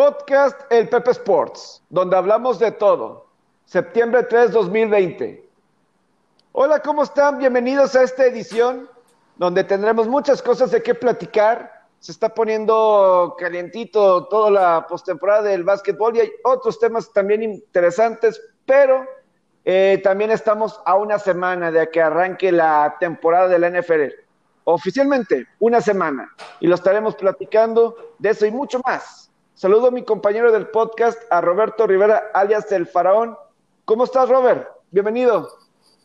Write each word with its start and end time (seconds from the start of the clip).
Podcast 0.00 0.58
El 0.70 0.88
Pepe 0.88 1.10
Sports, 1.10 1.82
donde 1.90 2.16
hablamos 2.16 2.58
de 2.58 2.70
todo. 2.72 3.26
Septiembre 3.66 4.22
3, 4.22 4.50
2020. 4.50 5.46
Hola, 6.52 6.80
¿cómo 6.80 7.02
están? 7.02 7.36
Bienvenidos 7.36 7.94
a 7.94 8.04
esta 8.04 8.24
edición 8.24 8.88
donde 9.36 9.62
tendremos 9.62 10.08
muchas 10.08 10.40
cosas 10.40 10.70
de 10.70 10.82
qué 10.82 10.94
platicar. 10.94 11.84
Se 11.98 12.12
está 12.12 12.30
poniendo 12.30 13.36
calientito 13.38 14.24
toda 14.28 14.50
la 14.50 14.86
postemporada 14.86 15.42
del 15.42 15.64
básquetbol 15.64 16.16
y 16.16 16.20
hay 16.20 16.32
otros 16.44 16.78
temas 16.78 17.12
también 17.12 17.42
interesantes, 17.42 18.40
pero 18.64 19.04
eh, 19.66 20.00
también 20.02 20.30
estamos 20.30 20.80
a 20.86 20.96
una 20.96 21.18
semana 21.18 21.70
de 21.70 21.90
que 21.90 22.00
arranque 22.00 22.50
la 22.50 22.96
temporada 22.98 23.48
de 23.48 23.58
la 23.58 23.68
NFL. 23.68 24.14
Oficialmente, 24.64 25.46
una 25.58 25.82
semana. 25.82 26.34
Y 26.58 26.68
lo 26.68 26.74
estaremos 26.76 27.14
platicando 27.16 28.14
de 28.18 28.30
eso 28.30 28.46
y 28.46 28.50
mucho 28.50 28.80
más. 28.86 29.29
Saludo 29.60 29.88
a 29.88 29.90
mi 29.90 30.04
compañero 30.04 30.52
del 30.52 30.68
podcast, 30.68 31.20
a 31.28 31.42
Roberto 31.42 31.86
Rivera, 31.86 32.30
alias 32.32 32.72
El 32.72 32.86
Faraón. 32.86 33.36
¿Cómo 33.84 34.04
estás, 34.04 34.26
Robert? 34.26 34.66
Bienvenido. 34.90 35.50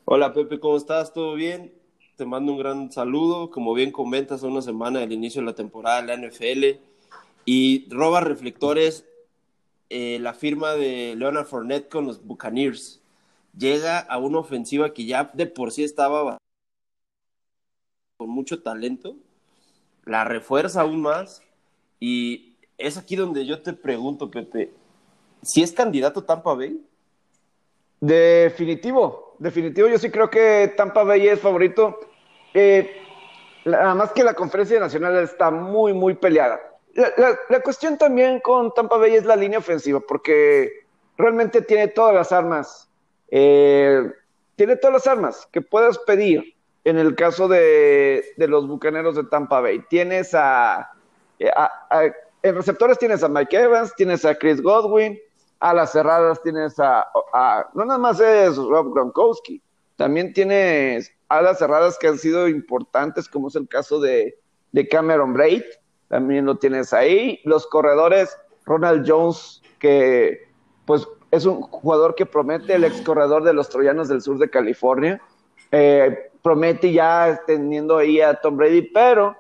Hola, 0.04 0.34
Pepe, 0.34 0.60
¿cómo 0.60 0.76
estás? 0.76 1.14
¿Todo 1.14 1.36
bien? 1.36 1.74
Te 2.18 2.26
mando 2.26 2.52
un 2.52 2.58
gran 2.58 2.92
saludo. 2.92 3.50
Como 3.52 3.74
bien 3.74 3.94
comentas, 3.94 4.44
una 4.44 4.62
semana 4.62 5.00
del 5.00 5.14
inicio 5.14 5.40
de 5.40 5.46
la 5.46 5.56
temporada 5.56 6.02
de 6.02 6.08
la 6.08 6.28
NFL. 6.28 6.82
Y 7.46 7.88
roba 7.90 8.20
reflectores 8.20 9.06
eh, 9.90 10.20
la 10.20 10.34
firma 10.34 10.74
de 10.74 11.16
Leonard 11.16 11.46
Fournette 11.46 11.88
con 11.88 12.08
los 12.08 12.26
Buccaneers 12.26 13.02
llega 13.58 14.00
a 14.00 14.18
una 14.18 14.40
ofensiva 14.40 14.94
que 14.94 15.06
ya 15.06 15.32
de 15.34 15.46
por 15.46 15.72
sí 15.72 15.86
estaba 15.86 16.38
con 18.18 18.30
mucho 18.30 18.62
talento, 18.62 19.16
la 20.04 20.26
refuerza 20.26 20.82
aún 20.82 21.02
más 21.02 21.42
y 22.02 22.55
es 22.78 22.98
aquí 22.98 23.16
donde 23.16 23.46
yo 23.46 23.62
te 23.62 23.74
pregunto, 23.74 24.30
Pepe, 24.30 24.72
¿si 25.42 25.64
es 25.64 25.72
candidato 25.72 26.24
Tampa 26.24 26.54
Bay? 26.54 26.80
Definitivo, 28.00 29.36
definitivo, 29.40 29.88
yo 29.88 29.98
sí 29.98 30.10
creo 30.10 30.30
que 30.30 30.74
Tampa 30.76 31.04
Bay 31.04 31.28
es 31.28 31.40
favorito. 31.40 32.00
Eh, 32.54 32.90
nada 33.66 33.96
más 33.96 34.12
que 34.12 34.24
la 34.24 34.34
conferencia 34.34 34.80
nacional 34.80 35.18
está 35.24 35.52
muy, 35.52 35.94
muy 35.94 36.16
peleada. 36.16 36.60
La, 36.94 37.38
la, 37.50 37.60
cuestión 37.60 37.98
también 37.98 38.40
con 38.40 38.74
Tampa 38.74 38.98
Bay 38.98 39.16
es 39.16 39.26
la 39.26 39.36
línea 39.36 39.60
ofensiva, 39.60 40.00
porque 40.00 40.86
realmente 41.18 41.62
tiene 41.62 41.90
todas 41.90 42.16
las 42.16 42.32
armas 42.32 42.90
eh, 43.30 44.12
tiene 44.56 44.76
todas 44.78 44.94
las 44.94 45.08
armas 45.08 45.48
que 45.52 45.62
puedas 45.62 45.98
pedir 46.00 46.56
en 46.84 46.98
el 46.98 47.16
caso 47.16 47.48
de, 47.48 48.24
los 48.38 48.68
bucaneros 48.68 49.16
de 49.16 49.24
Tampa 49.24 49.60
Bay. 49.60 49.84
Tienes 49.90 50.34
a, 50.34 50.92
En 52.46 52.54
receptores 52.54 53.00
tienes 53.00 53.24
a 53.24 53.28
Mike 53.28 53.58
Evans, 53.58 53.96
tienes 53.96 54.24
a 54.24 54.36
Chris 54.36 54.62
Godwin, 54.62 55.18
a 55.60 55.74
las 55.74 55.94
cerradas 55.94 56.40
tienes 56.44 56.76
a, 56.78 57.08
no 57.74 57.86
nada 57.86 57.98
más 57.98 58.20
es 58.20 58.56
Rob 58.56 58.94
Gronkowski, 58.94 59.64
también 59.96 60.32
tienes 60.32 61.12
a 61.28 61.42
las 61.42 61.58
cerradas 61.58 61.98
que 61.98 62.08
han 62.08 62.20
sido 62.20 62.48
importantes, 62.48 63.28
como 63.28 63.48
es 63.48 63.56
el 63.56 63.68
caso 63.68 64.00
de, 64.00 64.38
de 64.74 64.88
Cameron 64.88 65.34
Braid, 65.34 65.64
también 66.08 66.46
lo 66.46 66.60
tienes 66.60 66.94
ahí. 66.94 67.40
Los 67.46 67.66
corredores, 67.66 68.38
Ronald 68.64 69.10
Jones, 69.10 69.64
que 69.80 70.48
pues 70.86 71.08
es 71.32 71.48
un 71.48 71.64
jugador 71.64 72.14
que 72.14 72.28
promete, 72.28 72.76
el 72.76 72.84
ex 72.84 73.02
corredor 73.02 73.44
de 73.44 73.54
los 73.54 73.70
Troyanos 73.70 74.08
del 74.08 74.22
sur 74.22 74.38
de 74.38 74.52
California. 74.52 75.20
Eh, 75.72 76.30
promete 76.44 76.94
ya 76.94 77.42
teniendo 77.48 77.98
ahí 77.98 78.22
a 78.22 78.36
Tom 78.36 78.56
Brady, 78.56 78.84
pero 78.84 79.36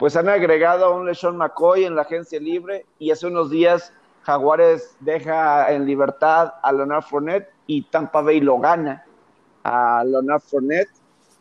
pues 0.00 0.16
han 0.16 0.30
agregado 0.30 0.86
a 0.86 0.90
un 0.96 1.04
LeSean 1.04 1.36
McCoy 1.36 1.84
en 1.84 1.94
la 1.94 2.02
agencia 2.02 2.40
libre 2.40 2.86
y 2.98 3.10
hace 3.10 3.26
unos 3.26 3.50
días 3.50 3.92
Jaguares 4.22 4.96
deja 5.00 5.70
en 5.70 5.84
libertad 5.84 6.54
a 6.62 6.72
Leonard 6.72 7.02
Fournette 7.02 7.50
y 7.66 7.82
Tampa 7.82 8.22
Bay 8.22 8.40
lo 8.40 8.58
gana 8.58 9.04
a 9.62 10.02
Leonard 10.06 10.40
Fournette. 10.40 10.88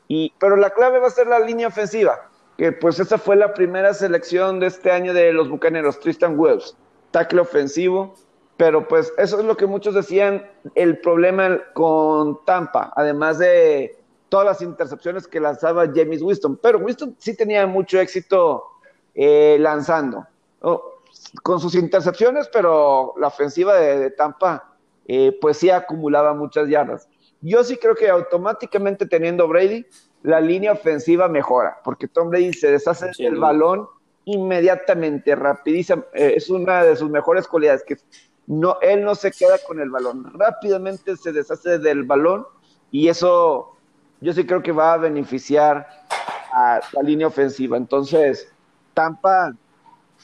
Y, 0.09 0.33
pero 0.39 0.57
la 0.57 0.71
clave 0.71 0.99
va 0.99 1.07
a 1.07 1.11
ser 1.11 1.27
la 1.27 1.39
línea 1.39 1.69
ofensiva, 1.69 2.27
que 2.57 2.73
pues 2.73 2.99
esa 2.99 3.17
fue 3.17 3.37
la 3.37 3.53
primera 3.53 3.93
selección 3.93 4.59
de 4.59 4.67
este 4.67 4.91
año 4.91 5.13
de 5.13 5.31
los 5.31 5.49
Bucaneros, 5.49 5.97
Tristan 6.01 6.37
Wells, 6.37 6.75
tackle 7.11 7.39
ofensivo, 7.39 8.13
pero 8.57 8.89
pues 8.89 9.13
eso 9.17 9.39
es 9.39 9.45
lo 9.45 9.55
que 9.55 9.67
muchos 9.67 9.93
decían, 9.93 10.45
el 10.75 10.99
problema 10.99 11.59
con 11.71 12.43
Tampa, 12.43 12.91
además 12.97 13.39
de 13.39 13.98
todas 14.29 14.45
las 14.45 14.61
intercepciones 14.61 15.27
que 15.27 15.39
lanzaba 15.39 15.87
James 15.93 16.21
Winston. 16.21 16.57
Pero 16.61 16.79
Winston 16.79 17.15
sí 17.19 17.35
tenía 17.35 17.65
mucho 17.67 17.99
éxito 17.99 18.63
eh, 19.15 19.57
lanzando, 19.59 20.25
con 21.43 21.59
sus 21.59 21.75
intercepciones, 21.75 22.47
pero 22.53 23.13
la 23.17 23.27
ofensiva 23.27 23.75
de, 23.75 24.11
Tampa 24.11 24.75
eh, 25.07 25.37
pues 25.41 25.57
sí 25.57 25.69
acumulaba 25.69 26.33
muchas 26.33 26.69
yardas. 26.69 27.09
Yo 27.41 27.63
sí 27.63 27.77
creo 27.77 27.95
que 27.95 28.09
automáticamente 28.09 29.05
teniendo 29.05 29.47
Brady, 29.47 29.85
la 30.23 30.41
línea 30.41 30.73
ofensiva 30.73 31.27
mejora, 31.27 31.79
porque 31.83 32.07
Tom 32.07 32.29
Brady 32.29 32.53
se 32.53 32.71
deshace 32.71 33.11
del 33.17 33.37
balón 33.37 33.87
inmediatamente, 34.25 35.35
rapidísimo. 35.35 36.03
Eh, 36.13 36.33
es 36.35 36.49
una 36.49 36.83
de 36.83 36.95
sus 36.95 37.09
mejores 37.09 37.47
cualidades, 37.47 37.83
que 37.83 37.97
no, 38.47 38.77
él 38.81 39.03
no 39.03 39.15
se 39.15 39.31
queda 39.31 39.57
con 39.65 39.79
el 39.79 39.89
balón, 39.89 40.31
rápidamente 40.37 41.15
se 41.15 41.31
deshace 41.31 41.79
del 41.79 42.03
balón 42.03 42.45
y 42.91 43.07
eso 43.07 43.75
yo 44.21 44.33
sí 44.33 44.45
creo 44.45 44.61
que 44.61 44.71
va 44.71 44.93
a 44.93 44.97
beneficiar 44.97 45.87
a 46.51 46.79
la 46.91 47.01
línea 47.01 47.27
ofensiva. 47.27 47.77
Entonces, 47.77 48.51
Tampa, 48.93 49.53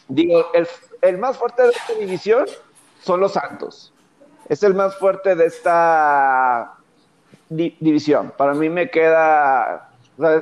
digo, 0.08 0.46
el, 1.02 1.18
más 1.18 1.38
fuerte 1.38 1.64
de 1.64 1.70
esta 1.70 1.94
división 1.94 2.46
son 3.02 3.20
los 3.20 3.34
Santos. 3.34 3.94
Es 4.50 4.64
el 4.64 4.74
más 4.74 4.98
fuerte 4.98 5.36
de 5.36 5.46
esta 5.46 6.76
división. 7.50 8.34
Para 8.38 8.54
mí 8.54 8.70
me 8.70 8.90
queda, 8.90 9.90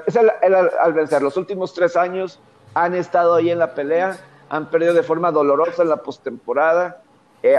es 0.06 0.16
el, 0.16 0.31
al 0.53 0.94
vencer. 0.94 1.22
Los 1.22 1.38
últimos 1.38 1.74
tres 1.74 1.96
años 1.96 2.40
han 2.74 2.96
estado 2.96 3.36
ahí 3.36 3.50
en 3.50 3.59
la 3.59 3.74
pelea, 3.74 4.18
han 4.50 4.69
perdido 4.69 4.94
de 4.94 5.03
forma 5.03 5.31
dolorosa 5.31 5.84
en 5.84 5.90
la 5.90 5.97
postemporada 5.97 7.03
eh, 7.44 7.58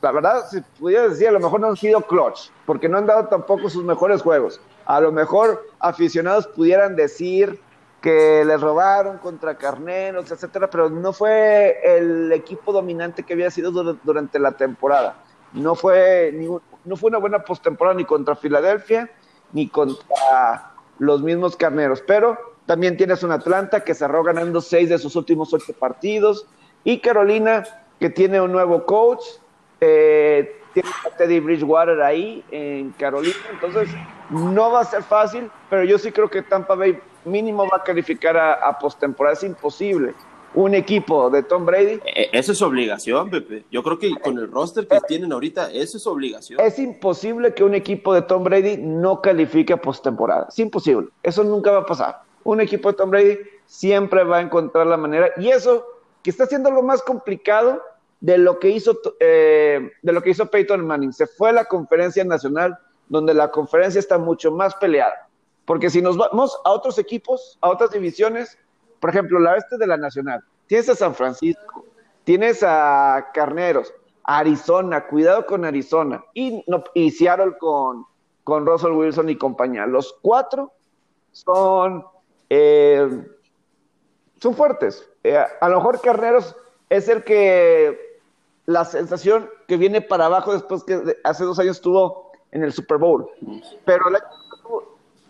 la 0.00 0.12
verdad, 0.12 0.48
si 0.50 0.62
pudiera 0.62 1.08
decir, 1.08 1.28
a 1.28 1.32
lo 1.32 1.40
mejor 1.40 1.60
no 1.60 1.68
han 1.68 1.76
sido 1.76 2.00
clutch, 2.00 2.48
porque 2.64 2.88
no 2.88 2.96
han 2.96 3.06
dado 3.06 3.28
tampoco 3.28 3.68
sus 3.68 3.84
mejores 3.84 4.22
juegos. 4.22 4.58
A 4.90 5.00
lo 5.00 5.12
mejor 5.12 5.68
aficionados 5.78 6.48
pudieran 6.48 6.96
decir 6.96 7.60
que 8.00 8.44
les 8.44 8.60
robaron 8.60 9.18
contra 9.18 9.56
Carneros, 9.56 10.32
etcétera, 10.32 10.68
pero 10.68 10.90
no 10.90 11.12
fue 11.12 11.78
el 11.84 12.32
equipo 12.32 12.72
dominante 12.72 13.22
que 13.22 13.34
había 13.34 13.52
sido 13.52 13.70
durante 13.70 14.40
la 14.40 14.50
temporada. 14.50 15.22
No 15.52 15.76
fue, 15.76 16.34
no 16.84 16.96
fue 16.96 17.08
una 17.08 17.18
buena 17.18 17.38
postemporada 17.44 17.96
ni 17.98 18.04
contra 18.04 18.34
Filadelfia 18.34 19.08
ni 19.52 19.68
contra 19.68 20.72
los 20.98 21.22
mismos 21.22 21.54
Carneros, 21.54 22.02
pero 22.04 22.36
también 22.66 22.96
tienes 22.96 23.22
un 23.22 23.30
Atlanta 23.30 23.84
que 23.84 23.94
cerró 23.94 24.24
ganando 24.24 24.60
seis 24.60 24.88
de 24.88 24.98
sus 24.98 25.14
últimos 25.14 25.54
ocho 25.54 25.72
partidos 25.72 26.48
y 26.82 26.98
Carolina 26.98 27.62
que 28.00 28.10
tiene 28.10 28.40
un 28.40 28.50
nuevo 28.50 28.84
coach, 28.86 29.22
eh, 29.80 30.56
tiene 30.72 30.88
a 31.06 31.16
Teddy 31.16 31.40
Bridgewater 31.40 32.00
ahí 32.02 32.44
en 32.50 32.90
Carolina, 32.92 33.34
entonces 33.52 33.88
no 34.30 34.70
va 34.70 34.80
a 34.80 34.84
ser 34.84 35.02
fácil, 35.02 35.50
pero 35.68 35.84
yo 35.84 35.98
sí 35.98 36.12
creo 36.12 36.30
que 36.30 36.42
Tampa 36.42 36.74
Bay 36.74 36.98
mínimo 37.24 37.66
va 37.68 37.78
a 37.78 37.82
calificar 37.82 38.36
a, 38.36 38.78
postemporada, 38.78 39.34
es 39.34 39.44
imposible. 39.44 40.14
Un 40.52 40.74
equipo 40.74 41.30
de 41.30 41.44
Tom 41.44 41.64
Brady. 41.64 42.00
E, 42.04 42.22
e, 42.22 42.30
eso 42.32 42.50
es 42.50 42.60
obligación, 42.60 43.30
Pepe. 43.30 43.64
Yo 43.70 43.84
creo 43.84 44.00
que 44.00 44.10
con 44.16 44.36
el 44.36 44.50
roster 44.50 44.88
que 44.88 44.98
tienen 45.06 45.32
ahorita, 45.32 45.70
eso 45.70 45.96
es 45.96 46.06
obligación. 46.08 46.58
Es 46.58 46.76
imposible 46.80 47.54
que 47.54 47.62
un 47.62 47.74
equipo 47.74 48.12
de 48.12 48.22
Tom 48.22 48.42
Brady 48.42 48.76
no 48.78 49.22
califique 49.22 49.72
a 49.72 49.76
postemporada. 49.76 50.46
Es 50.48 50.58
imposible. 50.58 51.08
Eso 51.22 51.44
nunca 51.44 51.70
va 51.70 51.80
a 51.80 51.86
pasar. 51.86 52.22
Un 52.42 52.60
equipo 52.60 52.90
de 52.90 52.98
Tom 52.98 53.10
Brady 53.10 53.38
siempre 53.66 54.24
va 54.24 54.38
a 54.38 54.40
encontrar 54.40 54.88
la 54.88 54.96
manera. 54.96 55.30
Y 55.36 55.50
eso, 55.50 55.86
que 56.24 56.30
está 56.30 56.44
haciendo 56.44 56.68
algo 56.68 56.82
más 56.82 57.00
complicado, 57.02 57.80
de 58.20 58.38
lo 58.38 58.58
que 58.58 58.68
hizo, 58.68 59.00
eh, 59.18 59.90
de 60.02 60.12
lo 60.12 60.22
que 60.22 60.30
hizo 60.30 60.50
Peyton 60.50 60.86
Manning. 60.86 61.12
Se 61.12 61.26
fue 61.26 61.50
a 61.50 61.52
la 61.52 61.64
conferencia 61.64 62.24
nacional, 62.24 62.78
donde 63.08 63.34
la 63.34 63.50
conferencia 63.50 63.98
está 63.98 64.18
mucho 64.18 64.52
más 64.52 64.74
peleada. 64.76 65.28
Porque 65.64 65.90
si 65.90 66.02
nos 66.02 66.16
vamos 66.16 66.58
a 66.64 66.70
otros 66.70 66.98
equipos, 66.98 67.58
a 67.60 67.70
otras 67.70 67.90
divisiones, 67.90 68.58
por 69.00 69.10
ejemplo, 69.10 69.38
la 69.38 69.52
oeste 69.52 69.78
de 69.78 69.86
la 69.86 69.96
nacional, 69.96 70.42
tienes 70.66 70.88
a 70.88 70.94
San 70.94 71.14
Francisco, 71.14 71.84
tienes 72.24 72.62
a 72.62 73.30
Carneros, 73.32 73.92
Arizona, 74.24 75.06
cuidado 75.06 75.46
con 75.46 75.64
Arizona, 75.64 76.22
y, 76.34 76.62
no, 76.66 76.84
y 76.94 77.10
Seattle 77.10 77.56
con, 77.58 78.04
con 78.44 78.66
Russell 78.66 78.92
Wilson 78.92 79.30
y 79.30 79.36
compañía. 79.36 79.86
Los 79.86 80.12
cuatro 80.20 80.72
son, 81.32 82.04
eh, 82.50 83.08
son 84.40 84.54
fuertes. 84.54 85.08
Eh, 85.24 85.36
a 85.60 85.68
lo 85.68 85.76
mejor 85.76 86.00
Carneros 86.00 86.54
es 86.88 87.08
el 87.08 87.24
que 87.24 88.09
la 88.70 88.84
sensación 88.84 89.50
que 89.66 89.76
viene 89.76 90.00
para 90.00 90.26
abajo 90.26 90.52
después 90.52 90.84
que 90.84 91.16
hace 91.24 91.44
dos 91.44 91.58
años 91.58 91.76
estuvo 91.76 92.30
en 92.52 92.62
el 92.62 92.72
Super 92.72 92.98
Bowl. 92.98 93.28
Pero 93.84 94.04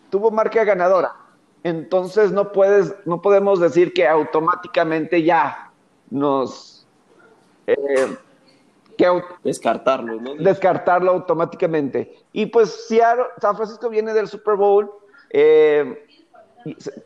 tuvo, 0.09 0.31
marca 0.31 0.63
ganadora. 0.63 1.15
Entonces 1.63 2.31
no 2.31 2.51
puedes, 2.51 2.93
no 3.05 3.21
podemos 3.21 3.59
decir 3.59 3.93
que 3.93 4.07
automáticamente 4.07 5.23
ya 5.23 5.71
nos, 6.09 6.85
eh, 7.67 8.17
que 8.97 9.23
descartarlo, 9.43 10.21
¿no? 10.21 10.35
Descartarlo 10.35 11.11
automáticamente. 11.11 12.15
Y 12.33 12.47
pues 12.47 12.87
Seattle, 12.87 13.25
San 13.39 13.55
Francisco 13.55 13.89
viene 13.89 14.13
del 14.13 14.27
Super 14.27 14.55
Bowl, 14.55 14.91
eh, 15.31 16.05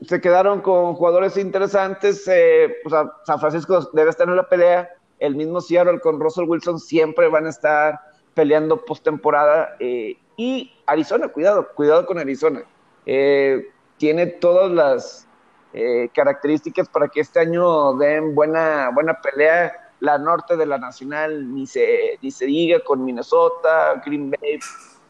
se, 0.02 0.22
quedaron 0.22 0.62
con 0.62 0.96
jugadores 0.96 1.38
interesantes, 1.38 2.28
eh, 2.28 2.78
o 2.86 2.90
sea, 2.90 3.12
San 3.26 3.40
Francisco 3.40 3.90
debe 3.94 4.10
estar 4.10 4.28
en 4.28 4.36
la 4.36 4.48
pelea, 4.48 4.90
el 5.20 5.36
mismo 5.36 5.62
Seattle 5.62 6.00
con 6.00 6.20
Russell 6.20 6.48
Wilson 6.48 6.80
siempre 6.80 7.28
van 7.28 7.46
a 7.46 7.50
estar 7.50 8.00
peleando 8.34 8.84
postemporada, 8.84 9.76
eh, 9.80 10.18
y 10.38 10.74
Arizona, 10.86 11.30
cuidado, 11.30 11.70
cuidado 11.74 12.06
con 12.06 12.20
Arizona, 12.20 12.64
eh, 13.06 13.70
tiene 13.98 14.28
todas 14.28 14.72
las 14.72 15.28
eh, 15.74 16.10
características 16.14 16.90
para 16.90 17.08
que 17.08 17.22
este 17.22 17.40
año 17.40 17.94
den 17.94 18.36
buena, 18.36 18.90
buena 18.94 19.20
pelea, 19.22 19.74
la 20.02 20.18
norte 20.18 20.58
de 20.58 20.66
la 20.66 20.78
nacional 20.78 21.54
ni 21.54 21.66
se, 21.66 22.20
ni 22.22 22.30
se 22.30 22.46
diga 22.46 22.82
con 22.82 23.04
Minnesota, 23.06 24.02
Green 24.06 24.30
Bay 24.30 24.60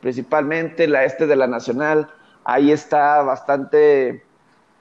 principalmente, 0.02 0.88
la 0.88 1.04
este 1.04 1.26
de 1.26 1.36
la 1.36 1.48
nacional, 1.48 2.08
ahí 2.44 2.72
está 2.72 3.24
bastante 3.24 4.24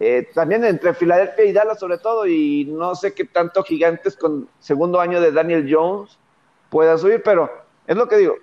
eh, 0.01 0.29
también 0.35 0.65
entre 0.65 0.95
Filadelfia 0.95 1.45
y 1.45 1.53
Dallas 1.53 1.79
sobre 1.79 1.99
todo, 1.99 2.27
y 2.27 2.65
no 2.67 2.95
sé 2.95 3.15
qué 3.15 3.25
tanto 3.25 3.63
gigantes 3.63 4.17
con 4.17 4.49
segundo 4.61 5.01
año 5.01 5.21
de 5.21 5.33
Daniel 5.33 5.69
Jones 5.71 6.19
puedan 6.71 6.99
subir, 6.99 7.23
pero 7.23 7.51
es 7.87 7.97
lo 7.97 8.09
que 8.09 8.17
digo, 8.17 8.35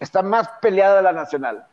está 0.00 0.22
más 0.22 0.48
peleada 0.60 1.00
la 1.02 1.12
nacional 1.12 1.66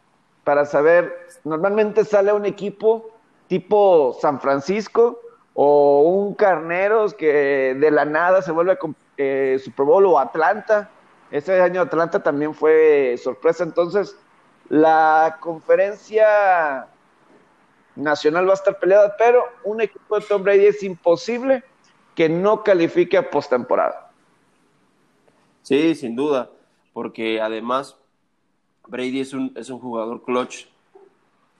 para 0.44 0.65
saber, 0.65 1.27
normalmente 1.44 2.06
sale 2.06 2.33
un 2.33 2.45
equipo 2.45 3.10
tipo 3.48 4.18
San 4.21 4.39
Francisco 4.39 5.19
o 5.54 6.01
un 6.01 6.33
Carneros 6.33 7.13
que 7.13 7.75
de 7.80 7.92
la 7.92 8.06
nada 8.06 8.42
se 8.42 8.51
vuelve 8.51 8.77
eh, 9.18 9.59
Super 9.63 9.86
Bowl 9.86 10.06
o 10.06 10.19
Atlanta. 10.19 10.89
Ese 11.31 11.59
año 11.62 11.81
Atlanta 11.81 12.21
también 12.21 12.54
fue 12.54 13.16
sorpresa, 13.21 13.63
entonces 13.63 14.16
la 14.69 15.38
conferencia 15.39 16.88
nacional 17.95 18.48
va 18.48 18.51
a 18.51 18.56
estar 18.56 18.80
peleada, 18.80 19.16
pero 19.18 19.44
un 19.63 19.81
equipo 19.81 20.19
de 20.19 20.25
Tom 20.25 20.44
Brady 20.44 20.66
es 20.66 20.84
imposible 20.84 21.63
que 22.16 22.30
no 22.30 22.63
califique 22.63 23.18
a 23.18 23.30
postemporada. 23.30 24.12
Sí, 25.62 25.95
sin 25.95 26.16
duda, 26.16 26.51
porque 26.92 27.42
además 27.42 27.95
Brady 28.88 29.22
es 29.22 29.34
un, 29.34 29.54
es 29.56 29.69
un 29.69 29.80
jugador 29.80 30.24
clutch, 30.24 30.68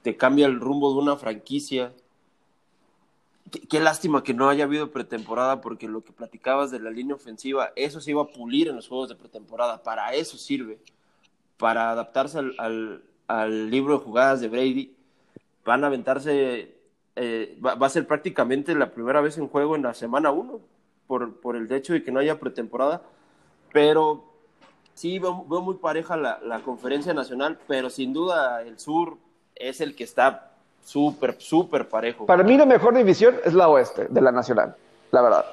te 0.02 0.18
cambia 0.18 0.46
el 0.46 0.60
rumbo 0.60 0.92
de 0.92 1.00
una 1.00 1.16
franquicia. 1.16 1.94
Qué, 3.70 3.80
lástima 3.80 4.24
que 4.24 4.34
no 4.34 4.50
haya 4.50 4.66
habido 4.66 4.92
pretemporada, 4.92 5.62
porque 5.62 5.88
lo 5.88 6.04
que 6.04 6.12
platicabas 6.12 6.72
de 6.72 6.80
la 6.80 6.90
línea 6.90 7.16
ofensiva, 7.16 7.72
eso 7.76 8.02
se 8.02 8.12
iba 8.12 8.24
a 8.24 8.28
pulir 8.28 8.68
en 8.68 8.76
los 8.76 8.88
juegos 8.88 9.10
de 9.10 9.16
pretemporada, 9.16 9.82
para 9.84 10.14
eso 10.14 10.38
sirve, 10.38 10.80
para 11.58 11.92
adaptarse 11.92 12.40
al, 12.40 13.04
al 13.28 13.70
libro 13.70 13.98
de 13.98 14.04
jugadas 14.04 14.42
de 14.42 14.50
Brady 14.50 14.96
van 15.66 15.84
a 15.84 15.88
aventarse, 15.88 16.76
eh, 17.16 17.60
va, 17.64 17.86
a 17.86 17.90
ser 17.90 18.08
prácticamente 18.08 18.76
la 18.76 18.92
primera 18.92 19.22
vez 19.22 19.38
en 19.38 19.48
juego 19.48 19.76
en 19.76 19.84
la 19.84 19.94
semana 19.94 20.32
1, 20.32 20.60
por, 21.08 21.40
por 21.40 21.56
el 21.56 21.72
hecho 21.72 21.94
de 21.94 22.04
que 22.04 22.12
no 22.12 22.20
haya 22.20 22.40
pretemporada, 22.40 23.02
pero 23.72 24.24
sí 24.94 25.20
veo, 25.20 25.34
muy 25.34 25.76
pareja 25.76 26.18
la, 26.18 26.40
la, 26.44 26.60
conferencia 26.60 27.14
nacional, 27.14 27.60
pero 27.68 27.90
sin 27.90 28.14
duda 28.14 28.62
el 28.62 28.80
sur 28.80 29.18
es 29.56 29.82
el 29.82 29.96
que 29.96 30.04
está 30.04 30.52
súper, 30.84 31.36
súper 31.40 31.88
parejo. 31.88 32.26
Para 32.26 32.44
mí 32.44 32.58
la 32.58 32.66
mejor 32.66 32.96
división 32.96 33.36
es 33.44 33.54
la 33.54 33.68
oeste 33.70 34.08
de 34.10 34.22
la 34.22 34.32
nacional, 34.32 34.76
la 35.12 35.22
verdad. 35.22 35.46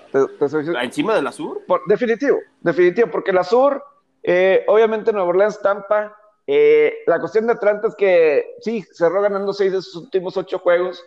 ¿Encima 0.83 1.15
de 1.15 1.23
la 1.23 1.33
sur? 1.33 1.63
Por, 1.67 1.83
definitivo, 1.87 2.39
definitivo, 2.61 3.09
porque 3.11 3.33
la 3.33 3.45
sur, 3.45 3.83
eh, 4.23 4.65
obviamente 4.69 5.13
Nueva 5.13 5.29
Orleans, 5.29 5.61
Tampa, 5.61 6.17
eh, 6.53 7.05
la 7.07 7.21
cuestión 7.21 7.47
de 7.47 7.53
Atlanta 7.53 7.87
es 7.87 7.95
que 7.95 8.57
sí, 8.59 8.85
cerró 8.93 9.23
ganando 9.23 9.53
seis 9.53 9.71
de 9.71 9.81
sus 9.81 9.95
últimos 10.03 10.37
ocho 10.37 10.59
juegos, 10.59 11.01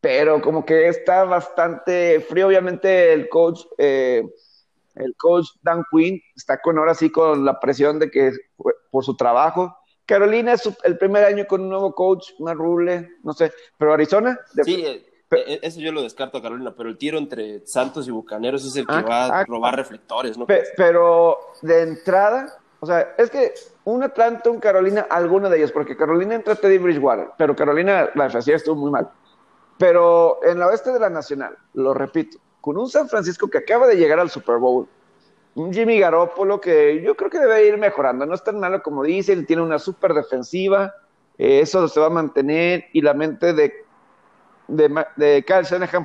pero 0.00 0.40
como 0.40 0.64
que 0.64 0.88
está 0.88 1.24
bastante 1.24 2.20
frío. 2.20 2.46
Obviamente 2.46 3.12
el 3.12 3.28
coach, 3.28 3.60
eh, 3.76 4.24
el 4.94 5.14
coach 5.16 5.48
Dan 5.60 5.84
Quinn 5.90 6.18
está 6.34 6.62
con 6.62 6.78
ahora 6.78 6.94
sí 6.94 7.10
con 7.10 7.44
la 7.44 7.60
presión 7.60 7.98
de 7.98 8.10
que 8.10 8.32
por 8.90 9.04
su 9.04 9.16
trabajo. 9.16 9.76
Carolina 10.06 10.54
es 10.54 10.66
el 10.84 10.96
primer 10.96 11.24
año 11.24 11.46
con 11.46 11.60
un 11.60 11.68
nuevo 11.68 11.94
coach, 11.94 12.30
más 12.38 12.56
rule, 12.56 13.10
no 13.22 13.34
sé, 13.34 13.52
pero 13.76 13.92
Arizona. 13.92 14.40
sí, 14.64 14.82
eh, 14.82 15.60
eso 15.60 15.78
yo 15.78 15.92
lo 15.92 16.00
descarto 16.00 16.40
Carolina, 16.40 16.74
pero 16.74 16.88
el 16.88 16.96
tiro 16.96 17.18
entre 17.18 17.66
Santos 17.66 18.08
y 18.08 18.10
Bucaneros 18.10 18.64
es 18.64 18.74
el 18.76 18.86
que 18.86 18.94
ah, 18.94 19.02
va 19.02 19.24
a 19.26 19.40
ah, 19.40 19.44
robar 19.46 19.76
reflectores, 19.76 20.38
¿no? 20.38 20.46
pero 20.74 21.36
de 21.60 21.82
entrada, 21.82 22.58
o 22.80 22.86
sea, 22.86 23.14
es 23.18 23.28
que 23.28 23.52
un 23.92 24.02
Atlanta, 24.02 24.50
un 24.50 24.60
Carolina, 24.60 25.06
alguno 25.10 25.48
de 25.48 25.58
ellos, 25.58 25.72
porque 25.72 25.96
Carolina 25.96 26.34
entra 26.34 26.54
Teddy 26.54 26.78
Bridgewater, 26.78 27.30
pero 27.36 27.56
Carolina, 27.56 28.08
la 28.14 28.24
defensiva 28.24 28.56
estuvo 28.56 28.76
muy 28.76 28.90
mal. 28.90 29.10
Pero 29.78 30.38
en 30.44 30.58
la 30.58 30.68
oeste 30.68 30.92
de 30.92 31.00
la 31.00 31.10
Nacional, 31.10 31.56
lo 31.74 31.94
repito, 31.94 32.38
con 32.60 32.76
un 32.76 32.88
San 32.88 33.08
Francisco 33.08 33.48
que 33.48 33.58
acaba 33.58 33.86
de 33.86 33.96
llegar 33.96 34.20
al 34.20 34.30
Super 34.30 34.58
Bowl, 34.58 34.86
un 35.54 35.72
Jimmy 35.72 35.98
Garoppolo 35.98 36.60
que 36.60 37.02
yo 37.02 37.16
creo 37.16 37.30
que 37.30 37.40
debe 37.40 37.66
ir 37.66 37.78
mejorando, 37.78 38.24
no 38.26 38.34
es 38.34 38.44
tan 38.44 38.60
malo 38.60 38.82
como 38.82 39.02
dicen, 39.02 39.46
tiene 39.46 39.62
una 39.62 39.78
super 39.78 40.14
defensiva, 40.14 40.94
eh, 41.38 41.60
eso 41.60 41.88
se 41.88 41.98
va 41.98 42.06
a 42.06 42.10
mantener, 42.10 42.84
y 42.92 43.00
la 43.00 43.14
mente 43.14 43.52
de, 43.52 43.72
de, 44.68 45.06
de 45.16 45.44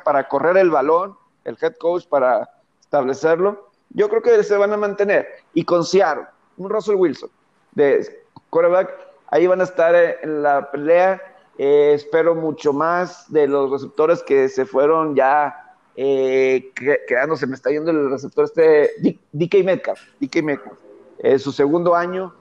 para 0.03 0.27
correr 0.27 0.57
el 0.57 0.71
balón, 0.71 1.15
el 1.43 1.57
head 1.61 1.75
coach 1.77 2.07
para 2.07 2.49
establecerlo, 2.79 3.69
yo 3.89 4.09
creo 4.09 4.21
que 4.21 4.43
se 4.43 4.57
van 4.57 4.73
a 4.73 4.77
mantener. 4.77 5.27
Y 5.53 5.63
con 5.63 5.83
Seattle, 5.83 6.25
un 6.57 6.69
Russell 6.69 6.95
Wilson 6.95 7.29
de 7.75 8.23
quarterback, 8.49 8.91
ahí 9.27 9.47
van 9.47 9.61
a 9.61 9.65
estar 9.65 9.95
en 9.95 10.41
la 10.41 10.71
pelea. 10.71 11.21
Eh, 11.57 11.93
espero 11.93 12.35
mucho 12.35 12.73
más 12.73 13.31
de 13.31 13.47
los 13.47 13.71
receptores 13.71 14.21
que 14.23 14.49
se 14.49 14.65
fueron 14.65 15.15
ya 15.15 15.65
eh, 15.95 16.71
quedándose. 17.07 17.47
Me 17.47 17.55
está 17.55 17.69
yendo 17.69 17.91
el 17.91 18.09
receptor 18.09 18.45
este, 18.45 18.91
DK 19.31 19.63
Metcalf. 19.63 20.01
DK 20.19 20.43
Metcalf. 20.43 20.77
Eh, 21.19 21.39
su 21.39 21.51
segundo 21.51 21.95
año. 21.95 22.33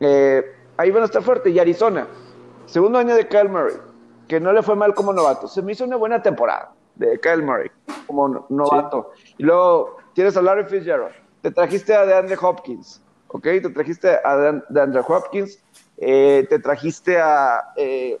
Eh, 0.00 0.44
ahí 0.76 0.90
van 0.90 1.02
a 1.02 1.06
estar 1.06 1.22
fuertes. 1.22 1.52
Y 1.52 1.58
Arizona, 1.58 2.06
segundo 2.66 2.98
año 2.98 3.14
de 3.14 3.26
Kyle 3.28 3.48
Murray, 3.48 3.76
que 4.28 4.40
no 4.40 4.52
le 4.52 4.62
fue 4.62 4.76
mal 4.76 4.94
como 4.94 5.12
novato. 5.12 5.48
Se 5.48 5.62
me 5.62 5.72
hizo 5.72 5.84
una 5.84 5.96
buena 5.96 6.22
temporada 6.22 6.72
de 6.96 7.18
Kyle 7.20 7.42
Murray 7.42 7.70
como 8.06 8.46
novato. 8.48 9.12
Y 9.38 9.42
luego 9.44 9.96
tienes 10.14 10.36
a 10.36 10.42
Larry 10.42 10.64
Fitzgerald. 10.64 11.14
Te 11.42 11.50
trajiste 11.50 11.94
a 11.94 12.04
DeAndre 12.04 12.36
Hopkins. 12.40 13.02
¿Ok? 13.32 13.42
Te 13.42 13.70
trajiste 13.70 14.18
a 14.24 14.62
Andrew 14.76 15.04
Hopkins, 15.06 15.58
eh, 15.96 16.46
te 16.48 16.58
trajiste 16.58 17.18
a... 17.18 17.72
Eh, 17.76 18.18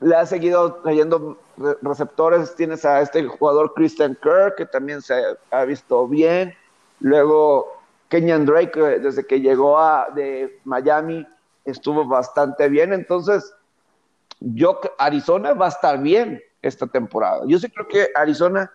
le 0.00 0.16
has 0.16 0.30
seguido 0.30 0.74
trayendo 0.82 1.38
receptores, 1.80 2.56
tienes 2.56 2.84
a 2.84 3.00
este 3.00 3.24
jugador 3.24 3.72
Christian 3.74 4.18
Kirk, 4.20 4.56
que 4.56 4.66
también 4.66 5.00
se 5.00 5.14
ha 5.52 5.64
visto 5.64 6.08
bien, 6.08 6.54
luego 6.98 7.80
Kenyan 8.08 8.44
Drake, 8.44 8.98
desde 8.98 9.24
que 9.24 9.40
llegó 9.40 9.78
a, 9.78 10.08
de 10.12 10.58
Miami, 10.64 11.24
estuvo 11.64 12.04
bastante 12.04 12.68
bien, 12.68 12.92
entonces 12.92 13.54
yo, 14.40 14.80
Arizona 14.98 15.54
va 15.54 15.66
a 15.66 15.68
estar 15.68 16.02
bien 16.02 16.42
esta 16.62 16.86
temporada. 16.86 17.42
Yo 17.46 17.58
sí 17.58 17.68
creo 17.68 17.86
que 17.86 18.08
Arizona 18.14 18.72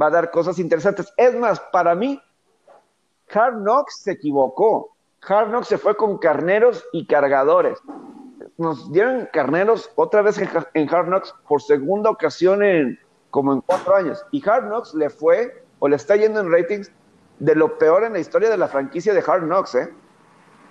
va 0.00 0.06
a 0.06 0.10
dar 0.10 0.30
cosas 0.30 0.58
interesantes. 0.58 1.12
Es 1.16 1.34
más, 1.34 1.60
para 1.72 1.94
mí, 1.94 2.20
Hard 3.32 3.62
Knocks 3.62 4.02
se 4.02 4.12
equivocó. 4.12 4.96
Hard 5.22 5.50
Knocks 5.50 5.68
se 5.68 5.78
fue 5.78 5.96
con 5.96 6.18
carneros 6.18 6.84
y 6.92 7.06
cargadores. 7.06 7.78
Nos 8.56 8.90
dieron 8.90 9.28
carneros 9.32 9.90
otra 9.96 10.22
vez 10.22 10.38
en 10.38 10.88
Hard 10.88 11.06
Knocks 11.06 11.34
por 11.46 11.60
segunda 11.62 12.10
ocasión 12.10 12.62
en 12.62 12.98
como 13.30 13.52
en 13.52 13.60
cuatro 13.60 13.94
años. 13.94 14.24
Y 14.32 14.46
Hard 14.48 14.66
Knocks 14.68 14.94
le 14.94 15.10
fue 15.10 15.64
o 15.78 15.88
le 15.88 15.96
está 15.96 16.16
yendo 16.16 16.40
en 16.40 16.50
ratings 16.50 16.90
de 17.38 17.54
lo 17.54 17.78
peor 17.78 18.04
en 18.04 18.14
la 18.14 18.18
historia 18.18 18.50
de 18.50 18.56
la 18.56 18.68
franquicia 18.68 19.14
de 19.14 19.22
Hard 19.26 19.42
Knocks, 19.42 19.74
¿eh? 19.74 19.92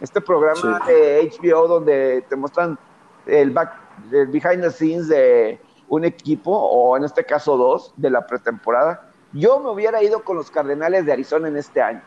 Este 0.01 0.19
programa 0.19 0.81
de 0.87 1.31
HBO 1.41 1.67
donde 1.67 2.23
te 2.27 2.35
muestran 2.35 2.77
el, 3.25 3.51
back, 3.51 3.73
el 4.11 4.27
behind 4.27 4.61
the 4.61 4.71
scenes 4.71 5.07
de 5.09 5.59
un 5.89 6.05
equipo, 6.05 6.51
o 6.51 6.95
en 6.95 7.03
este 7.03 7.25
caso 7.25 7.57
dos, 7.57 7.93
de 7.97 8.09
la 8.09 8.25
pretemporada. 8.25 9.09
Yo 9.33 9.59
me 9.59 9.69
hubiera 9.69 10.01
ido 10.01 10.23
con 10.23 10.37
los 10.37 10.49
Cardenales 10.49 11.05
de 11.05 11.11
Arizona 11.11 11.47
en 11.47 11.57
este 11.57 11.81
año. 11.81 12.01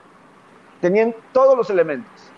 Tenían 0.80 1.14
todos 1.32 1.56
los 1.56 1.70
elementos 1.70 2.31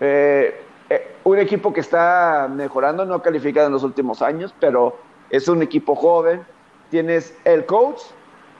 eh, 0.00 0.60
eh, 0.90 1.14
un 1.24 1.38
equipo 1.38 1.72
que 1.72 1.80
está 1.80 2.48
mejorando, 2.50 3.04
no 3.04 3.14
ha 3.14 3.22
calificado 3.22 3.66
en 3.66 3.72
los 3.72 3.82
últimos 3.82 4.22
años, 4.22 4.54
pero 4.60 4.96
es 5.30 5.48
un 5.48 5.62
equipo 5.62 5.94
joven. 5.94 6.44
Tienes 6.90 7.34
el 7.44 7.66
coach, 7.66 8.00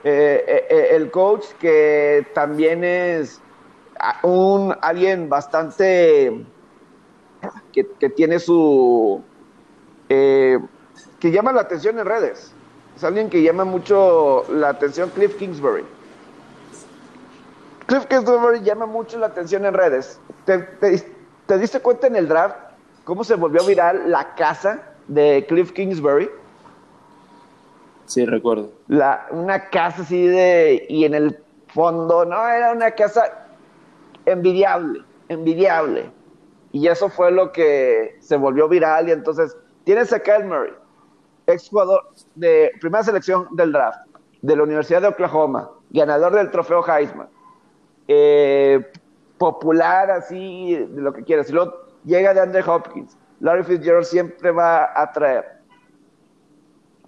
eh, 0.03 0.89
el 0.91 1.09
coach 1.11 1.45
que 1.59 2.27
también 2.33 2.83
es 2.83 3.41
un 4.23 4.75
alguien 4.81 5.29
bastante 5.29 6.45
que, 7.71 7.87
que 7.99 8.09
tiene 8.09 8.39
su 8.39 9.23
que 10.07 11.31
llama 11.31 11.51
la 11.51 11.61
atención 11.61 11.99
en 11.99 12.05
redes. 12.05 12.53
Es 12.95 13.03
alguien 13.03 13.29
que 13.29 13.41
llama 13.41 13.63
mucho 13.63 14.45
la 14.49 14.69
atención 14.69 15.09
Cliff 15.11 15.35
Kingsbury. 15.37 15.83
Cliff 17.85 18.05
Kingsbury 18.05 18.61
llama 18.61 18.85
mucho 18.85 19.17
la 19.17 19.27
atención 19.27 19.65
en 19.65 19.73
redes. 19.73 20.19
¿Te, 20.45 20.67
diste 21.55 21.79
cuenta 21.79 22.07
en 22.07 22.15
el 22.15 22.27
draft 22.27 22.57
cómo 23.03 23.23
se 23.23 23.35
volvió 23.35 23.63
viral 23.63 24.11
la 24.11 24.35
casa 24.35 24.81
de 25.07 25.45
Cliff 25.47 25.71
Kingsbury? 25.71 26.29
Sí, 28.05 28.25
recuerdo. 28.25 28.71
La, 28.87 29.27
una 29.31 29.69
casa 29.69 30.01
así 30.01 30.27
de... 30.27 30.85
Y 30.89 31.05
en 31.05 31.13
el 31.13 31.37
fondo, 31.67 32.25
no, 32.25 32.47
era 32.47 32.71
una 32.71 32.91
casa 32.91 33.47
envidiable, 34.25 35.03
envidiable. 35.29 36.09
Y 36.71 36.87
eso 36.87 37.09
fue 37.09 37.31
lo 37.31 37.51
que 37.51 38.17
se 38.19 38.37
volvió 38.37 38.67
viral 38.67 39.09
y 39.09 39.11
entonces 39.11 39.55
tienes 39.83 40.11
a 40.11 40.19
Kyle 40.19 40.45
Murray, 40.45 40.73
ex 41.47 41.69
jugador 41.69 42.11
de 42.35 42.71
primera 42.81 43.03
selección 43.03 43.47
del 43.55 43.71
draft, 43.71 43.99
de 44.41 44.55
la 44.55 44.63
Universidad 44.63 45.01
de 45.01 45.07
Oklahoma, 45.07 45.69
ganador 45.91 46.35
del 46.35 46.51
trofeo 46.51 46.85
Heisman, 46.85 47.29
eh, 48.07 48.85
popular 49.37 50.11
así, 50.11 50.75
de 50.75 51.01
lo 51.01 51.13
que 51.13 51.23
quieras. 51.23 51.49
Y 51.49 51.53
luego 51.53 51.73
llega 52.05 52.33
de 52.33 52.41
Andre 52.41 52.63
Hopkins. 52.65 53.17
Larry 53.39 53.63
Fitzgerald 53.63 54.05
siempre 54.05 54.51
va 54.51 54.85
a 54.85 55.03
atraer. 55.03 55.57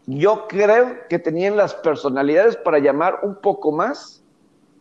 Yo 0.05 0.48
creo 0.48 1.07
que 1.07 1.19
tenían 1.19 1.55
las 1.55 1.75
personalidades 1.75 2.55
para 2.55 2.79
llamar 2.79 3.19
un 3.24 3.36
poco 3.36 3.71
más 3.71 4.24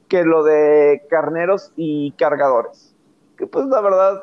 que 0.09 0.25
lo 0.25 0.43
de 0.43 1.07
carneros 1.11 1.73
y 1.77 2.13
cargadores. 2.13 2.95
Que 3.37 3.47
pues 3.47 3.67
la 3.67 3.81
verdad, 3.81 4.23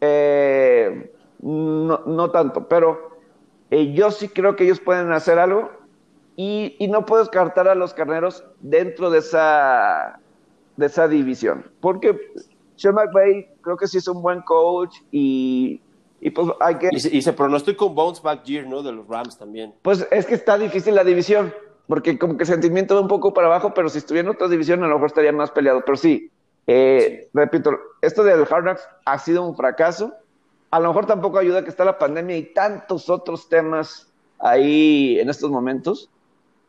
eh, 0.00 1.12
no, 1.40 2.30
tanto, 2.30 2.68
pero 2.68 3.18
eh, 3.70 3.92
yo 3.94 4.10
sí 4.10 4.28
creo 4.28 4.54
que 4.54 4.64
ellos 4.64 4.80
pueden 4.80 5.12
hacer 5.12 5.38
algo 5.38 5.70
y, 6.36 6.76
y 6.78 6.88
no 6.88 7.06
puedo 7.06 7.22
descartar 7.22 7.68
a 7.68 7.74
los 7.74 7.94
carneros 7.94 8.44
dentro 8.60 9.10
de 9.10 9.18
esa 9.18 10.20
de 10.76 10.86
esa 10.86 11.08
división. 11.08 11.64
Porque 11.80 12.18
Sean 12.76 12.94
McVay 12.94 13.48
creo 13.60 13.76
que 13.76 13.86
sí 13.86 13.98
es 13.98 14.08
un 14.08 14.22
buen 14.22 14.42
coach 14.42 14.96
y, 15.10 15.80
y 16.20 16.30
pues 16.30 16.48
hay 16.60 16.76
que... 16.76 16.90
Y 16.92 17.22
se, 17.22 17.32
pronostica 17.32 17.84
un 17.84 17.94
bounce 17.94 18.22
back 18.22 18.44
year, 18.44 18.66
¿no? 18.66 18.82
De 18.82 18.92
los 18.92 19.06
Rams 19.08 19.38
también. 19.38 19.74
Pues 19.82 20.06
es 20.10 20.26
que 20.26 20.34
está 20.34 20.58
difícil 20.58 20.94
la 20.94 21.04
división, 21.04 21.52
porque 21.86 22.18
como 22.18 22.36
que 22.36 22.44
el 22.44 22.48
sentimiento 22.48 22.94
va 22.94 23.00
un 23.00 23.08
poco 23.08 23.34
para 23.34 23.48
abajo, 23.48 23.74
pero 23.74 23.88
si 23.88 23.98
estuviera 23.98 24.28
en 24.28 24.34
otra 24.34 24.48
división 24.48 24.82
a 24.82 24.86
lo 24.86 24.94
mejor 24.94 25.08
estaría 25.08 25.32
más 25.32 25.50
peleado. 25.50 25.82
Pero 25.84 25.96
sí, 25.96 26.30
eh, 26.66 27.28
repito, 27.32 27.72
esto 28.00 28.22
del 28.24 28.46
Hard 28.48 28.64
Knocks 28.64 28.88
ha 29.04 29.18
sido 29.18 29.44
un 29.44 29.56
fracaso. 29.56 30.14
A 30.70 30.80
lo 30.80 30.88
mejor 30.88 31.06
tampoco 31.06 31.38
ayuda 31.38 31.62
que 31.62 31.70
está 31.70 31.84
la 31.84 31.98
pandemia 31.98 32.36
y 32.36 32.54
tantos 32.54 33.10
otros 33.10 33.48
temas 33.48 34.10
ahí 34.38 35.18
en 35.20 35.28
estos 35.28 35.50
momentos. 35.50 36.08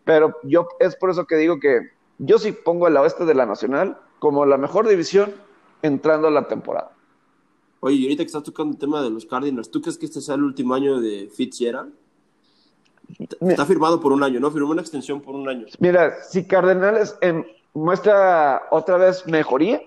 Pero 0.03 0.35
yo 0.43 0.67
es 0.79 0.95
por 0.95 1.09
eso 1.09 1.25
que 1.25 1.35
digo 1.37 1.59
que 1.59 1.91
yo 2.17 2.39
sí 2.39 2.51
pongo 2.51 2.87
el 2.87 2.97
oeste 2.97 3.25
de 3.25 3.33
la 3.33 3.45
Nacional 3.45 3.97
como 4.19 4.45
la 4.45 4.57
mejor 4.57 4.87
división 4.87 5.33
entrando 5.81 6.27
a 6.27 6.31
la 6.31 6.47
temporada. 6.47 6.91
Oye, 7.81 7.97
y 7.97 8.03
ahorita 8.03 8.23
que 8.23 8.27
estás 8.27 8.43
tocando 8.43 8.71
el 8.71 8.79
tema 8.79 9.01
de 9.01 9.09
los 9.09 9.25
Cardinals, 9.25 9.69
¿tú 9.69 9.81
crees 9.81 9.97
que 9.97 10.05
este 10.05 10.21
sea 10.21 10.35
el 10.35 10.43
último 10.43 10.73
año 10.73 11.01
de 11.01 11.29
Fitzgerald? 11.33 11.93
Está 13.41 13.65
firmado 13.65 13.99
por 13.99 14.13
un 14.13 14.23
año, 14.23 14.39
¿no? 14.39 14.49
Firmó 14.51 14.71
una 14.71 14.81
extensión 14.81 15.21
por 15.21 15.35
un 15.35 15.49
año. 15.49 15.65
Mira, 15.79 16.13
si 16.23 16.47
Cardenales 16.47 17.17
muestra 17.73 18.63
otra 18.71 18.97
vez 18.97 19.27
mejoría 19.27 19.81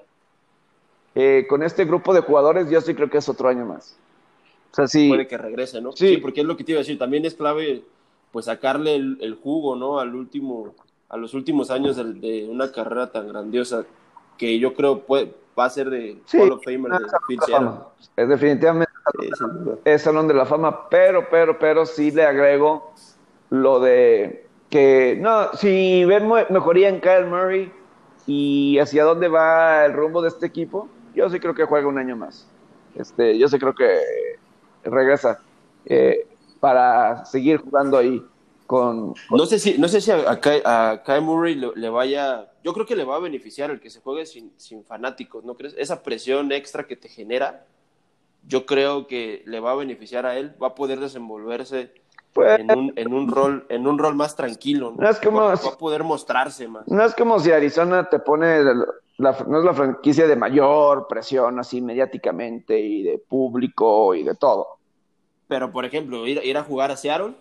eh, 1.14 1.47
con 1.49 1.62
este 1.62 1.87
grupo 1.87 2.12
de 2.12 2.21
jugadores, 2.21 2.68
yo 2.68 2.80
sí 2.83 2.95
creo 2.95 3.09
que 3.09 3.18
es 3.18 3.28
otro 3.28 3.49
año 3.49 3.64
más. 3.64 3.97
O 4.73 4.75
sea, 4.76 4.87
sí. 4.87 5.09
Puede 5.09 5.26
que 5.26 5.38
regrese, 5.38 5.80
¿no? 5.80 5.92
Sí. 5.92 6.18
porque 6.18 6.42
es 6.42 6.47
lo 6.47 6.56
que 6.56 6.64
te 6.64 6.73
iba 6.73 6.80
a 6.80 6.83
decir. 6.83 6.99
También 6.99 7.25
es 7.25 7.35
clave, 7.35 7.83
pues, 8.30 8.45
sacarle 8.45 8.97
el, 8.97 9.16
el 9.23 9.35
jugo, 9.37 9.75
¿no? 9.75 9.99
Al 9.99 10.14
último, 10.14 10.75
a 11.09 11.17
los 11.17 11.35
últimos 11.35 11.71
años 11.71 11.97
de, 11.97 12.47
una 12.49 12.73
carrera 12.73 13.11
tan 13.11 13.29
grandiosa 13.29 13.85
que 14.37 14.59
yo 14.59 14.75
creo 14.75 15.01
puede, 15.01 15.35
va 15.59 15.67
a 15.67 15.71
ser 15.71 15.91
de 15.91 16.21
Hall 16.35 16.53
of 16.53 16.63
Famer 16.65 16.93
de. 16.93 17.07
Es 18.17 18.29
definitivamente 18.29 18.93
es 19.85 20.03
Salón 20.03 20.29
de 20.29 20.35
la 20.35 20.47
Fama, 20.47 20.89
pero, 20.89 21.29
pero, 21.31 21.59
pero 21.59 21.87
sí 21.87 22.11
le 22.11 22.25
agrego 22.25 22.93
lo 23.51 23.79
de 23.81 24.47
que, 24.71 25.17
no, 25.21 25.53
si 25.55 26.05
ven 26.05 26.29
mejoría 26.51 26.89
en 26.89 27.01
Kyle 27.01 27.27
Murray 27.27 27.73
y 28.27 28.79
hacia 28.79 29.05
dónde 29.05 29.29
va 29.29 29.85
el 29.85 29.93
rumbo 29.93 30.23
de 30.23 30.29
este 30.29 30.47
equipo, 30.47 30.89
yo 31.15 31.31
sí 31.31 31.39
creo 31.39 31.55
que 31.55 31.65
juega 31.65 31.87
un 31.87 31.99
año 31.99 32.17
más. 32.17 32.49
Este, 32.97 33.39
yo 33.39 33.47
sí 33.49 33.59
creo 33.59 33.75
que 33.75 34.01
regresa 34.85 35.41
eh, 35.85 36.27
para 36.59 37.25
seguir 37.25 37.59
jugando 37.59 37.97
ahí. 37.97 38.25
No 38.69 39.47
sé 39.47 39.59
si, 39.59 39.79
no 39.79 39.89
sé 39.89 40.01
si 40.01 40.11
a, 40.11 41.03
Kyle 41.05 41.21
Murray 41.21 41.55
le, 41.55 41.89
vaya... 41.89 42.51
Yo 42.65 42.73
creo 42.73 42.87
que 42.87 42.97
le 42.97 43.05
va 43.05 43.17
a 43.17 43.21
beneficiar 43.21 43.71
el 43.71 43.81
que 43.81 43.91
se 43.91 44.01
juegue 44.01 44.27
sin, 44.27 44.53
sin 44.57 44.85
fanáticos, 44.85 45.45
¿no 45.45 45.55
crees? 45.55 45.75
Esa 45.79 46.03
presión 46.03 46.51
extra 46.53 46.87
que 46.87 46.97
te 46.97 47.09
genera, 47.09 47.67
yo 48.47 48.67
creo 48.67 49.07
que 49.07 49.43
le 49.47 49.61
va 49.61 49.73
a 49.73 49.77
beneficiar 49.77 50.27
a 50.27 50.37
él, 50.37 50.55
va 50.61 50.69
a 50.69 50.75
poder 50.75 51.01
desenvolverse 51.01 51.93
pues, 52.33 52.59
en, 52.59 52.71
un, 52.77 52.93
en, 52.97 53.15
un, 53.15 53.29
rol, 53.29 53.67
en 53.69 53.87
un 53.87 53.99
rol 53.99 54.15
más 54.15 54.37
tranquilo, 54.37 54.95
¿no? 54.97 55.09
es 55.09 55.19
como, 55.21 55.41
va, 55.41 55.55
a 55.55 55.79
poder 55.79 56.05
mostrarse 56.05 56.69
más. 56.69 56.87
No 56.89 57.05
es 57.05 57.15
como 57.15 57.39
si 57.41 57.51
Arizona 57.51 58.09
te 58.09 58.19
pone, 58.19 58.63
la, 59.19 59.37
no 59.47 59.59
es 59.59 59.65
la 59.65 59.75
franquicia 59.75 60.27
de 60.27 60.37
mayor 60.37 61.07
presión 61.09 61.59
así 61.59 61.81
mediáticamente 61.81 62.79
y 62.79 63.03
de 63.03 63.19
público 63.19 64.15
y 64.15 64.23
de 64.23 64.35
todo. 64.35 64.67
Pero, 65.49 65.73
por 65.73 65.85
ejemplo, 65.85 66.27
ir, 66.27 66.41
ir 66.45 66.57
a 66.59 66.65
jugar 66.65 66.91
a 66.91 66.97
Seattle 66.97 67.35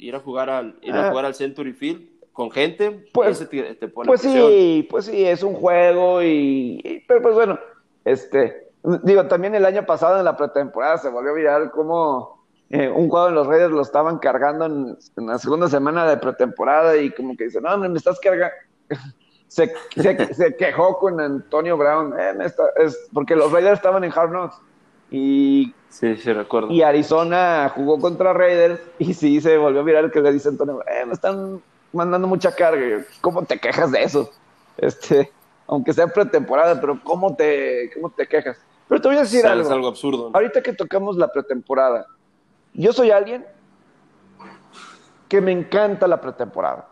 ir 0.00 0.16
a 0.16 0.20
jugar 0.20 0.50
al, 0.50 0.78
ir 0.82 0.94
a 0.94 1.06
ah. 1.06 1.10
jugar 1.10 1.26
al 1.26 1.34
Century 1.34 1.72
Field 1.72 2.08
con 2.32 2.50
gente, 2.50 3.06
pues, 3.12 3.46
pues 4.06 4.20
sí, 4.20 4.86
pues 4.88 5.04
sí, 5.04 5.26
es 5.26 5.42
un 5.42 5.54
juego 5.54 6.22
y, 6.22 7.04
pero 7.06 7.20
pues 7.20 7.34
bueno, 7.34 7.58
este, 8.04 8.68
digo, 9.02 9.26
también 9.26 9.54
el 9.54 9.66
año 9.66 9.84
pasado 9.84 10.18
en 10.18 10.24
la 10.24 10.36
pretemporada 10.36 10.96
se 10.96 11.10
volvió 11.10 11.32
a 11.32 11.34
viral 11.34 11.70
como 11.70 12.46
eh, 12.70 12.88
un 12.88 13.08
juego 13.08 13.28
en 13.28 13.34
los 13.34 13.46
Raiders 13.46 13.72
lo 13.72 13.82
estaban 13.82 14.18
cargando 14.18 14.66
en, 14.66 14.96
la 15.16 15.38
segunda 15.38 15.68
semana 15.68 16.08
de 16.08 16.16
pretemporada 16.16 16.96
y 16.96 17.10
como 17.10 17.36
que 17.36 17.44
dice, 17.44 17.60
no, 17.60 17.76
me 17.76 17.98
estás 17.98 18.18
cargando. 18.20 18.54
se, 19.48 19.74
se, 19.96 20.56
quejó 20.56 20.98
con 20.98 21.20
Antonio 21.20 21.76
Brown, 21.76 22.14
eh, 22.18 22.32
es 22.76 23.08
porque 23.12 23.36
los 23.36 23.52
Raiders 23.52 23.78
estaban 23.78 24.04
en 24.04 24.12
Hard 24.12 24.30
Knocks 24.30 24.56
y, 25.10 25.74
sí, 25.88 26.16
sí, 26.16 26.32
recuerdo. 26.32 26.70
Y 26.70 26.82
Arizona 26.82 27.70
jugó 27.74 27.98
contra 27.98 28.32
Raiders 28.32 28.80
y 28.98 29.12
sí 29.14 29.40
se 29.40 29.56
volvió 29.58 29.80
a 29.80 29.84
mirar 29.84 30.04
el 30.04 30.10
que 30.10 30.20
le 30.20 30.32
dice 30.32 30.48
Antonio, 30.48 30.82
eh, 30.82 31.04
me 31.04 31.12
están 31.12 31.60
mandando 31.92 32.28
mucha 32.28 32.54
carga. 32.54 33.04
¿Cómo 33.20 33.44
te 33.44 33.58
quejas 33.58 33.90
de 33.90 34.02
eso? 34.02 34.30
Este, 34.76 35.32
aunque 35.66 35.92
sea 35.92 36.06
pretemporada, 36.06 36.80
pero 36.80 37.00
¿cómo 37.02 37.34
te, 37.34 37.90
cómo 37.94 38.10
te 38.10 38.26
quejas? 38.26 38.58
Pero 38.88 39.00
te 39.00 39.08
voy 39.08 39.16
a 39.16 39.20
decir 39.20 39.46
algo. 39.46 39.62
Es 39.62 39.70
algo 39.70 39.88
absurdo. 39.88 40.30
Ahorita 40.32 40.62
que 40.62 40.72
tocamos 40.72 41.16
la 41.16 41.28
pretemporada, 41.28 42.06
yo 42.72 42.92
soy 42.92 43.10
alguien 43.10 43.44
que 45.28 45.40
me 45.40 45.52
encanta 45.52 46.08
la 46.08 46.20
pretemporada. 46.20 46.88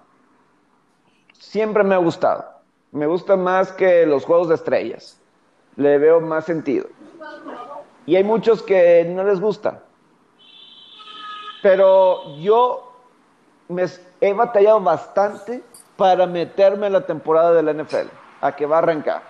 Siempre 1.32 1.82
me 1.82 1.94
ha 1.94 1.98
gustado. 1.98 2.44
Me 2.92 3.06
gusta 3.06 3.36
más 3.36 3.72
que 3.72 4.06
los 4.06 4.24
juegos 4.24 4.48
de 4.48 4.54
estrellas. 4.54 5.20
Le 5.76 5.98
veo 5.98 6.20
más 6.20 6.44
sentido. 6.44 6.86
Y 8.08 8.16
hay 8.16 8.24
muchos 8.24 8.62
que 8.62 9.04
no 9.04 9.22
les 9.22 9.38
gusta. 9.38 9.82
Pero 11.62 12.38
yo 12.38 12.90
me 13.68 13.84
he 14.22 14.32
batallado 14.32 14.80
bastante 14.80 15.62
para 15.98 16.26
meterme 16.26 16.86
en 16.86 16.94
la 16.94 17.04
temporada 17.04 17.52
de 17.52 17.62
la 17.62 17.74
NFL, 17.74 18.08
a 18.40 18.56
que 18.56 18.64
va 18.64 18.76
a 18.76 18.78
arrancar. 18.78 19.20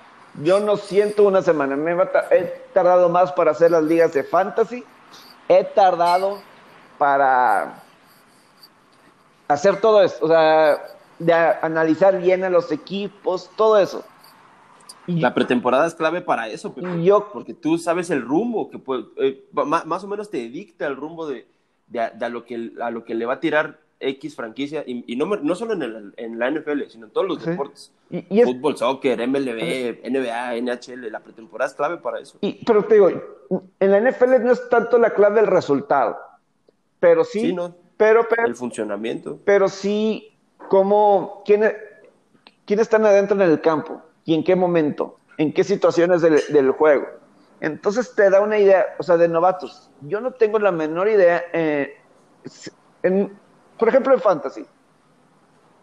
Yo 0.45 0.61
no 0.61 0.77
siento 0.77 1.25
una 1.25 1.43
semana, 1.43 1.75
me 1.75 1.91
he 2.31 2.45
tardado 2.73 3.09
más 3.09 3.33
para 3.33 3.51
hacer 3.51 3.73
las 3.73 3.83
ligas 3.83 4.13
de 4.13 4.23
fantasy, 4.23 4.85
he 5.49 5.65
tardado 5.65 6.39
para 6.99 7.83
hacer 9.49 9.81
todo 9.81 10.05
esto, 10.05 10.25
o 10.25 10.29
sea, 10.29 10.81
de 11.19 11.33
analizar 11.33 12.17
bien 12.19 12.45
a 12.45 12.49
los 12.49 12.71
equipos, 12.71 13.51
todo 13.57 13.77
eso. 13.77 14.05
La 15.09 15.33
pretemporada 15.33 15.87
es 15.87 15.95
clave 15.95 16.21
para 16.21 16.49
eso, 16.49 16.75
porque 16.75 17.55
tú 17.55 17.79
sabes 17.79 18.11
el 18.11 18.23
rumbo, 18.23 18.69
que 18.71 18.79
puede, 18.79 19.05
eh, 19.17 19.43
más, 19.53 20.05
o 20.05 20.07
menos 20.07 20.31
te 20.31 20.49
dicta 20.49 20.87
el 20.87 20.97
rumbo 20.97 21.27
de, 21.27 21.47
a, 21.99 22.29
lo 22.29 22.45
que, 22.45 22.73
a 22.81 22.91
lo 22.91 23.05
que 23.05 23.15
le 23.15 23.25
va 23.25 23.35
a 23.35 23.41
tirar 23.41 23.81
X 24.01 24.37
franquicia, 24.37 24.85
y, 24.87 25.17
no, 25.17 25.25
no 25.25 25.55
solo 25.55 25.73
en, 25.73 26.13
en, 26.17 26.39
la 26.39 26.51
NFL, 26.51 26.83
sino 26.89 27.07
en 27.07 27.13
todos 27.13 27.27
los 27.27 27.45
deportes. 27.45 27.91
Fútbol, 28.11 28.77
soccer, 28.77 29.27
MLB, 29.27 30.09
NBA, 30.09 30.61
NHL, 30.61 31.11
la 31.11 31.21
pretemporada 31.21 31.71
es 31.71 31.75
clave 31.75 31.97
para 31.97 32.21
eso. 32.21 32.39
pero 32.67 32.85
te 32.85 32.95
digo, 32.95 33.09
en 33.09 33.91
la 33.91 34.01
NFL 34.01 34.45
no 34.45 34.53
es 34.53 34.69
tanto 34.69 34.99
la 34.99 35.11
clave 35.11 35.37
del 35.37 35.47
resultado, 35.47 36.19
pero 37.01 37.25
sí, 37.25 37.57
pero, 37.97 38.27
el 38.47 38.55
funcionamiento. 38.55 39.41
Pero 39.45 39.69
sí, 39.69 40.37
como, 40.69 41.43
¿quiénes 41.45 41.75
quién 42.65 42.81
están 42.81 43.05
adentro 43.07 43.35
en 43.43 43.51
el 43.51 43.61
campo? 43.61 44.03
Y 44.29 44.35
en 44.35 44.45
qué 44.45 44.55
momento, 44.55 45.17
en 45.39 45.55
qué 45.55 45.65
situaciones 45.65 46.21
del, 46.21 46.71
juego. 46.73 47.07
Entonces 47.61 48.15
te 48.15 48.29
da 48.29 48.43
una 48.43 48.59
idea, 48.59 48.85
o 48.99 49.03
sea, 49.03 49.17
de 49.17 49.27
novatos. 49.27 49.91
Yo 50.03 50.21
no 50.21 50.33
tengo 50.33 50.59
la 50.59 50.71
menor 50.71 51.09
idea, 51.09 51.45
eh, 51.55 51.97
por 53.79 53.89
ejemplo, 53.89 54.13
en 54.13 54.21
fantasy. 54.21 54.67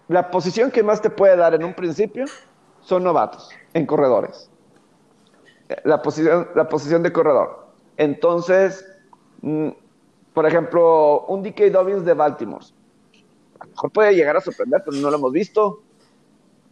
La 0.10 0.30
posición 0.30 0.70
que 0.70 0.84
más 0.84 1.02
te 1.02 1.10
puede 1.10 1.36
dar 1.36 1.56
en 1.56 1.64
un 1.64 1.74
principio 1.74 2.25
son 2.82 3.04
novatos 3.04 3.50
en 3.74 3.88
corredores. 3.88 4.52
La 5.84 6.04
posición, 6.04 6.48
la 6.54 6.70
posición 6.70 7.02
de 7.02 7.12
corredor. 7.12 7.66
Entonces, 7.98 8.86
mm, 9.42 9.70
por 10.36 10.46
ejemplo, 10.46 11.25
un 11.30 11.42
DK 11.42 11.72
Dobbins 11.72 12.06
de 12.06 12.14
Baltimore. 12.14 12.64
A 13.60 13.66
lo 13.66 13.72
mejor 13.72 13.92
puede 13.92 14.14
llegar 14.14 14.38
a 14.38 14.42
sorprender, 14.42 14.84
pero 14.86 14.98
no 14.98 15.10
lo 15.10 15.18
hemos 15.18 15.32
visto. 15.32 15.82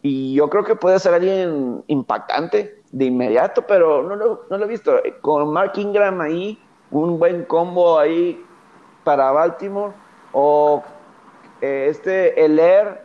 Y 0.06 0.34
yo 0.34 0.50
creo 0.50 0.66
que 0.66 0.76
puede 0.76 1.00
ser 1.00 1.14
alguien 1.14 1.82
impactante 1.88 2.84
de 2.92 3.06
inmediato, 3.06 3.66
pero 3.66 4.04
no 4.04 4.18
lo, 4.18 4.46
no 4.50 4.58
lo 4.58 4.66
he 4.66 4.68
visto. 4.68 5.00
Con 5.22 5.54
Mark 5.54 5.72
Ingram 5.78 6.20
ahí, 6.20 6.62
un 6.92 7.18
buen 7.18 7.46
combo 7.46 7.98
ahí 7.98 8.46
para 9.06 9.32
Baltimore. 9.32 9.94
O 10.34 10.84
eh, 11.62 11.88
este, 11.90 12.44
el 12.44 12.60
Air, 12.60 13.02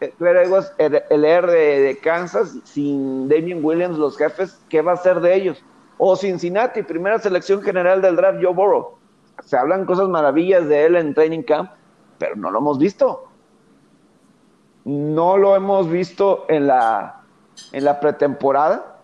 el 0.00 1.24
Air 1.24 1.46
de, 1.46 1.80
de, 1.80 1.98
Kansas, 2.00 2.58
sin 2.64 3.26
Damien 3.30 3.64
Williams, 3.64 3.96
los 3.96 4.18
jefes, 4.18 4.62
¿qué 4.68 4.82
va 4.82 4.92
a 4.92 4.96
ser 4.98 5.20
de 5.20 5.34
ellos? 5.34 5.64
O 5.96 6.16
Cincinnati, 6.16 6.82
primera 6.82 7.18
selección 7.18 7.62
general 7.62 8.02
del 8.02 8.16
draft, 8.16 8.40
Joe 8.42 8.52
Burrow. 8.52 8.98
Se 9.42 9.56
hablan 9.56 9.86
cosas 9.86 10.10
maravillas 10.10 10.68
de 10.68 10.84
él 10.84 10.96
en 10.96 11.14
training 11.14 11.44
camp, 11.44 11.70
pero 12.18 12.36
no 12.36 12.50
lo 12.50 12.58
hemos 12.58 12.78
visto. 12.78 13.29
No 14.90 15.36
lo 15.36 15.54
hemos 15.54 15.88
visto 15.88 16.46
en 16.48 16.66
la, 16.66 17.20
en 17.70 17.84
la 17.84 18.00
pretemporada. 18.00 18.98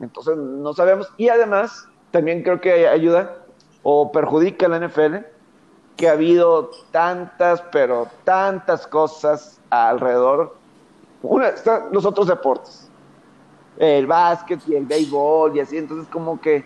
Entonces 0.00 0.36
no 0.36 0.72
sabemos. 0.72 1.12
Y 1.16 1.28
además, 1.28 1.86
también 2.10 2.42
creo 2.42 2.60
que 2.60 2.88
ayuda 2.88 3.36
o 3.84 4.10
perjudica 4.10 4.66
a 4.66 4.70
la 4.70 4.88
NFL 4.88 5.16
que 5.96 6.08
ha 6.08 6.12
habido 6.12 6.70
tantas, 6.90 7.62
pero 7.70 8.08
tantas 8.24 8.86
cosas 8.86 9.60
alrededor. 9.70 10.56
Una, 11.22 11.48
están 11.48 11.84
los 11.92 12.04
otros 12.06 12.26
deportes, 12.26 12.90
el 13.78 14.06
básquet 14.06 14.60
y 14.66 14.74
el 14.74 14.86
béisbol 14.86 15.56
y 15.56 15.60
así, 15.60 15.76
entonces 15.76 16.08
como 16.10 16.40
que 16.40 16.64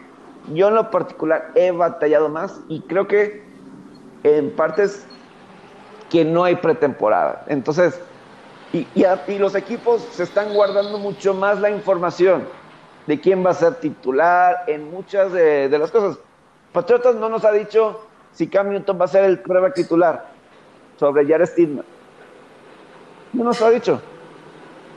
yo 0.53 0.69
en 0.69 0.77
lo 0.77 0.91
particular 0.91 1.51
he 1.55 1.71
batallado 1.71 2.29
más 2.29 2.61
y 2.69 2.81
creo 2.83 3.09
que 3.09 3.43
en 4.23 4.55
partes 4.55 5.07
que 6.11 6.25
no 6.25 6.45
hay 6.45 6.55
pretemporada. 6.57 7.45
Entonces, 7.49 8.01
y, 8.75 8.89
y, 8.97 9.39
los 9.39 9.55
equipos 9.55 10.03
se 10.11 10.25
están 10.25 10.53
guardando 10.53 10.99
mucho 10.99 11.33
más 11.33 11.61
la 11.61 11.71
información 11.71 12.45
de 13.07 13.21
quién 13.21 13.47
va 13.47 13.51
a 13.51 13.55
ser 13.55 13.77
titular 13.77 14.65
en 14.67 14.91
muchas 14.91 15.33
de, 15.33 15.69
de 15.69 15.79
las 15.79 15.93
cosas. 15.93 16.19
Patriotas 16.73 17.15
no 17.15 17.29
nos 17.29 17.45
ha 17.45 17.53
dicho 17.53 18.01
si 18.33 18.49
Cam 18.49 18.71
Newton 18.71 19.01
va 19.01 19.05
a 19.05 19.09
ser 19.09 19.25
el 19.25 19.39
prueba 19.39 19.73
titular 19.73 20.27
sobre 20.99 21.25
Jared 21.25 21.47
Stidman. 21.47 21.85
No 23.33 23.45
nos 23.45 23.63
ha 23.63 23.71
dicho. 23.71 24.03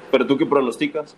¿Pero 0.10 0.26
tú 0.26 0.40
qué 0.40 0.48
pronosticas? 0.48 1.16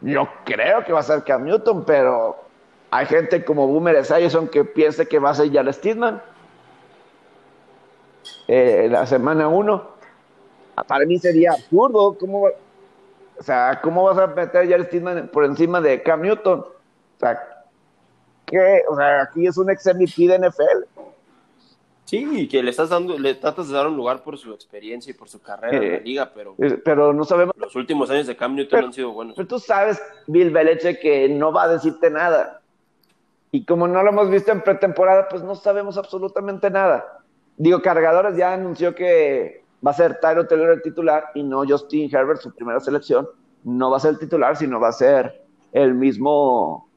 Yo 0.00 0.26
creo 0.46 0.82
que 0.82 0.94
va 0.94 1.00
a 1.00 1.02
ser 1.02 1.22
Cam 1.22 1.44
Newton, 1.44 1.84
pero 1.84 2.44
hay 2.90 3.04
gente 3.04 3.44
como 3.44 3.66
Boomer 3.66 3.96
Esiason 3.96 4.48
que 4.48 4.64
piensa 4.64 5.04
que 5.04 5.18
va 5.18 5.30
a 5.30 5.34
ser 5.34 5.52
Jared 5.52 5.74
Stidman. 5.74 6.22
Eh, 8.48 8.88
la 8.90 9.04
semana 9.04 9.48
1. 9.48 9.99
Para 10.86 11.06
mí 11.06 11.18
sería 11.18 11.52
absurdo. 11.52 12.16
¿Cómo, 12.18 12.44
o 12.44 13.42
sea, 13.42 13.80
¿cómo 13.82 14.04
vas 14.04 14.18
a 14.18 14.26
meter 14.26 14.62
a 14.62 14.68
Jared 14.68 14.86
Stidman 14.86 15.28
por 15.28 15.44
encima 15.44 15.80
de 15.80 16.02
Cam 16.02 16.22
Newton? 16.22 16.60
O 16.60 17.18
sea, 17.18 17.64
¿qué? 18.46 18.82
O 18.88 18.96
sea, 18.96 19.22
aquí 19.22 19.46
es 19.46 19.56
un 19.56 19.70
ex 19.70 19.86
MVP 19.86 20.26
de 20.26 20.38
NFL. 20.38 21.00
Sí, 22.10 22.48
que 22.48 22.60
le 22.60 22.70
estás 22.70 22.88
dando, 22.88 23.16
le 23.16 23.34
tratas 23.34 23.68
de 23.68 23.74
dar 23.74 23.86
un 23.86 23.96
lugar 23.96 24.24
por 24.24 24.36
su 24.36 24.52
experiencia 24.52 25.12
y 25.12 25.14
por 25.14 25.28
su 25.28 25.40
carrera 25.40 25.76
en 25.76 25.90
la 25.92 25.96
eh, 25.98 26.02
liga, 26.04 26.32
pero, 26.34 26.56
pero 26.84 27.12
no 27.12 27.24
sabemos. 27.24 27.54
Los 27.56 27.76
últimos 27.76 28.10
años 28.10 28.26
de 28.26 28.34
Cam 28.34 28.56
Newton 28.56 28.86
han 28.86 28.92
sido 28.92 29.12
buenos. 29.12 29.36
Pero 29.36 29.46
tú 29.46 29.60
sabes, 29.60 30.02
Bill 30.26 30.50
Belichick, 30.50 31.00
que 31.00 31.28
no 31.28 31.52
va 31.52 31.62
a 31.62 31.68
decirte 31.68 32.10
nada. 32.10 32.62
Y 33.52 33.64
como 33.64 33.86
no 33.86 34.02
lo 34.02 34.10
hemos 34.10 34.28
visto 34.28 34.50
en 34.50 34.60
pretemporada, 34.62 35.28
pues 35.28 35.42
no 35.42 35.54
sabemos 35.54 35.96
absolutamente 35.96 36.68
nada. 36.68 37.20
Digo, 37.56 37.80
Cargadores 37.80 38.36
ya 38.36 38.54
anunció 38.54 38.94
que 38.94 39.62
va 39.86 39.92
a 39.92 39.94
ser 39.94 40.20
Tyro 40.20 40.46
Taylor 40.46 40.70
el 40.70 40.82
titular 40.82 41.30
y 41.34 41.42
no 41.42 41.64
Justin 41.66 42.14
Herbert, 42.14 42.40
su 42.40 42.52
primera 42.52 42.80
selección. 42.80 43.28
No 43.64 43.90
va 43.90 43.96
a 43.96 44.00
ser 44.00 44.12
el 44.12 44.18
titular, 44.18 44.56
sino 44.56 44.80
va 44.80 44.88
a 44.88 44.92
ser 44.92 45.42
el 45.72 45.94
mismo 45.94 46.88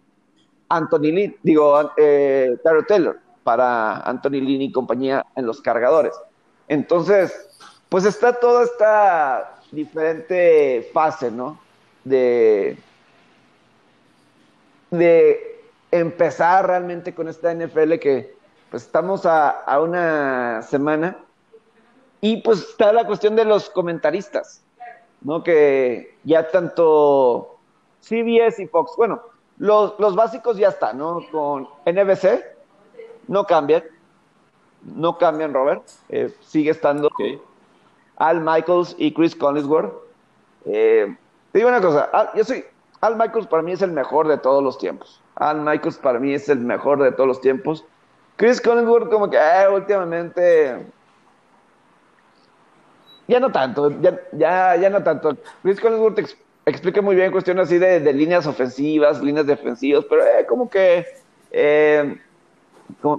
Anthony 0.70 1.12
Lee, 1.12 1.38
digo, 1.44 1.92
eh, 1.98 2.58
Tyro 2.64 2.84
Taylor 2.86 3.20
para 3.44 3.98
Anthony 4.02 4.42
Lynn 4.42 4.62
y 4.62 4.72
compañía 4.72 5.26
en 5.36 5.46
los 5.46 5.62
cargadores. 5.62 6.14
Entonces, 6.68 7.60
pues 7.90 8.06
está 8.06 8.34
toda 8.40 8.64
esta 8.64 9.60
diferente 9.72 10.90
fase, 10.94 11.30
¿no? 11.30 11.60
De, 12.04 12.78
empezar 15.92 16.68
realmente 16.68 17.14
con 17.14 17.28
esta 17.28 17.54
NFL 17.54 17.96
que 18.00 18.36
pues 18.70 18.84
estamos 18.84 19.26
a 19.26 19.80
una 19.80 20.62
semana 20.64 21.23
y 22.24 22.38
pues 22.38 22.60
está 22.70 22.94
la 22.94 23.06
cuestión 23.06 23.36
de 23.36 23.44
los 23.44 23.70
comentaristas, 23.70 24.64
¿no? 25.24 25.44
Que 25.44 26.16
ya 26.24 26.50
tanto 26.50 27.58
CBS 28.00 28.64
y 28.64 28.68
Fox, 28.68 28.94
bueno, 28.96 29.22
los, 29.58 30.00
los 30.00 30.16
básicos 30.16 30.56
ya 30.56 30.70
están, 30.70 31.00
¿no? 31.00 31.20
Con 31.34 31.68
NBC, 31.86 32.46
no 33.28 33.44
cambian, 33.44 33.84
no 34.84 35.18
cambian, 35.18 35.54
Robert. 35.54 35.84
Eh, 36.08 36.34
sigue 36.40 36.72
estando 36.72 37.10
Al 38.16 38.40
Michaels 38.40 38.96
y 38.98 39.14
Chris 39.14 39.36
Collinsworth. 39.36 39.94
Eh, 40.64 41.14
te 41.52 41.60
digo 41.60 41.68
una 41.68 41.82
cosa, 41.82 42.04
Al, 42.14 42.30
yo 42.36 42.46
soy, 42.46 42.64
Al 43.02 43.18
Michaels 43.18 43.48
para 43.48 43.64
mí 43.64 43.74
es 43.74 43.82
el 43.82 43.92
mejor 43.92 44.30
de 44.30 44.38
todos 44.38 44.64
los 44.64 44.78
tiempos. 44.78 45.22
Al 45.36 45.60
Michaels 45.60 45.98
para 45.98 46.20
mí 46.20 46.34
es 46.34 46.48
el 46.48 46.60
mejor 46.60 47.04
de 47.04 47.12
todos 47.12 47.28
los 47.28 47.42
tiempos. 47.42 47.84
Chris 48.38 48.62
Collinsworth 48.62 49.10
como 49.10 49.30
que 49.30 49.36
eh, 49.36 49.68
últimamente 49.70 50.86
ya 53.28 53.40
no 53.40 53.52
tanto, 53.52 53.92
ya, 54.02 54.76
ya, 54.76 54.90
no 54.90 55.04
tanto. 55.04 55.38
Chris 55.62 55.80
Collinsworth 55.80 56.36
explica 56.66 57.02
muy 57.02 57.16
bien 57.16 57.32
cuestiones 57.32 57.68
así 57.68 57.78
de, 57.78 58.14
líneas 58.14 58.46
ofensivas, 58.48 59.22
líneas 59.22 59.46
defensivas, 59.46 60.06
pero 60.10 60.24
como 60.48 60.70
que 60.70 61.06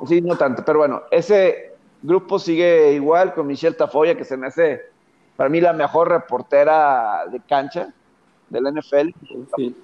sí, 0.06 0.20
no 0.20 0.36
tanto, 0.36 0.64
pero 0.64 0.80
bueno, 0.80 1.02
ese 1.10 1.72
grupo 2.02 2.38
sigue 2.38 2.92
igual 2.92 3.34
con 3.34 3.46
Michelle 3.46 3.76
Tafoya, 3.76 4.14
que 4.14 4.24
se 4.24 4.36
me 4.36 4.48
hace 4.48 4.82
para 5.36 5.48
mí 5.50 5.60
la 5.60 5.72
mejor 5.72 6.08
reportera 6.08 7.24
de 7.30 7.40
cancha 7.40 7.92
de 8.50 8.60
la 8.60 8.70
NFL, 8.70 9.10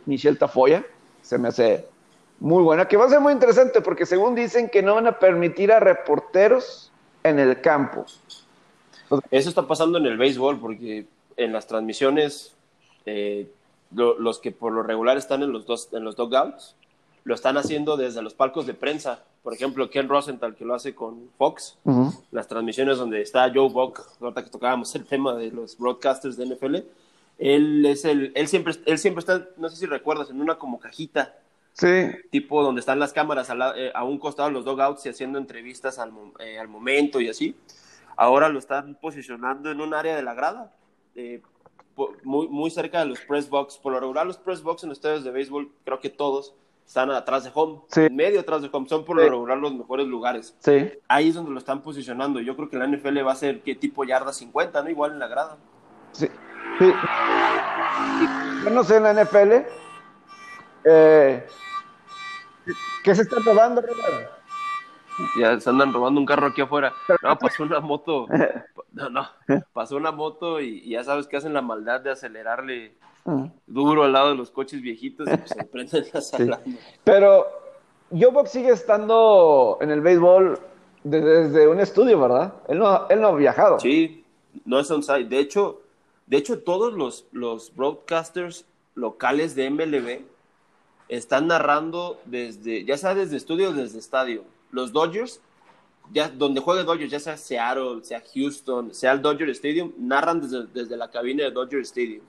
Michelle 0.06 0.36
Tafoya, 0.36 0.84
se 1.22 1.38
me 1.38 1.48
hace 1.48 1.86
muy 2.38 2.62
buena, 2.62 2.86
que 2.86 2.96
va 2.96 3.06
a 3.06 3.08
ser 3.08 3.20
muy 3.20 3.32
interesante 3.32 3.80
porque 3.80 4.06
según 4.06 4.34
dicen 4.34 4.68
que 4.68 4.82
no 4.82 4.94
van 4.94 5.06
a 5.06 5.18
permitir 5.18 5.72
a 5.72 5.80
reporteros 5.80 6.92
en 7.22 7.38
el 7.38 7.60
campo. 7.60 8.06
Eso 9.30 9.48
está 9.48 9.66
pasando 9.66 9.98
en 9.98 10.06
el 10.06 10.16
béisbol 10.16 10.60
porque 10.60 11.06
en 11.36 11.52
las 11.52 11.66
transmisiones 11.66 12.54
eh, 13.06 13.50
los 13.92 14.38
que 14.38 14.52
por 14.52 14.72
lo 14.72 14.82
regular 14.82 15.16
están 15.16 15.42
en 15.42 15.52
los 15.52 15.66
dos 15.66 15.88
en 15.92 16.04
los 16.04 16.16
dugouts 16.16 16.76
lo 17.24 17.34
están 17.34 17.56
haciendo 17.56 17.96
desde 17.96 18.22
los 18.22 18.34
palcos 18.34 18.66
de 18.66 18.74
prensa 18.74 19.24
por 19.42 19.54
ejemplo, 19.54 19.88
Ken 19.88 20.08
Rosenthal, 20.08 20.54
que 20.54 20.64
lo 20.64 20.74
hace 20.74 20.94
con 20.94 21.30
Fox, 21.38 21.78
las 22.30 22.46
transmisiones 22.46 22.98
donde 22.98 23.22
está 23.22 23.50
Joe 23.52 23.70
Buck, 23.70 24.00
ahorita 24.20 24.44
que 24.44 24.50
tocábamos 24.50 24.94
el 24.94 25.06
tema 25.06 25.34
de 25.34 25.50
los 25.50 25.78
broadcasters 25.78 26.36
de 26.36 26.46
NFL, 26.46 26.76
él 27.38 27.86
es 27.86 28.04
el, 28.04 28.32
él 28.34 28.48
siempre, 28.48 28.74
él 28.84 28.98
siempre 28.98 29.20
está, 29.20 29.48
no 29.56 29.70
sé 29.70 29.76
si 29.76 29.86
recuerdas, 29.86 30.28
en 30.28 30.42
una 30.42 30.56
como 30.56 30.78
cajita, 30.78 31.38
sí. 31.72 32.10
tipo 32.30 32.62
donde 32.62 32.80
están 32.80 32.98
las 32.98 33.14
cámaras 33.14 33.48
eh, 33.76 33.90
a, 33.94 34.04
un 34.04 34.18
costado 34.18 34.50
de 34.50 34.52
los 34.52 34.66
dogouts 34.66 35.06
y 35.06 35.08
haciendo 35.08 35.38
entrevistas 35.38 35.98
al, 35.98 36.12
eh, 36.38 36.58
al, 36.58 36.68
momento 36.68 37.18
y 37.18 37.30
así. 37.30 37.56
Ahora 38.20 38.50
lo 38.50 38.58
están 38.58 38.96
posicionando 38.96 39.70
en 39.70 39.80
un 39.80 39.94
área 39.94 40.14
de 40.14 40.22
la 40.22 40.34
grada, 40.34 40.74
eh, 41.14 41.40
muy, 42.22 42.48
muy 42.48 42.70
cerca 42.70 42.98
de 42.98 43.06
los 43.06 43.18
press 43.22 43.48
box. 43.48 43.78
Por 43.78 43.94
lo 43.94 44.00
regular, 44.00 44.26
los 44.26 44.36
press 44.36 44.62
box 44.62 44.84
en 44.84 44.90
estadios 44.90 45.24
de 45.24 45.30
béisbol, 45.30 45.72
creo 45.86 46.00
que 46.00 46.10
todos, 46.10 46.54
están 46.86 47.10
atrás 47.12 47.44
de 47.44 47.50
home, 47.54 47.80
medio 48.10 48.40
atrás 48.40 48.60
de 48.60 48.68
home, 48.70 48.86
son 48.90 49.06
por 49.06 49.16
lo 49.16 49.22
regular 49.22 49.56
los 49.56 49.72
mejores 49.72 50.06
lugares. 50.06 50.54
Sí. 50.58 50.92
Ahí 51.08 51.30
es 51.30 51.34
donde 51.34 51.50
lo 51.50 51.58
están 51.58 51.80
posicionando. 51.80 52.40
Yo 52.40 52.56
creo 52.56 52.68
que 52.68 52.76
la 52.76 52.86
NFL 52.86 53.26
va 53.26 53.32
a 53.32 53.36
ser 53.36 53.62
qué 53.62 53.74
tipo 53.74 54.04
yarda 54.04 54.34
50, 54.34 54.82
¿no? 54.82 54.90
Igual 54.90 55.12
en 55.12 55.18
la 55.18 55.26
grada. 55.26 55.56
Sí. 56.12 56.28
sí. 56.78 56.92
Yo 58.64 58.70
no 58.70 58.84
sé 58.84 58.96
en 58.96 59.02
la 59.02 59.14
NFL. 59.14 59.52
Eh, 60.84 61.46
¿Qué 63.02 63.14
se 63.14 63.22
está 63.22 63.36
robando, 63.42 63.82
Ya 65.38 65.58
se 65.60 65.70
andan 65.70 65.92
robando 65.92 66.20
un 66.20 66.26
carro 66.26 66.48
aquí 66.48 66.60
afuera. 66.60 66.92
No, 67.22 67.38
pasó 67.38 67.62
una 67.62 67.80
moto. 67.80 68.26
No, 68.92 69.08
no. 69.08 69.24
Pasó 69.72 69.96
una 69.96 70.10
moto 70.10 70.60
y, 70.60 70.80
y 70.80 70.90
ya 70.90 71.04
sabes 71.04 71.28
que 71.28 71.36
hacen 71.36 71.54
la 71.54 71.62
maldad 71.62 72.00
de 72.00 72.10
acelerarle 72.10 72.96
duro 73.66 74.04
al 74.04 74.12
lado 74.12 74.30
de 74.30 74.34
los 74.34 74.50
coches 74.50 74.80
viejitos 74.80 75.28
y 75.28 75.36
pues 75.36 75.50
se 75.50 75.64
prenden 75.64 76.04
las 76.12 76.32
Pero 77.04 77.46
Box 78.10 78.50
sigue 78.50 78.70
estando 78.70 79.78
en 79.80 79.90
el 79.90 80.00
béisbol 80.00 80.58
desde, 81.04 81.68
un 81.68 81.80
estudio, 81.80 82.20
¿verdad? 82.20 82.54
Él 82.68 82.78
no, 82.78 83.08
él 83.08 83.20
no 83.20 83.28
ha 83.28 83.36
viajado. 83.36 83.80
Sí, 83.80 84.24
no 84.64 84.80
es 84.80 84.90
on-site. 84.90 85.28
De 85.28 85.38
hecho, 85.38 85.80
de 86.26 86.36
hecho 86.36 86.60
todos 86.60 86.92
los, 86.92 87.26
los 87.32 87.74
broadcasters 87.74 88.66
locales 88.94 89.54
de 89.54 89.70
MLB 89.70 90.24
están 91.08 91.46
narrando 91.46 92.20
desde, 92.24 92.84
ya 92.84 92.96
sea 92.96 93.14
desde 93.14 93.36
estudio 93.36 93.70
o 93.70 93.72
desde 93.72 93.98
estadio. 93.98 94.44
Los 94.72 94.92
Dodgers, 94.92 95.40
ya 96.12 96.28
donde 96.28 96.60
juegue 96.60 96.84
Dodgers, 96.84 97.10
ya 97.10 97.20
sea 97.20 97.36
Seattle, 97.36 98.02
sea 98.02 98.22
Houston, 98.34 98.94
sea 98.94 99.12
el 99.12 99.22
Dodger 99.22 99.48
Stadium, 99.50 99.92
narran 99.98 100.40
desde, 100.40 100.66
desde 100.66 100.96
la 100.96 101.10
cabina 101.10 101.44
de 101.44 101.50
Dodger 101.50 101.80
Stadium. 101.80 102.24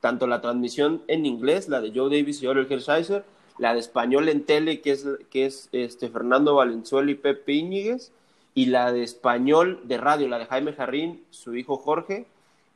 Tanto 0.00 0.26
la 0.26 0.40
transmisión 0.40 1.02
en 1.08 1.26
inglés, 1.26 1.68
la 1.68 1.80
de 1.80 1.92
Joe 1.94 2.16
Davis 2.16 2.42
y 2.42 2.46
Oriol 2.46 2.70
Hershiser, 2.70 3.24
la 3.58 3.74
de 3.74 3.80
español 3.80 4.28
en 4.28 4.44
tele, 4.44 4.80
que 4.80 4.92
es, 4.92 5.06
que 5.30 5.46
es 5.46 5.68
este, 5.72 6.08
Fernando 6.08 6.54
Valenzuela 6.54 7.10
y 7.10 7.14
Pepe 7.14 7.52
Íñiguez, 7.52 8.12
y 8.54 8.66
la 8.66 8.92
de 8.92 9.02
español 9.02 9.80
de 9.84 9.98
radio, 9.98 10.28
la 10.28 10.38
de 10.38 10.46
Jaime 10.46 10.72
Jarrín, 10.72 11.22
su 11.30 11.54
hijo 11.54 11.76
Jorge, 11.76 12.26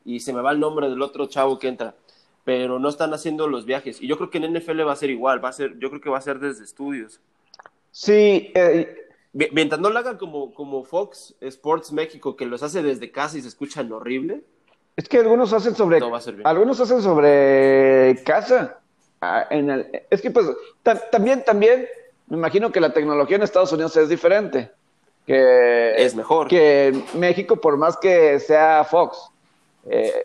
y 0.05 0.21
se 0.21 0.33
me 0.33 0.43
va 0.43 0.53
el 0.53 0.61
nombre 0.61 0.89
del 0.89 1.01
otro 1.01 1.27
chavo 1.27 1.59
que 1.59 1.69
entra 1.69 1.95
pero 2.45 2.79
no 2.79 2.89
están 2.89 3.13
haciendo 3.15 3.49
los 3.49 3.65
viajes. 3.65 4.01
Y 4.01 4.07
yo 4.07 4.17
creo 4.17 4.31
que 4.31 4.39
en 4.39 4.53
NFL 4.53 4.87
va 4.87 4.93
a 4.93 4.97
ser 4.97 5.11
igual, 5.11 5.43
va 5.43 5.49
a 5.49 5.53
ser, 5.53 5.79
yo 5.79 5.89
creo 5.89 6.01
que 6.01 6.11
va 6.11 6.19
a 6.19 6.23
ser 6.23 6.39
desde 6.39 6.63
estudios. 6.63 7.21
Sí. 7.95 8.51
Eh, 8.57 9.05
Mientras 9.33 9.81
no 9.81 9.91
lo 9.91 9.99
hagan 9.99 10.17
como, 10.17 10.55
como 10.55 10.85
Fox 10.85 11.35
Sports 11.41 11.91
México, 11.93 12.37
que 12.37 12.47
los 12.47 12.63
hace 12.63 12.85
desde 12.85 13.11
casa 13.11 13.37
y 13.37 13.43
se 13.43 13.49
escuchan 13.49 13.91
horrible. 13.91 14.45
Es 14.97 15.09
que 15.09 15.19
algunos 15.19 15.53
hacen 15.53 15.75
sobre. 15.75 16.01
Algunos 16.45 16.79
hacen 16.79 17.03
sobre 17.03 18.23
casa. 18.25 18.79
Ah, 19.21 19.47
en 19.51 19.71
el, 19.71 20.03
es 20.09 20.23
que 20.23 20.31
pues 20.31 20.47
también, 21.11 21.45
también, 21.45 21.87
me 22.29 22.37
imagino 22.37 22.71
que 22.71 22.81
la 22.81 22.93
tecnología 22.93 23.37
en 23.37 23.43
Estados 23.43 23.73
Unidos 23.73 23.97
es 23.97 24.09
diferente. 24.09 24.71
Que, 25.27 25.95
es 25.97 26.15
mejor. 26.15 26.47
Que 26.47 27.03
México, 27.15 27.57
por 27.57 27.77
más 27.77 27.97
que 27.97 28.39
sea 28.39 28.85
Fox. 28.85 29.19
Eh, 29.91 30.25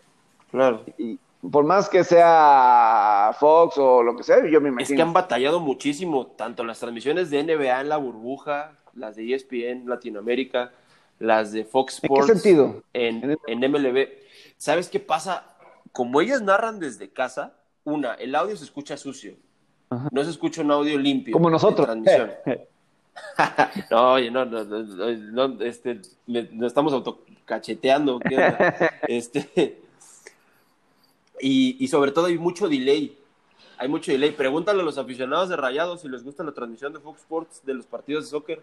claro. 0.52 0.84
Y, 0.98 1.18
por 1.48 1.64
más 1.64 1.88
que 1.88 2.04
sea 2.04 3.34
Fox 3.38 3.78
o 3.78 4.02
lo 4.02 4.16
que 4.16 4.22
sea, 4.22 4.46
yo 4.46 4.60
me 4.60 4.68
imagino. 4.68 4.82
Es 4.82 4.92
que 4.92 5.02
han 5.02 5.12
batallado 5.12 5.60
muchísimo, 5.60 6.26
tanto 6.28 6.64
las 6.64 6.80
transmisiones 6.80 7.30
de 7.30 7.42
NBA 7.42 7.80
en 7.80 7.88
la 7.88 7.96
burbuja, 7.96 8.78
las 8.94 9.16
de 9.16 9.34
ESPN 9.34 9.88
Latinoamérica, 9.88 10.72
las 11.18 11.52
de 11.52 11.64
Fox 11.64 11.94
Sports. 11.94 12.28
¿En 12.28 12.34
qué 12.34 12.40
sentido? 12.40 12.82
En, 12.92 13.38
en 13.46 13.72
MLB. 13.72 14.08
¿Sabes 14.56 14.88
qué 14.88 15.00
pasa? 15.00 15.56
Como 15.92 16.20
ellas 16.20 16.42
narran 16.42 16.78
desde 16.78 17.10
casa, 17.10 17.54
una, 17.84 18.14
el 18.14 18.34
audio 18.34 18.56
se 18.56 18.64
escucha 18.64 18.96
sucio. 18.96 19.34
No 20.12 20.22
se 20.22 20.30
escucha 20.30 20.62
un 20.62 20.70
audio 20.70 20.96
limpio. 20.98 21.32
Como 21.32 21.50
nosotros. 21.50 21.86
Transmisión. 21.86 22.30
no, 23.90 24.12
oye, 24.12 24.30
no, 24.30 24.44
no, 24.44 24.64
no, 24.64 25.62
este, 25.62 26.00
no 26.26 26.66
estamos 26.66 26.92
autocacheteando. 26.92 28.20
este, 29.08 29.79
y, 31.40 31.86
sobre 31.88 32.12
todo 32.12 32.26
hay 32.26 32.38
mucho 32.38 32.68
delay. 32.68 33.16
Hay 33.78 33.88
mucho 33.88 34.12
delay. 34.12 34.32
Pregúntale 34.32 34.80
a 34.82 34.84
los 34.84 34.98
aficionados 34.98 35.48
de 35.48 35.56
Rayados 35.56 36.02
si 36.02 36.08
les 36.08 36.22
gusta 36.22 36.44
la 36.44 36.52
transmisión 36.52 36.92
de 36.92 37.00
Fox 37.00 37.20
Sports 37.20 37.62
de 37.64 37.74
los 37.74 37.86
partidos 37.86 38.24
de 38.24 38.30
soccer 38.30 38.62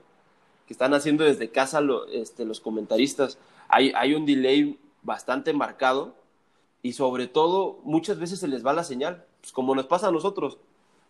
que 0.67 0.73
están 0.73 0.93
haciendo 0.93 1.23
desde 1.23 1.49
casa 1.49 1.81
este, 2.11 2.45
los 2.45 2.59
comentaristas. 2.59 3.37
Hay, 3.69 3.91
hay 3.95 4.13
un 4.13 4.25
delay 4.25 4.77
bastante 5.01 5.53
marcado 5.53 6.13
y 6.83 6.93
sobre 6.93 7.27
todo 7.27 7.79
muchas 7.83 8.19
veces 8.19 8.39
se 8.39 8.47
les 8.47 8.65
va 8.65 8.73
la 8.73 8.83
señal, 8.83 9.23
pues 9.41 9.51
como 9.51 9.73
nos 9.73 9.85
pasa 9.85 10.07
a 10.07 10.11
nosotros. 10.11 10.57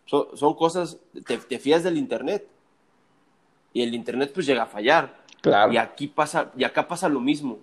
son 0.06 0.54
cosas, 0.54 0.98
te, 1.26 1.58
fías 1.58 1.82
del 1.82 1.98
internet 1.98 2.48
y 3.72 3.82
el 3.82 3.94
internet 3.94 4.30
pues 4.32 4.46
llega 4.46 4.62
a 4.62 4.66
fallar. 4.66 5.18
Claro. 5.40 5.72
Y 5.72 5.76
aquí 5.76 6.06
pasa, 6.06 6.52
y 6.56 6.64
acá 6.64 6.88
pasa 6.88 7.08
lo 7.08 7.20
mismo. 7.20 7.58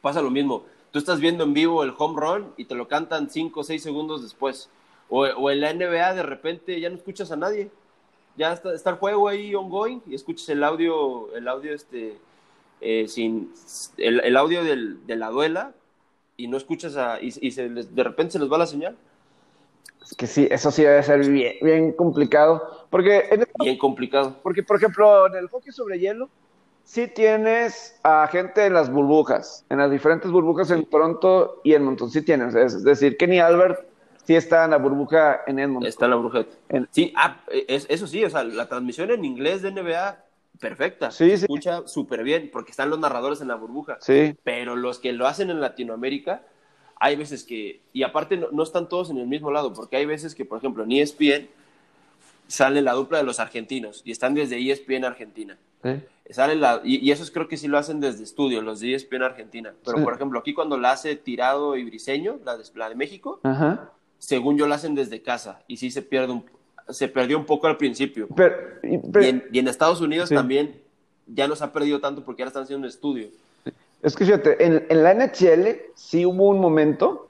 Pasa 0.00 0.22
lo 0.22 0.30
mismo 0.30 0.64
tú 0.92 0.98
estás 0.98 1.18
viendo 1.18 1.42
en 1.42 1.54
vivo 1.54 1.82
el 1.82 1.94
home 1.96 2.20
run 2.20 2.54
y 2.56 2.66
te 2.66 2.74
lo 2.74 2.86
cantan 2.86 3.28
5 3.28 3.58
o 3.58 3.64
6 3.64 3.82
segundos 3.82 4.22
después. 4.22 4.68
O, 5.08 5.50
en 5.50 5.60
la 5.60 5.72
NBA 5.74 6.14
de 6.14 6.22
repente 6.22 6.80
ya 6.80 6.88
no 6.88 6.96
escuchas 6.96 7.32
a 7.32 7.36
nadie. 7.36 7.70
Ya 8.36 8.52
está, 8.52 8.90
el 8.90 8.96
juego 8.96 9.28
ahí 9.28 9.54
ongoing 9.54 10.02
y 10.06 10.14
escuchas 10.14 10.48
el 10.48 10.64
audio, 10.64 11.34
el 11.34 11.48
audio 11.48 11.74
este, 11.74 12.16
eh, 12.80 13.06
sin, 13.08 13.52
el, 13.98 14.36
audio 14.36 14.62
de 14.64 15.16
la 15.16 15.28
duela 15.28 15.74
y 16.36 16.48
no 16.48 16.56
escuchas 16.56 16.96
a, 16.96 17.18
y, 17.20 17.50
de 17.50 18.04
repente 18.04 18.32
se 18.32 18.38
les 18.38 18.50
va 18.50 18.58
la 18.58 18.66
señal. 18.66 18.96
Es 20.02 20.14
que 20.16 20.26
sí, 20.26 20.48
eso 20.50 20.70
sí 20.70 20.82
debe 20.82 21.02
ser 21.02 21.20
bien, 21.28 21.56
bien 21.62 21.92
complicado. 21.92 22.86
Porque 22.90 23.44
bien 23.60 23.78
complicado. 23.78 24.36
Porque, 24.42 24.62
por 24.62 24.76
ejemplo, 24.76 25.26
en 25.26 25.36
el 25.36 25.48
hockey 25.48 25.72
sobre 25.72 25.98
hielo, 25.98 26.28
sí 26.84 27.08
tienes 27.08 27.98
a 28.02 28.26
gente 28.28 28.66
en 28.66 28.74
las 28.74 28.90
burbujas, 28.90 29.64
en 29.68 29.78
las 29.78 29.90
diferentes 29.90 30.30
burbujas 30.30 30.70
en 30.70 30.84
Toronto 30.86 31.60
y 31.64 31.74
en 31.74 31.84
Montón, 31.84 32.10
sí 32.10 32.22
tienes. 32.22 32.54
Es 32.54 32.82
decir, 32.84 33.16
Kenny 33.16 33.40
Albert 33.40 33.86
sí 34.24 34.34
está 34.34 34.64
en 34.64 34.72
la 34.72 34.78
burbuja 34.78 35.42
en 35.46 35.58
Edmonton. 35.58 35.88
Está 35.88 36.06
en 36.06 36.10
la 36.10 36.16
burbuja. 36.16 36.46
Sí, 36.90 37.12
ah, 37.16 37.40
eso 37.48 38.06
sí, 38.06 38.24
o 38.24 38.30
sea, 38.30 38.44
la 38.44 38.68
transmisión 38.68 39.10
en 39.10 39.24
inglés 39.24 39.62
de 39.62 39.72
NBA, 39.72 40.24
perfecta. 40.60 41.10
Sí, 41.10 41.30
se 41.30 41.46
escucha 41.46 41.86
súper 41.86 42.22
bien, 42.22 42.50
porque 42.52 42.70
están 42.70 42.90
los 42.90 42.98
narradores 42.98 43.40
en 43.40 43.48
la 43.48 43.56
burbuja. 43.56 43.98
Sí. 44.00 44.36
Pero 44.44 44.76
los 44.76 44.98
que 44.98 45.12
lo 45.12 45.26
hacen 45.26 45.50
en 45.50 45.60
Latinoamérica, 45.60 46.42
hay 46.96 47.16
veces 47.16 47.44
que, 47.44 47.82
y 47.92 48.04
aparte 48.04 48.36
no, 48.36 48.48
no 48.52 48.62
están 48.62 48.88
todos 48.88 49.10
en 49.10 49.18
el 49.18 49.26
mismo 49.26 49.50
lado, 49.50 49.72
porque 49.72 49.96
hay 49.96 50.06
veces 50.06 50.34
que, 50.34 50.44
por 50.44 50.58
ejemplo, 50.58 50.84
en 50.84 50.92
ESPN 50.92 51.48
sale 52.46 52.82
la 52.82 52.92
dupla 52.92 53.18
de 53.18 53.24
los 53.24 53.40
argentinos 53.40 54.02
y 54.04 54.12
están 54.12 54.34
desde 54.34 54.58
ESPN 54.58 55.04
Argentina. 55.04 55.58
Sale 56.32 56.54
la, 56.56 56.80
y, 56.84 57.10
eso 57.10 57.24
creo 57.32 57.48
que 57.48 57.56
sí 57.56 57.68
lo 57.68 57.78
hacen 57.78 58.00
desde 58.00 58.24
estudio, 58.24 58.62
los 58.62 58.80
de 58.80 58.94
ESPN 58.94 59.22
Argentina. 59.22 59.74
Pero, 59.84 60.02
por 60.02 60.14
ejemplo, 60.14 60.38
aquí 60.38 60.54
cuando 60.54 60.78
la 60.78 60.92
hace 60.92 61.16
Tirado 61.16 61.76
y 61.76 61.84
Briseño, 61.84 62.38
la 62.44 62.56
de, 62.56 62.64
de 62.64 62.94
México, 62.94 63.40
según 64.18 64.56
yo 64.56 64.66
la 64.66 64.76
hacen 64.76 64.94
desde 64.94 65.22
casa. 65.22 65.62
Y 65.66 65.76
sí 65.76 65.90
se 65.90 66.02
pierde 66.02 66.32
un, 66.32 66.44
se 66.88 67.08
perdió 67.08 67.38
un 67.38 67.46
poco 67.46 67.66
al 67.66 67.76
principio. 67.76 68.28
y, 68.82 69.58
en, 69.58 69.68
Estados 69.68 70.00
Unidos 70.00 70.28
también 70.28 70.80
ya 71.26 71.48
no 71.48 71.56
se 71.56 71.64
ha 71.64 71.72
perdido 71.72 72.00
tanto 72.00 72.24
porque 72.24 72.42
ahora 72.42 72.48
están 72.48 72.64
haciendo 72.64 72.86
un 72.86 72.88
estudio. 72.88 73.28
Es 74.02 74.16
que 74.16 74.24
fíjate, 74.24 74.64
en, 74.64 74.84
en 74.88 75.02
la 75.02 75.14
NHL 75.14 75.92
sí 75.94 76.26
hubo 76.26 76.48
un 76.48 76.60
momento 76.60 77.28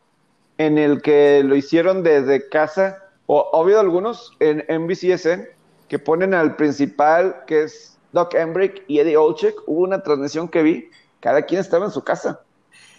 en 0.58 0.78
el 0.78 1.02
que 1.02 1.42
lo 1.44 1.56
hicieron 1.56 2.02
desde 2.02 2.48
casa 2.48 3.02
o, 3.26 3.50
ha 3.54 3.60
habido 3.60 3.80
algunos 3.80 4.32
en 4.40 4.64
NBCSN 4.68 5.48
que 5.88 5.98
ponen 5.98 6.34
al 6.34 6.56
principal, 6.56 7.44
que 7.46 7.64
es 7.64 7.91
Doc 8.12 8.34
Embrick 8.34 8.84
y 8.86 9.00
Eddie 9.00 9.16
Olchek. 9.16 9.56
Hubo 9.66 9.82
una 9.82 10.02
transmisión 10.02 10.48
que 10.48 10.62
vi, 10.62 10.90
cada 11.20 11.42
quien 11.42 11.60
estaba 11.60 11.86
en 11.86 11.90
su 11.90 12.02
casa. 12.02 12.40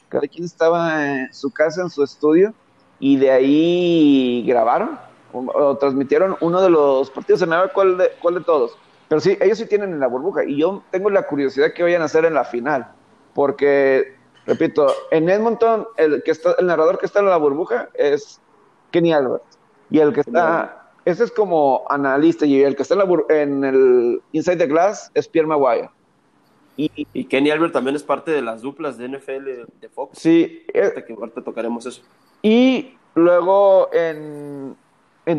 Cada 0.10 0.28
quien 0.28 0.46
estaba 0.46 1.08
en 1.08 1.34
su 1.34 1.52
casa, 1.52 1.82
en 1.82 1.90
su 1.90 2.04
estudio, 2.04 2.54
y 3.00 3.18
de 3.18 3.32
ahí 3.32 4.44
grabaron 4.48 5.00
o, 5.34 5.76
transmitieron 5.78 6.38
uno 6.42 6.62
de 6.62 6.70
los 6.70 7.10
partidos. 7.10 7.40
Se 7.40 7.46
me 7.46 7.56
va 7.56 7.68
cuál 7.70 7.98
de, 7.98 8.12
cuál 8.22 8.36
de 8.36 8.42
todos. 8.42 8.78
Pero 9.10 9.20
sí, 9.20 9.38
ellos 9.42 9.58
sí 9.58 9.66
tienen 9.66 9.92
en 9.92 10.00
la 10.00 10.08
burbuja. 10.08 10.44
Y 10.44 10.58
yo 10.58 10.84
tengo 10.92 11.10
la 11.10 11.28
curiosidad 11.28 11.74
que 11.74 11.84
vayan 11.84 12.02
a 12.02 12.06
hacer 12.06 12.26
en 12.26 12.34
la 12.34 12.46
final. 12.46 12.92
Porque, 13.34 14.16
repito, 14.46 14.88
en 15.12 15.30
Edmonton, 15.30 15.88
el, 15.98 16.24
que 16.24 16.32
está, 16.32 16.56
el 16.60 16.68
narrador 16.68 17.00
que 17.00 17.06
está 17.06 17.20
en 17.20 17.28
la 17.28 17.38
burbuja 17.38 17.90
es 17.94 18.40
Kenny 18.92 19.14
Albert. 19.14 19.44
Y 19.90 20.00
el 20.00 20.14
que 20.14 20.22
está, 20.22 20.83
ese 21.06 21.26
es 21.26 21.32
como 21.32 21.84
analista, 21.90 22.46
y 22.46 22.62
el 22.62 22.76
que 22.76 22.84
está 22.84 22.96
en, 23.30 23.64
el 23.64 24.22
Inside 24.32 24.58
the 24.58 24.68
Glass 24.68 25.12
es 25.14 25.28
Pierre 25.28 25.48
Maguire. 25.48 25.90
Y, 26.76 27.26
Kenny 27.26 27.52
Albert 27.52 27.74
también 27.74 27.96
es 27.96 28.04
parte 28.04 28.32
de 28.32 28.42
las 28.42 28.62
duplas 28.62 28.98
de 28.98 29.08
NFL 29.08 29.46
de 29.80 29.90
Fox. 29.90 30.18
Sí. 30.18 30.66
Hasta 30.74 31.06
que 31.06 31.14
ahorita 31.14 31.44
tocaremos 31.44 31.86
eso. 31.86 32.02
Y 32.42 32.98
luego 33.16 33.90
en, 33.94 34.76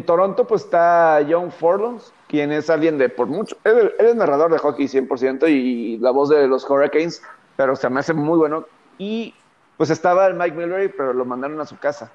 Toronto 0.06 0.46
pues 0.46 0.64
está 0.64 1.24
John 1.28 1.50
Forlons, 1.50 2.12
quien 2.28 2.52
es 2.52 2.70
alguien 2.70 2.98
de 2.98 3.08
por 3.08 3.26
mucho, 3.26 3.56
él, 3.64 3.92
es 3.98 4.14
narrador 4.14 4.52
de 4.52 4.58
hockey 4.58 4.86
100% 4.86 5.48
y 5.50 5.98
la 5.98 6.10
voz 6.10 6.28
de 6.28 6.46
los 6.46 6.68
Hurricanes, 6.68 7.22
pero 7.56 7.74
se 7.74 7.90
me 7.90 8.00
hace 8.00 8.14
muy 8.14 8.38
bueno. 8.38 8.66
Y 8.96 9.34
pues 9.76 9.90
estaba 9.90 10.26
el 10.26 10.34
Mike 10.34 10.56
Millery, 10.56 10.88
pero 10.88 11.12
lo 11.12 11.24
mandaron 11.24 11.60
a 11.60 11.66
su 11.66 11.76
casa. 11.78 12.12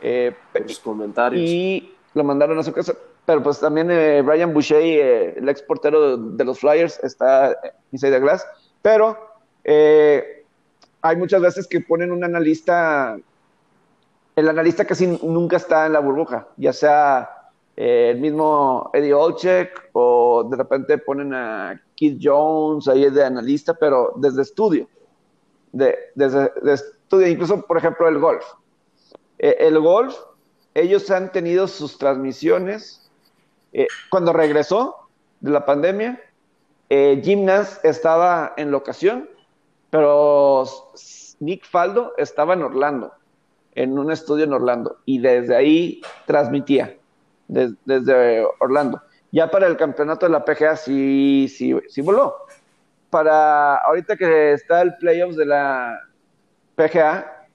Eh, 0.00 0.34
los 0.54 0.80
comentarios. 0.80 1.42
Y 1.42 1.94
lo 2.14 2.24
mandaron 2.24 2.58
a 2.58 2.62
su 2.62 2.72
casa. 2.72 2.94
Pero 3.24 3.42
pues 3.42 3.60
también 3.60 3.90
eh, 3.90 4.22
Brian 4.22 4.52
Boucher, 4.52 4.82
eh, 4.82 5.34
el 5.36 5.48
ex 5.48 5.62
portero 5.62 6.16
de, 6.16 6.44
los 6.44 6.58
Flyers, 6.58 6.98
está 7.02 7.56
inside 7.92 8.12
the 8.12 8.20
glass. 8.20 8.46
Pero 8.82 9.16
eh, 9.64 10.44
hay 11.00 11.16
muchas 11.16 11.40
veces 11.40 11.66
que 11.66 11.80
ponen 11.80 12.10
un 12.10 12.24
analista, 12.24 13.16
el 14.34 14.48
analista 14.48 14.84
casi 14.84 15.06
nunca 15.06 15.56
está 15.56 15.86
en 15.86 15.92
la 15.92 16.00
burbuja, 16.00 16.48
ya 16.56 16.72
sea 16.72 17.38
el 17.74 18.20
mismo 18.20 18.90
Eddie 18.92 19.14
Olchek 19.14 19.90
o 19.92 20.44
de 20.44 20.56
repente 20.56 20.98
ponen 20.98 21.32
a 21.32 21.80
Keith 21.96 22.20
Jones 22.22 22.86
ahí 22.86 23.08
de 23.08 23.24
analista, 23.24 23.74
pero 23.74 24.12
desde 24.16 24.42
estudio. 24.42 24.88
De, 25.72 25.96
desde 26.14 26.50
estudio, 26.66 27.28
incluso 27.28 27.62
por 27.62 27.78
ejemplo 27.78 28.06
el 28.06 28.18
golf 28.18 28.44
eh, 29.42 29.56
el 29.58 29.78
golf, 29.80 30.16
ellos 30.74 31.10
han 31.10 31.32
tenido 31.32 31.68
sus 31.68 31.98
transmisiones. 31.98 33.10
Eh, 33.72 33.86
cuando 34.10 34.32
regresó 34.32 35.08
de 35.40 35.50
la 35.50 35.64
pandemia, 35.64 36.20
eh, 36.90 37.22
estaba 37.82 38.54
en 38.56 38.70
locación, 38.70 39.28
pero 39.90 40.64
Nick 41.40 41.64
Faldo 41.64 42.12
estaba 42.16 42.54
en 42.54 42.62
Orlando, 42.62 43.12
en 43.74 43.98
un 43.98 44.12
estudio 44.12 44.44
en 44.44 44.52
Orlando. 44.52 44.98
Y 45.04 45.18
desde 45.18 45.56
ahí 45.56 46.02
transmitía 46.26 46.96
desde 47.48 48.46
Orlando. 48.60 49.02
Ya 49.30 49.50
para 49.50 49.66
el 49.66 49.76
campeonato 49.76 50.26
de 50.26 50.32
la 50.32 50.44
PGA 50.44 50.76
sí, 50.76 51.48
sí, 51.48 51.74
sí 51.88 52.00
voló. 52.00 52.36
Para 53.10 53.76
ahorita 53.76 54.16
que 54.16 54.52
está 54.52 54.82
el 54.82 54.96
playoffs 54.96 55.36
de 55.36 55.46
la 55.46 56.00
PGA 56.76 57.46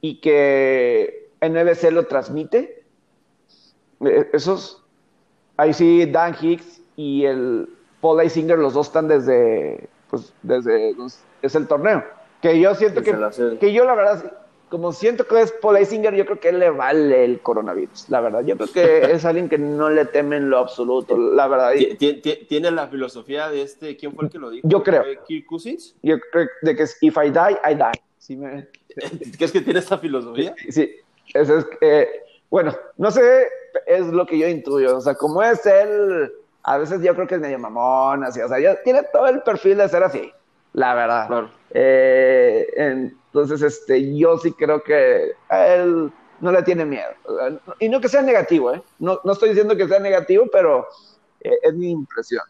y 0.00 0.20
que 0.20 1.23
NBC 1.48 1.90
lo 1.90 2.06
transmite, 2.06 2.84
eh, 4.00 4.30
esos, 4.32 4.82
ahí 5.56 5.72
sí 5.72 6.06
Dan 6.06 6.36
Hicks 6.40 6.80
y 6.96 7.24
el 7.24 7.68
Paul 8.00 8.24
Isinger, 8.24 8.58
los 8.58 8.74
dos 8.74 8.88
están 8.88 9.08
desde, 9.08 9.88
pues, 10.10 10.32
desde, 10.42 10.94
es 11.42 11.54
el 11.54 11.66
torneo. 11.66 12.04
Que 12.40 12.60
yo 12.60 12.74
siento 12.74 13.02
que, 13.02 13.16
que 13.58 13.72
yo 13.72 13.84
la 13.84 13.94
verdad 13.94 14.44
como 14.74 14.92
siento 14.92 15.24
que 15.28 15.40
es 15.40 15.52
Paul 15.52 15.76
Eisinger, 15.76 16.14
yo 16.16 16.26
creo 16.26 16.40
que 16.40 16.48
él 16.48 16.58
le 16.58 16.68
vale 16.68 17.24
el 17.24 17.38
coronavirus, 17.40 18.08
la 18.08 18.20
verdad. 18.20 18.44
Yo 18.44 18.56
creo 18.56 18.72
que 18.72 19.02
es 19.12 19.24
alguien 19.24 19.48
que 19.48 19.56
no 19.56 19.88
le 19.88 20.04
teme 20.04 20.36
en 20.36 20.50
lo 20.50 20.58
absoluto, 20.58 21.16
la 21.16 21.46
verdad. 21.46 21.74
¿Tiene 22.48 22.72
la 22.72 22.88
filosofía 22.88 23.48
de 23.50 23.62
este, 23.62 23.96
quién 23.96 24.12
fue 24.16 24.24
el 24.24 24.30
que 24.32 24.38
lo 24.38 24.50
dijo? 24.50 24.66
Yo 24.68 24.82
creo. 24.82 25.04
¿Kirk 25.28 25.46
Cousins? 25.46 25.94
Yo 26.02 26.18
creo 26.32 26.48
de 26.62 26.74
que 26.74 26.82
es, 26.82 26.98
if 27.02 27.16
I 27.16 27.30
die, 27.30 27.56
I 27.64 27.76
die. 27.76 28.02
Sí 28.18 28.36
me... 28.36 28.68
¿Crees 29.38 29.52
que 29.52 29.60
tiene 29.60 29.78
esta 29.78 29.98
filosofía? 29.98 30.56
Sí, 30.68 30.90
eso 31.32 31.58
es, 31.58 31.66
eh, 31.80 32.08
bueno, 32.50 32.74
no 32.96 33.10
sé, 33.10 33.48
es 33.86 34.06
lo 34.06 34.26
que 34.26 34.38
yo 34.38 34.48
intuyo, 34.48 34.96
o 34.96 35.00
sea, 35.00 35.14
como 35.14 35.42
es 35.42 35.64
él, 35.66 36.32
a 36.62 36.78
veces 36.78 37.02
yo 37.02 37.14
creo 37.14 37.26
que 37.26 37.36
es 37.36 37.40
medio 37.40 37.58
mamón, 37.58 38.24
así, 38.24 38.40
o 38.40 38.48
sea, 38.48 38.58
ya 38.58 38.82
tiene 38.82 39.02
todo 39.12 39.26
el 39.26 39.42
perfil 39.42 39.78
de 39.78 39.88
ser 39.88 40.02
así, 40.02 40.32
la 40.72 40.94
verdad. 40.94 41.26
Claro. 41.26 41.50
Eh, 41.70 42.66
entonces, 42.76 43.62
este, 43.62 44.16
yo 44.16 44.38
sí 44.38 44.52
creo 44.52 44.82
que 44.82 45.32
a 45.48 45.66
él 45.66 46.12
no 46.40 46.52
le 46.52 46.62
tiene 46.62 46.84
miedo. 46.84 47.10
Y 47.78 47.88
no 47.88 48.00
que 48.00 48.08
sea 48.08 48.22
negativo, 48.22 48.72
¿eh? 48.72 48.82
No, 48.98 49.20
no 49.24 49.32
estoy 49.32 49.50
diciendo 49.50 49.76
que 49.76 49.88
sea 49.88 49.98
negativo, 49.98 50.46
pero 50.52 50.86
eh, 51.40 51.58
es 51.62 51.74
mi 51.74 51.90
impresión. 51.90 52.44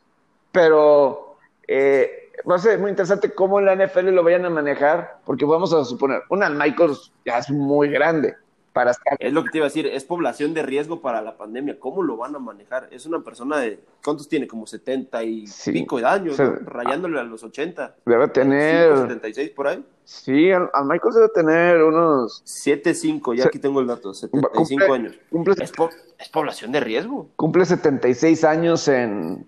Pero 0.52 1.36
eh, 1.66 2.30
va 2.48 2.56
a 2.56 2.58
ser 2.58 2.78
muy 2.78 2.90
interesante 2.90 3.34
cómo 3.34 3.58
en 3.58 3.66
la 3.66 3.76
NFL 3.76 4.10
lo 4.10 4.22
vayan 4.22 4.44
a 4.44 4.50
manejar, 4.50 5.18
porque 5.24 5.44
vamos 5.44 5.72
a 5.72 5.84
suponer, 5.84 6.22
una 6.28 6.50
Michaels 6.50 7.12
ya 7.24 7.38
es 7.38 7.50
muy 7.50 7.88
grande 7.88 8.36
para 8.74 8.90
estar. 8.90 9.16
Es 9.20 9.32
lo 9.32 9.44
que 9.44 9.50
te 9.50 9.58
iba 9.58 9.66
a 9.66 9.68
decir, 9.68 9.86
es 9.86 10.04
población 10.04 10.52
de 10.52 10.62
riesgo 10.62 11.00
para 11.00 11.22
la 11.22 11.38
pandemia. 11.38 11.78
¿Cómo 11.78 12.02
lo 12.02 12.16
van 12.18 12.34
a 12.34 12.40
manejar? 12.40 12.88
Es 12.90 13.06
una 13.06 13.20
persona 13.20 13.58
de. 13.58 13.78
¿Cuántos 14.04 14.28
tiene? 14.28 14.46
Como 14.46 14.66
70 14.66 15.22
y 15.22 15.44
pico 15.72 15.98
de 15.98 16.04
años, 16.04 16.36
rayándole 16.66 17.18
a 17.18 17.22
los 17.22 17.42
80. 17.42 17.94
Debe 18.04 18.28
tener. 18.28 18.94
76 18.98 19.50
por 19.50 19.68
ahí. 19.68 19.86
Sí, 20.02 20.50
al, 20.50 20.68
Michael 20.84 21.14
debe 21.14 21.28
tener 21.28 21.82
unos. 21.82 22.42
7-5, 22.44 23.36
ya 23.36 23.46
aquí 23.46 23.58
tengo 23.58 23.80
el 23.80 23.86
dato, 23.86 24.12
75 24.12 24.92
años. 24.92 25.18
Cumple, 25.30 25.54
es, 25.54 25.72
es, 26.18 26.28
población 26.28 26.72
de 26.72 26.80
riesgo. 26.80 27.28
Cumple 27.36 27.64
76 27.64 28.44
años 28.44 28.88
en. 28.88 29.46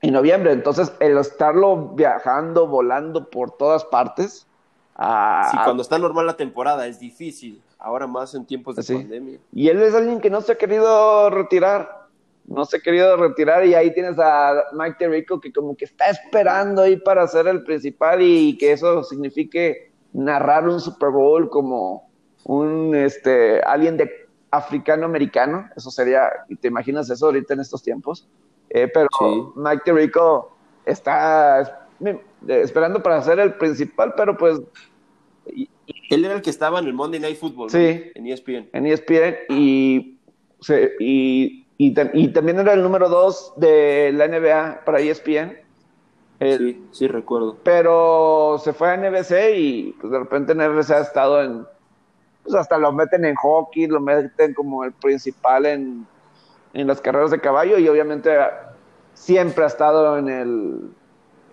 En 0.00 0.12
noviembre, 0.12 0.52
entonces 0.52 0.92
el 1.00 1.18
estarlo 1.18 1.88
viajando, 1.88 2.68
volando 2.68 3.28
por 3.30 3.50
todas 3.50 3.84
partes. 3.84 4.46
A, 4.94 5.48
sí, 5.50 5.58
cuando 5.62 5.82
está 5.82 5.98
normal 5.98 6.26
la 6.26 6.36
temporada 6.36 6.86
es 6.86 7.00
difícil 7.00 7.62
ahora 7.78 8.06
más 8.06 8.34
en 8.34 8.44
tiempos 8.44 8.76
de 8.76 8.94
pandemia. 8.94 9.38
Y 9.52 9.68
él 9.68 9.80
es 9.82 9.94
alguien 9.94 10.20
que 10.20 10.30
no 10.30 10.40
se 10.40 10.52
ha 10.52 10.58
querido 10.58 11.30
retirar, 11.30 12.08
no 12.46 12.64
se 12.64 12.78
ha 12.78 12.80
querido 12.80 13.16
retirar 13.16 13.64
y 13.64 13.74
ahí 13.74 13.92
tienes 13.92 14.18
a 14.18 14.64
Mike 14.72 14.96
Terrico 14.98 15.40
que 15.40 15.52
como 15.52 15.76
que 15.76 15.84
está 15.84 16.10
esperando 16.10 16.82
ahí 16.82 16.96
para 16.96 17.26
ser 17.28 17.46
el 17.46 17.62
principal 17.62 18.20
y 18.22 18.56
que 18.58 18.72
eso 18.72 19.02
signifique 19.04 19.92
narrar 20.12 20.68
un 20.68 20.80
Super 20.80 21.10
Bowl 21.10 21.48
como 21.50 22.08
un 22.44 22.94
este 22.94 23.60
alguien 23.62 23.96
de 23.96 24.28
africano 24.50 25.04
americano, 25.04 25.68
eso 25.76 25.90
sería, 25.90 26.30
te 26.60 26.68
imaginas 26.68 27.10
eso 27.10 27.26
ahorita 27.26 27.54
en 27.54 27.60
estos 27.60 27.82
tiempos, 27.82 28.26
eh, 28.70 28.88
pero 28.88 29.08
Mike 29.56 29.82
Terrico 29.84 30.56
está 30.86 31.86
esperando 32.46 33.02
para 33.02 33.20
ser 33.22 33.38
el 33.40 33.54
principal, 33.54 34.14
pero 34.16 34.36
pues 34.36 34.58
él 36.08 36.24
era 36.24 36.34
el 36.34 36.42
que 36.42 36.50
estaba 36.50 36.78
en 36.78 36.86
el 36.86 36.94
Monday 36.94 37.20
Night 37.20 37.38
Football. 37.38 37.70
Sí. 37.70 38.10
En 38.14 38.26
ESPN. 38.26 38.68
En 38.72 38.86
ESPN 38.86 39.36
y, 39.50 40.18
y, 40.98 41.66
y, 41.76 41.92
también 42.32 42.58
era 42.58 42.72
el 42.72 42.82
número 42.82 43.08
dos 43.08 43.52
de 43.56 44.12
la 44.12 44.26
NBA 44.26 44.84
para 44.84 45.00
ESPN. 45.00 45.58
sí, 46.40 46.86
sí, 46.90 47.08
recuerdo. 47.08 47.56
Pero 47.62 48.58
se 48.62 48.72
fue 48.72 48.90
a 48.90 48.96
NBC 48.96 49.56
y 49.56 49.96
pues 50.00 50.10
de 50.10 50.18
repente 50.18 50.54
NBC 50.54 50.90
ha 50.92 51.00
estado 51.00 51.42
en. 51.42 51.66
Pues 52.42 52.54
hasta 52.54 52.78
lo 52.78 52.92
meten 52.92 53.26
en 53.26 53.34
hockey, 53.34 53.86
lo 53.86 54.00
meten 54.00 54.54
como 54.54 54.84
el 54.84 54.92
principal 54.92 55.66
en, 55.66 56.06
en 56.72 56.86
las 56.86 57.00
carreras 57.00 57.30
de 57.30 57.40
caballo 57.40 57.78
y 57.78 57.88
obviamente 57.88 58.30
siempre 59.12 59.64
ha 59.64 59.66
estado 59.66 60.16
en 60.16 60.28
el, 60.28 60.90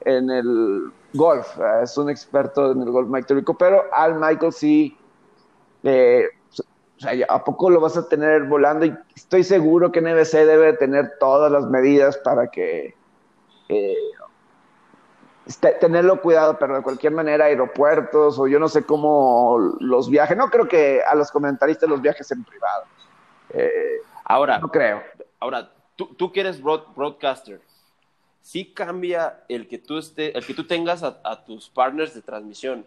en 0.06 0.30
el 0.30 0.92
golf, 1.16 1.58
eh, 1.60 1.84
es 1.84 1.98
un 1.98 2.10
experto 2.10 2.72
en 2.72 2.82
el 2.82 2.92
golf 2.92 3.10
Mike 3.10 3.28
Tirico, 3.28 3.58
pero 3.58 3.86
al 3.94 4.16
Michael 4.16 4.52
sí, 4.52 4.98
eh, 5.84 6.26
o 6.98 7.00
sea, 7.00 7.14
¿a 7.30 7.44
poco 7.44 7.70
lo 7.70 7.80
vas 7.82 7.98
a 7.98 8.08
tener 8.08 8.44
volando? 8.44 8.86
Y 8.86 8.96
estoy 9.16 9.44
seguro 9.44 9.92
que 9.92 10.02
NBC 10.02 10.46
debe 10.46 10.74
tener 10.74 11.14
todas 11.20 11.52
las 11.52 11.66
medidas 11.66 12.18
para 12.18 12.48
que 12.48 12.96
eh, 13.70 13.96
este, 15.46 15.72
tenerlo 15.74 16.22
cuidado, 16.22 16.58
pero 16.58 16.76
de 16.76 16.82
cualquier 16.82 17.14
manera 17.14 17.46
aeropuertos 17.46 18.40
o 18.40 18.48
yo 18.48 18.60
no 18.60 18.70
sé 18.70 18.86
cómo 18.86 19.76
los 19.80 20.10
viajes, 20.10 20.38
no 20.38 20.50
creo 20.50 20.68
que 20.68 21.02
a 21.04 21.16
los 21.16 21.32
comentaristas 21.32 21.90
los 21.90 22.02
viajes 22.02 22.32
en 22.32 22.44
privado. 22.44 22.86
ahora, 24.24 24.60
no 24.60 24.70
creo. 24.70 25.04
Ahora, 25.40 25.72
tú, 25.96 26.16
tú 26.16 26.32
que 26.32 26.40
eres 26.40 26.62
broadcaster, 26.62 27.62
sí 28.46 28.66
cambia 28.66 29.44
el 29.50 29.68
que 29.68 29.80
tú, 29.80 29.98
esté, 29.98 30.38
el 30.38 30.46
que 30.46 30.54
tú 30.54 30.66
tengas 30.66 31.02
a, 31.02 31.46
tus 31.46 31.68
partners 31.68 32.14
de 32.14 32.22
transmisión 32.22 32.86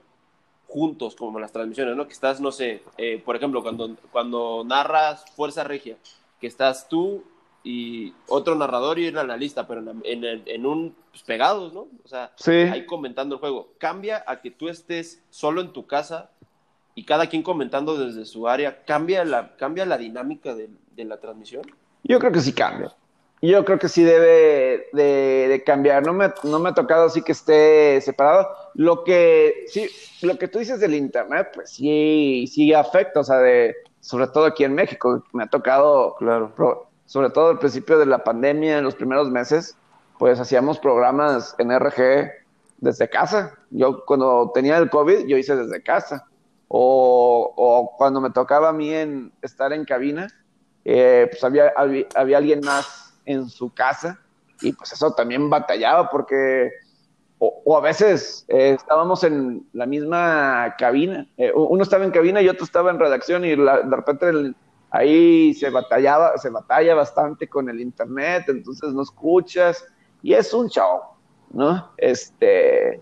juntos, 0.69 1.17
como 1.17 1.41
las 1.41 1.51
transmisiones, 1.51 1.97
¿no? 1.97 2.07
Que 2.07 2.13
estás, 2.13 2.41
no 2.41 2.53
sé, 2.53 2.85
eh, 2.97 3.21
por 3.25 3.35
ejemplo, 3.35 3.61
cuando, 3.61 3.97
cuando 4.13 4.63
narras 4.65 5.25
Fuerza 5.33 5.65
Regia, 5.65 5.97
que 6.41 6.47
estás 6.47 6.89
tú 6.89 7.25
y 7.65 8.15
otro 8.29 8.55
narrador 8.55 9.01
y 9.01 9.07
el 9.07 9.19
analista, 9.19 9.67
pero 9.67 9.81
en, 9.81 10.25
en, 10.25 10.65
un 10.65 10.95
pues, 11.11 11.25
pegados, 11.25 11.73
¿no? 11.73 11.89
O 12.05 12.09
sea, 12.09 12.31
ahí 12.47 12.87
comentando 12.87 13.35
el 13.35 13.41
juego. 13.41 13.73
¿Cambia 13.79 14.23
a 14.29 14.41
que 14.41 14.53
tú 14.53 14.69
estés 14.69 15.25
solo 15.29 15.61
en 15.61 15.73
tu 15.73 15.89
casa 15.89 16.31
y 16.95 17.03
cada 17.03 17.27
quien 17.27 17.43
comentando 17.43 17.99
desde 17.99 18.27
su 18.27 18.47
área? 18.47 18.85
¿Cambia 18.85 19.25
la, 19.25 19.57
cambia 19.57 19.85
la 19.87 19.99
dinámica 19.99 20.55
de, 20.55 20.71
de 20.95 21.05
la 21.05 21.17
transmisión? 21.17 21.63
Yo 22.05 22.21
creo 22.21 22.31
que 22.31 22.41
sí 22.41 22.53
cambia. 22.53 22.95
Yo 23.41 23.65
creo 23.65 23.79
que 23.79 23.89
sí 23.89 24.03
debe 24.03 24.89
de, 24.93 25.63
cambiar. 25.65 26.05
No 26.05 26.13
me, 26.13 26.33
no 26.43 26.59
me 26.59 26.71
ha 26.71 26.75
tocado 26.75 27.07
así 27.07 27.23
que 27.23 27.33
esté 27.33 28.01
separado. 28.01 28.49
Lo 28.75 29.05
que 29.05 29.65
sí, 29.69 29.89
lo 30.23 30.39
que 30.39 30.49
tú 30.49 30.59
dices 30.59 30.81
del 30.81 30.95
internet, 30.95 31.51
pues 31.55 31.71
sí, 31.71 32.47
sí 32.53 32.75
afecta, 32.75 33.21
o 33.21 33.25
sea, 33.25 33.39
de, 33.39 33.77
sobre 34.01 34.27
todo 34.29 34.47
aquí 34.47 34.65
en 34.65 34.75
México. 34.75 35.23
Me 35.33 35.45
ha 35.45 35.47
tocado, 35.47 36.17
claro. 36.17 36.53
sobre 37.07 37.31
todo 37.31 37.51
al 37.51 37.59
principio 37.59 37.99
de 37.99 38.07
la 38.07 38.25
pandemia, 38.25 38.79
en 38.79 38.85
los 38.85 38.97
primeros 38.97 39.31
meses, 39.31 39.77
pues 40.19 40.41
hacíamos 40.41 40.81
programas 40.81 41.55
en 41.59 41.71
RG 41.79 42.33
desde 42.79 43.09
casa. 43.09 43.57
Yo 43.71 44.05
cuando 44.05 44.51
tenía 44.53 44.79
el 44.79 44.91
COVID, 44.91 45.27
yo 45.27 45.37
hice 45.37 45.55
desde 45.55 45.83
casa. 45.83 46.27
O, 46.71 47.55
o 47.57 47.97
cuando 47.97 48.21
me 48.21 48.31
tocaba 48.31 48.71
a 48.71 48.73
mí 48.73 48.93
en, 48.93 49.33
estar 49.43 49.73
en 49.73 49.85
cabina, 49.85 50.29
eh, 50.85 51.29
pues 51.31 51.43
había, 51.45 51.73
había 52.15 52.39
alguien 52.39 52.61
más 52.65 52.98
en 53.29 53.49
su 53.49 53.73
casa 53.73 54.19
y 54.61 54.73
pues 54.73 54.93
eso 54.93 55.13
también 55.13 55.49
batallaba 55.49 56.09
porque 56.11 56.71
o, 57.39 57.77
a 57.77 57.81
veces 57.81 58.45
eh, 58.49 58.75
estábamos 58.77 59.23
en 59.23 59.65
la 59.73 59.87
misma 59.87 60.75
cabina, 60.77 61.29
eh, 61.37 61.53
uno 61.55 61.83
estaba 61.85 62.05
en 62.05 62.11
cabina 62.11 62.43
y 62.43 62.49
otro 62.49 62.65
estaba 62.65 62.91
en 62.91 62.99
redacción 62.99 63.45
y 63.45 63.51
de 63.51 63.97
repente 63.97 64.55
ahí 64.91 65.55
se 65.55 65.71
batallaba, 65.71 66.37
se 66.39 66.51
batalla 66.51 66.97
bastante 66.97 67.49
con 67.49 67.69
el 67.69 67.81
internet, 67.81 68.45
entonces 68.49 68.93
no 68.93 69.03
escuchas 69.03 69.87
y 70.21 70.35
es 70.35 70.53
un 70.53 70.69
show, 70.69 71.01
¿no? 71.51 71.93
Este, 71.97 73.01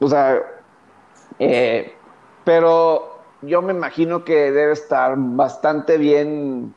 o 0.00 0.08
sea, 0.08 0.40
eh, 1.38 1.94
pero 2.44 3.20
yo 3.42 3.62
me 3.62 3.72
imagino 3.72 4.24
que 4.24 4.50
debe 4.50 4.72
estar 4.72 5.14
bastante 5.16 5.98
bien 5.98 6.74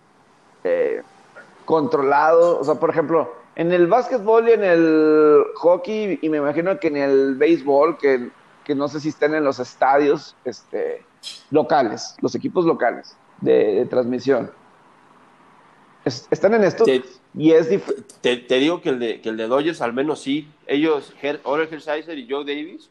controlado. 1.65 2.59
O 2.59 2.63
sea, 2.63 2.75
por 2.75 2.89
ejemplo, 2.89 3.33
en 3.55 3.71
el 3.71 3.87
básquetbol 3.87 4.49
y 4.49 4.51
en 4.53 4.63
el 4.63 5.43
hockey, 5.55 6.19
y 6.21 6.29
me 6.29 6.37
imagino 6.37 6.79
que 6.79 6.87
en 6.87 6.97
el 6.97 7.35
béisbol, 7.35 7.97
que, 7.97 8.75
no 8.75 8.87
sé 8.87 8.99
si 8.99 9.09
estén 9.09 9.33
en 9.35 9.43
los 9.43 9.59
estadios 9.59 10.35
este, 10.45 11.03
locales, 11.51 12.15
los 12.21 12.33
equipos 12.35 12.65
locales 12.65 13.15
de, 13.41 13.85
transmisión. 13.89 14.51
están 16.05 16.53
en 16.53 16.63
esto 16.63 16.85
y 17.35 17.51
es 17.51 17.67
te, 18.21 18.37
te, 18.37 18.55
digo 18.59 18.81
que 18.81 18.89
el, 18.89 18.99
de, 18.99 19.21
que 19.21 19.29
el 19.29 19.37
de 19.37 19.47
Dodgers 19.47 19.81
al 19.81 19.93
menos 19.93 20.21
sí. 20.21 20.47
Ellos, 20.67 21.13
Orel 21.43 21.67
Hershiser 21.71 22.17
y 22.17 22.29
Joe 22.29 22.45
Davis, 22.45 22.89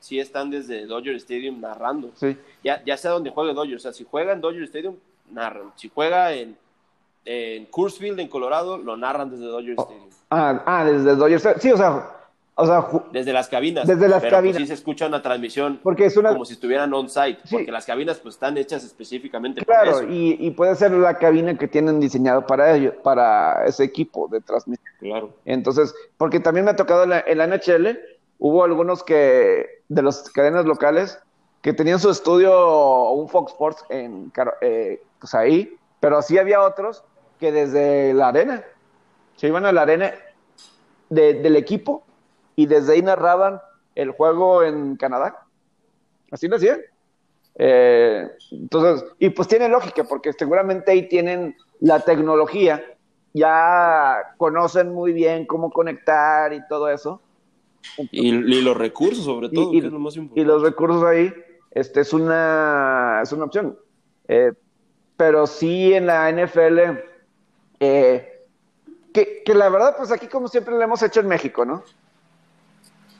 sí 0.00 0.18
están 0.18 0.50
desde 0.50 0.86
Dodger 0.86 1.14
Stadium 1.16 1.60
narrando. 1.60 2.10
Sí. 2.14 2.36
Ya, 2.64 2.82
ya 2.84 2.96
sea 2.96 3.12
donde 3.12 3.30
juegue 3.30 3.54
Dodgers. 3.54 3.82
O 3.82 3.84
sea, 3.84 3.92
si 3.92 4.04
juegan 4.04 4.40
Dodger 4.40 4.64
Stadium, 4.64 4.96
narran. 5.30 5.72
Si 5.76 5.90
juega 5.92 6.32
en, 6.32 6.56
en 7.30 7.66
Coors 7.66 8.00
en 8.00 8.28
Colorado, 8.28 8.78
lo 8.78 8.96
narran 8.96 9.30
desde 9.30 9.44
Dodger 9.44 9.74
Oh. 9.76 9.82
Stadium. 9.82 10.08
Ah, 10.30 10.62
ah, 10.64 10.84
desde 10.84 11.14
Dodger 11.14 11.36
Stadium. 11.36 11.60
Sí, 11.60 11.72
o 11.72 11.76
sea, 11.76 12.14
o 12.54 12.66
sea, 12.66 12.86
Desde 13.12 13.32
las 13.32 13.48
cabinas. 13.48 13.86
Desde 13.86 14.08
las 14.08 14.20
pero, 14.22 14.30
pues, 14.30 14.32
cabinas. 14.32 14.56
sí 14.56 14.66
se 14.66 14.74
escucha 14.74 15.06
una 15.06 15.22
transmisión 15.22 15.78
porque 15.82 16.06
es 16.06 16.16
una 16.16 16.32
como 16.32 16.44
si 16.44 16.54
estuvieran 16.54 16.92
on-site, 16.92 17.38
Sí. 17.44 17.54
porque 17.54 17.70
las 17.70 17.86
cabinas 17.86 18.18
pues 18.18 18.34
están 18.34 18.56
hechas 18.58 18.82
específicamente 18.82 19.64
para 19.64 19.82
claro, 19.82 19.98
eso. 20.00 20.08
y, 20.08 20.36
y 20.40 20.50
puede 20.50 20.74
ser 20.74 20.90
la 20.92 21.18
cabina 21.18 21.56
que 21.56 21.68
tienen 21.68 22.00
diseñado 22.00 22.46
para 22.46 22.74
ello, 22.74 22.94
para 23.02 23.64
ese 23.66 23.84
equipo 23.84 24.26
de 24.28 24.40
transmisión. 24.40 24.86
Claro. 24.98 25.30
Entonces, 25.44 25.94
porque 26.16 26.40
también 26.40 26.64
me 26.64 26.72
ha 26.72 26.76
tocado 26.76 27.04
en 27.04 27.10
la, 27.10 27.20
en 27.20 27.38
la 27.38 27.46
NHL, 27.46 27.96
hubo 28.38 28.64
algunos 28.64 29.04
que, 29.04 29.82
de 29.88 30.02
las 30.02 30.28
cadenas 30.30 30.64
locales, 30.64 31.18
que 31.62 31.72
tenían 31.72 32.00
su 32.00 32.10
estudio, 32.10 33.10
un 33.12 33.28
Fox 33.28 33.52
Sports 33.52 33.84
en, 33.88 34.32
eh, 34.62 35.00
pues 35.20 35.34
ahí, 35.34 35.76
pero 36.00 36.22
sí 36.22 36.38
había 36.38 36.60
otros 36.62 37.04
que 37.38 37.52
desde 37.52 38.12
la 38.14 38.28
arena, 38.28 38.62
se 39.36 39.48
iban 39.48 39.64
a 39.66 39.72
la 39.72 39.82
arena 39.82 40.12
de- 41.08 41.34
del 41.34 41.56
equipo 41.56 42.04
y 42.56 42.66
desde 42.66 42.94
ahí 42.94 43.02
narraban 43.02 43.60
el 43.94 44.10
juego 44.10 44.62
en 44.62 44.96
Canadá. 44.96 45.44
Así 46.30 46.48
lo 46.48 46.56
hacían. 46.56 46.80
Eh, 47.56 48.28
entonces, 48.52 49.04
y 49.18 49.30
pues 49.30 49.48
tiene 49.48 49.68
lógica, 49.68 50.04
porque 50.04 50.32
seguramente 50.32 50.92
ahí 50.92 51.08
tienen 51.08 51.56
la 51.80 52.00
tecnología, 52.00 52.82
ya 53.32 54.34
conocen 54.36 54.92
muy 54.92 55.12
bien 55.12 55.46
cómo 55.46 55.70
conectar 55.70 56.52
y 56.52 56.60
todo 56.68 56.88
eso. 56.90 57.20
Y, 58.10 58.28
y 58.30 58.62
los 58.62 58.76
recursos, 58.76 59.24
sobre 59.24 59.48
todo, 59.48 59.72
y- 59.72 59.80
que 59.80 59.86
es 59.86 59.92
lo 59.92 59.98
más 59.98 60.16
importante. 60.16 60.40
Y 60.40 60.44
los 60.44 60.62
recursos 60.62 61.02
ahí, 61.04 61.32
este 61.70 62.00
es 62.00 62.12
una, 62.12 63.20
es 63.22 63.32
una 63.32 63.44
opción. 63.44 63.78
Eh, 64.28 64.52
pero 65.16 65.46
sí 65.46 65.94
en 65.94 66.06
la 66.06 66.28
NFL, 66.30 67.00
eh, 67.80 68.44
que, 69.12 69.42
que 69.44 69.54
la 69.54 69.68
verdad, 69.68 69.96
pues 69.96 70.10
aquí 70.12 70.26
como 70.26 70.48
siempre 70.48 70.74
lo 70.74 70.82
hemos 70.82 71.02
hecho 71.02 71.20
en 71.20 71.28
México, 71.28 71.64
¿no? 71.64 71.82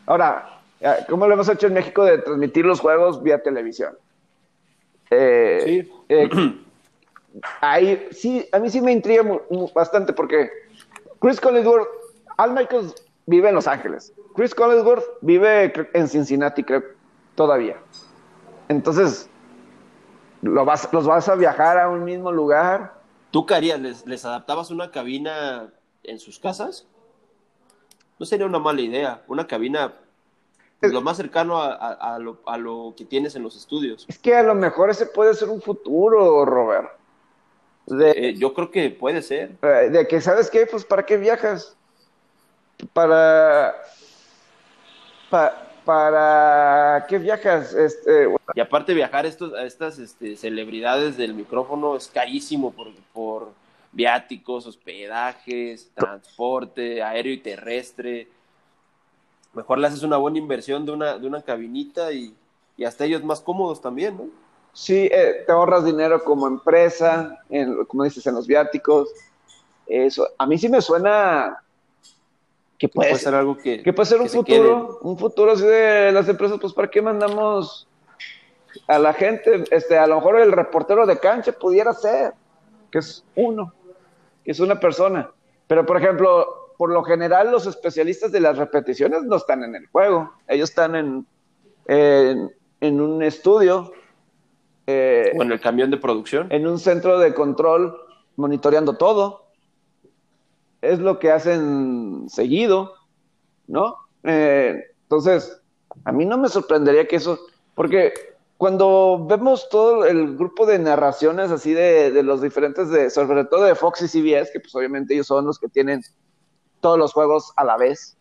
Ahora, 0.07 0.61
eh, 0.81 1.05
¿cómo 1.09 1.27
lo 1.27 1.35
hemos 1.35 1.49
hecho 1.49 1.66
en 1.66 1.75
México 1.75 2.05
de 2.05 2.18
transmitir 2.18 2.64
los 2.64 2.81
juegos 2.81 3.23
vía 3.23 3.42
televisión? 3.42 3.97
Eh, 5.11 5.61
Sí. 5.64 5.92
eh, 6.09 6.29
ahí 7.61 8.09
sí, 8.11 8.49
a 8.53 8.59
mí 8.59 8.68
sí 8.71 8.81
me 8.81 8.92
intriga 8.92 9.23
mu- 9.23 9.40
mu- 9.51 9.71
bastante 9.73 10.12
porque 10.12 10.51
Chris 11.21 11.40
Collinsworth, 11.40 11.88
Al 12.37 12.53
Michaels 12.53 12.94
vive 13.27 13.49
en 13.49 13.55
Los 13.55 13.66
Ángeles. 13.66 14.12
Chris 14.37 14.55
Collinsworth 14.55 15.05
vive 15.23 15.73
en 15.94 16.07
Cincinnati, 16.09 16.62
creo, 16.62 16.83
todavía. 17.35 17.77
Entonces, 18.68 19.29
lo 20.42 20.64
vas, 20.64 20.88
los 20.92 21.07
vas 21.07 21.29
a 21.29 21.35
viajar 21.35 21.79
a 21.79 21.88
un 21.88 22.05
mismo 22.05 22.31
lugar. 22.31 22.97
¿Tú 23.30 23.44
qué 23.46 23.54
harías? 23.54 23.80
¿Les, 23.80 24.06
les 24.06 24.24
adaptabas 24.24 24.70
una 24.70 24.90
cabina 24.90 25.72
en 26.02 26.18
sus 26.18 26.38
casas? 26.38 26.86
No 28.18 28.26
sería 28.26 28.46
una 28.46 28.58
mala 28.58 28.80
idea. 28.80 29.22
Una 29.28 29.46
cabina 29.46 29.94
pues, 30.80 30.92
lo 30.92 31.00
más 31.02 31.16
cercano 31.16 31.60
a, 31.60 31.72
a- 31.74 32.14
a 32.14 32.18
lo, 32.18 32.40
a 32.46 32.56
lo 32.56 32.94
que 32.96 33.04
tienes 33.04 33.34
en 33.36 33.42
los 33.42 33.56
estudios. 33.56 34.04
Es 34.08 34.18
que 34.18 34.34
a 34.34 34.42
lo 34.42 34.54
mejor 34.54 34.90
ese 34.90 35.06
puede 35.06 35.34
ser 35.34 35.48
un 35.50 35.60
futuro, 35.60 36.44
Robert. 36.44 36.90
De, 37.86 38.10
Eh, 38.10 38.34
yo 38.34 38.54
creo 38.54 38.70
que 38.70 38.90
puede 38.90 39.22
ser. 39.22 39.56
eh, 39.62 39.88
de 39.90 40.06
que, 40.08 40.20
¿sabes 40.20 40.50
qué? 40.50 40.66
Pues, 40.66 40.84
¿para 40.84 41.04
qué 41.06 41.16
viajas? 41.16 41.76
Para... 42.92 43.74
pa- 45.30 45.67
¿Para 45.88 47.07
qué 47.09 47.16
viajas? 47.16 47.72
Este, 47.72 48.29
Y 48.55 48.61
aparte 48.61 48.92
viajar 48.92 49.24
estos, 49.24 49.55
a 49.55 49.64
estas 49.64 49.98
este, 49.98 50.37
celebridades 50.37 51.16
del 51.16 51.33
micrófono 51.33 51.96
es 51.96 52.09
carísimo 52.09 52.72
por, 52.72 52.88
por 53.14 53.53
viáticos, 53.90 54.66
hospedajes, 54.66 55.90
transporte 55.94 57.03
aéreo 57.03 57.33
y 57.33 57.38
terrestre. 57.38 58.29
Mejor 59.55 59.79
le 59.79 59.87
haces 59.87 60.03
una 60.03 60.18
buena 60.18 60.37
inversión 60.37 60.85
de 60.85 60.92
una, 60.92 61.16
de 61.16 61.27
una 61.27 61.40
cabinita 61.40 62.12
y, 62.12 62.35
y 62.77 62.85
hasta 62.85 63.07
ellos 63.07 63.24
más 63.24 63.40
cómodos 63.40 63.81
también, 63.81 64.14
¿no? 64.18 64.27
Sí, 64.74 65.09
eh, 65.11 65.44
te 65.46 65.53
ahorras 65.53 65.87
dinero 65.87 66.22
como 66.22 66.46
empresa, 66.46 67.38
en, 67.48 67.87
como 67.87 68.05
dices, 68.05 68.27
en 68.27 68.35
los 68.35 68.46
viáticos. 68.46 69.09
Eso, 69.87 70.29
a 70.37 70.44
mí 70.44 70.59
sí 70.59 70.68
me 70.68 70.83
suena 70.83 71.62
que 72.78 72.88
puede, 72.88 73.10
Puede 73.10 73.20
ser 73.22 73.34
algo 73.34 73.56
que, 73.56 73.82
que 73.82 73.92
puede 73.92 74.06
ser 74.06 74.20
un 74.20 74.28
quede. 74.28 74.36
futuro, 74.38 74.98
un 75.02 75.18
futuro 75.18 75.52
así 75.52 75.66
de 75.66 76.12
las 76.12 76.28
empresas, 76.28 76.58
pues 76.60 76.72
¿para 76.72 76.88
qué 76.88 77.02
mandamos 77.02 77.88
a 78.86 78.98
la 78.98 79.12
gente? 79.12 79.64
Este, 79.70 79.98
a 79.98 80.06
lo 80.06 80.16
mejor 80.16 80.38
el 80.40 80.52
reportero 80.52 81.04
de 81.06 81.18
cancha 81.18 81.52
pudiera 81.52 81.92
ser, 81.92 82.34
que 82.92 82.98
es 83.00 83.24
uno, 83.34 83.74
que 84.44 84.52
es 84.52 84.60
una 84.60 84.78
persona. 84.78 85.30
Pero, 85.66 85.84
por 85.84 85.96
ejemplo, 85.96 86.72
por 86.78 86.90
lo 86.92 87.02
general 87.02 87.50
los 87.50 87.66
especialistas 87.66 88.30
de 88.30 88.40
las 88.40 88.56
repeticiones 88.56 89.24
no 89.24 89.36
están 89.36 89.64
en 89.64 89.74
el 89.74 89.86
juego, 89.88 90.32
ellos 90.46 90.70
están 90.70 90.94
en, 90.94 91.26
en, 91.86 92.50
en 92.80 93.00
un 93.00 93.22
estudio. 93.24 93.92
eh, 94.86 95.32
O 95.36 95.42
en 95.42 95.50
el 95.52 95.60
camión 95.60 95.90
de 95.90 95.96
producción. 95.96 96.46
en 96.50 96.66
un 96.68 96.78
centro 96.78 97.18
de 97.18 97.34
control 97.34 97.98
monitoreando 98.36 98.94
todo. 98.96 99.47
Es 100.80 100.98
lo 100.98 101.18
que 101.18 101.32
hacen 101.32 102.28
seguido, 102.28 102.94
¿no? 103.66 103.96
Eh, 104.22 104.74
entonces, 105.02 105.60
a 106.04 106.12
mí 106.12 106.24
no 106.24 106.38
me 106.38 106.48
sorprendería 106.48 107.08
que 107.08 107.16
eso, 107.16 107.38
porque 107.74 108.12
cuando 108.56 109.24
vemos 109.26 109.68
todo 109.68 110.04
el 110.04 110.36
grupo 110.36 110.66
de 110.66 110.78
narraciones 110.78 111.50
así 111.50 111.72
de, 111.72 112.10
de 112.10 112.22
los 112.22 112.42
diferentes, 112.42 112.90
de, 112.90 113.10
sobre 113.10 113.44
todo 113.44 113.64
de 113.64 113.74
Fox 113.74 114.02
y 114.02 114.08
CBS, 114.08 114.52
que 114.52 114.60
pues 114.60 114.74
obviamente 114.74 115.14
ellos 115.14 115.28
son 115.28 115.46
los 115.46 115.58
que 115.58 115.68
tienen 115.68 116.02
todos 116.80 116.98
los 116.98 117.12
juegos 117.12 117.52
a 117.56 117.64
la 117.64 117.76
vez, 117.76 118.16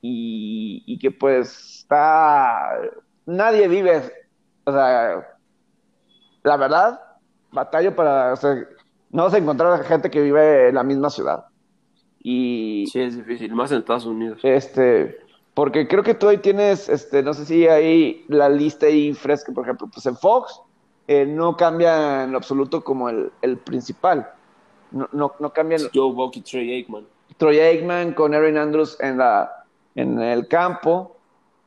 y, 0.00 0.82
y 0.86 0.98
que 0.98 1.10
pues 1.10 1.78
está, 1.78 2.78
nadie 3.26 3.68
vive, 3.68 4.02
o 4.64 4.72
sea, 4.72 5.38
la 6.42 6.56
verdad, 6.56 7.00
batallo 7.50 7.96
para, 7.96 8.34
o 8.34 8.36
sea, 8.36 8.54
no 9.10 9.24
vas 9.24 9.34
a 9.34 9.38
encontrar 9.38 9.82
gente 9.84 10.10
que 10.10 10.20
vive 10.20 10.68
en 10.68 10.74
la 10.74 10.82
misma 10.82 11.08
ciudad. 11.08 11.46
Y 12.26 12.86
Sí, 12.90 13.00
es 13.02 13.16
difícil, 13.16 13.54
más 13.54 13.70
en 13.70 13.78
Estados 13.78 14.06
Unidos. 14.06 14.40
este, 14.42 15.20
porque 15.52 15.86
creo 15.86 16.02
que 16.02 16.14
tú 16.14 16.26
ahí 16.28 16.38
tienes, 16.38 16.88
este, 16.88 17.22
no 17.22 17.34
sé 17.34 17.44
si 17.44 17.68
hay 17.68 18.24
la 18.28 18.48
lista 18.48 18.86
ahí 18.86 19.12
fresca, 19.12 19.52
por 19.52 19.64
ejemplo, 19.64 19.88
pues 19.92 20.04
en 20.06 20.16
Fox 20.16 20.58
eh, 21.06 21.26
no 21.26 21.54
cambia 21.56 22.24
en 22.24 22.32
lo 22.32 22.38
absoluto 22.38 22.82
como 22.82 23.10
el, 23.10 23.30
el 23.42 23.58
principal. 23.58 24.26
No, 24.90 25.06
no, 25.12 25.32
no 25.38 25.52
cambian 25.52 25.82
Joe 25.94 26.12
Buck 26.14 26.34
y 26.36 26.40
Trey 26.40 26.72
Aikman. 26.72 27.04
Troy 27.36 27.58
Aikman 27.58 28.14
con 28.14 28.32
Aaron 28.34 28.56
Andrews 28.56 28.96
en, 29.00 29.18
la, 29.18 29.50
en 29.94 30.18
el 30.20 30.48
campo. 30.48 31.16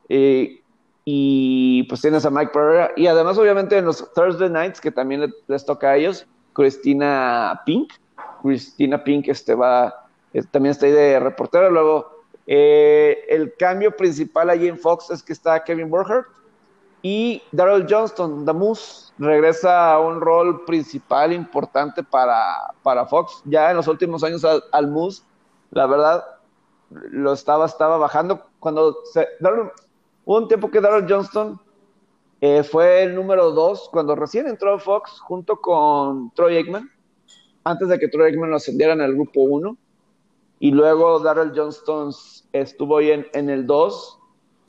eh, 0.09 0.61
y 1.09 1.83
pues 1.83 2.01
tienes 2.01 2.25
a 2.25 2.29
Mike 2.29 2.51
Pereira. 2.53 2.91
Y 2.97 3.07
además, 3.07 3.37
obviamente, 3.37 3.77
en 3.77 3.85
los 3.85 4.11
Thursday 4.13 4.49
Nights, 4.49 4.81
que 4.81 4.91
también 4.91 5.21
le- 5.21 5.33
les 5.47 5.65
toca 5.65 5.91
a 5.91 5.95
ellos, 5.97 6.25
Christina 6.53 7.61
Pink. 7.65 7.93
Christina 8.41 9.01
Pink 9.03 9.27
este, 9.29 9.55
va, 9.55 9.93
también 10.51 10.75
ahí 10.81 10.91
de 10.91 11.19
reportero. 11.19 11.69
Luego, 11.69 12.23
eh, 12.45 13.25
el 13.29 13.55
cambio 13.55 13.95
principal 13.95 14.49
allí 14.49 14.67
en 14.67 14.77
Fox 14.77 15.09
es 15.09 15.21
que 15.23 15.33
está 15.33 15.63
Kevin 15.63 15.89
Burkhardt 15.89 16.27
y 17.01 17.41
Daryl 17.51 17.85
Johnston, 17.89 18.45
The 18.45 18.53
Moose, 18.53 19.13
regresa 19.17 19.93
a 19.93 19.99
un 19.99 20.19
rol 20.19 20.65
principal 20.65 21.31
importante 21.31 22.03
para, 22.03 22.73
para 22.83 23.05
Fox. 23.05 23.41
Ya 23.45 23.69
en 23.69 23.77
los 23.77 23.87
últimos 23.87 24.23
años 24.23 24.43
al, 24.43 24.63
al 24.71 24.87
Moose, 24.87 25.23
la 25.71 25.85
verdad, 25.85 26.25
lo 26.89 27.33
estaba, 27.33 27.65
estaba 27.65 27.97
bajando. 27.97 28.45
Cuando 28.59 28.97
hubo 30.25 30.37
un 30.37 30.47
tiempo 30.47 30.71
que 30.71 30.81
Daryl 30.81 31.05
Johnston 31.07 31.59
eh, 32.41 32.63
fue 32.63 33.03
el 33.03 33.15
número 33.15 33.51
dos 33.51 33.89
cuando 33.91 34.15
recién 34.15 34.47
entró 34.47 34.77
Fox 34.77 35.19
junto 35.19 35.57
con 35.57 36.31
Troy 36.31 36.57
Aikman, 36.57 36.89
antes 37.63 37.87
de 37.87 37.97
que 37.97 38.07
Troy 38.07 38.27
Aikman 38.27 38.51
lo 38.51 38.57
ascendieran 38.57 39.01
al 39.01 39.13
grupo 39.13 39.41
1. 39.41 39.77
Y 40.59 40.71
luego 40.71 41.19
Daryl 41.19 41.51
Johnston 41.55 42.11
estuvo 42.53 42.97
ahí 42.97 43.11
en, 43.11 43.27
en 43.33 43.49
el 43.49 43.65
2. 43.65 44.19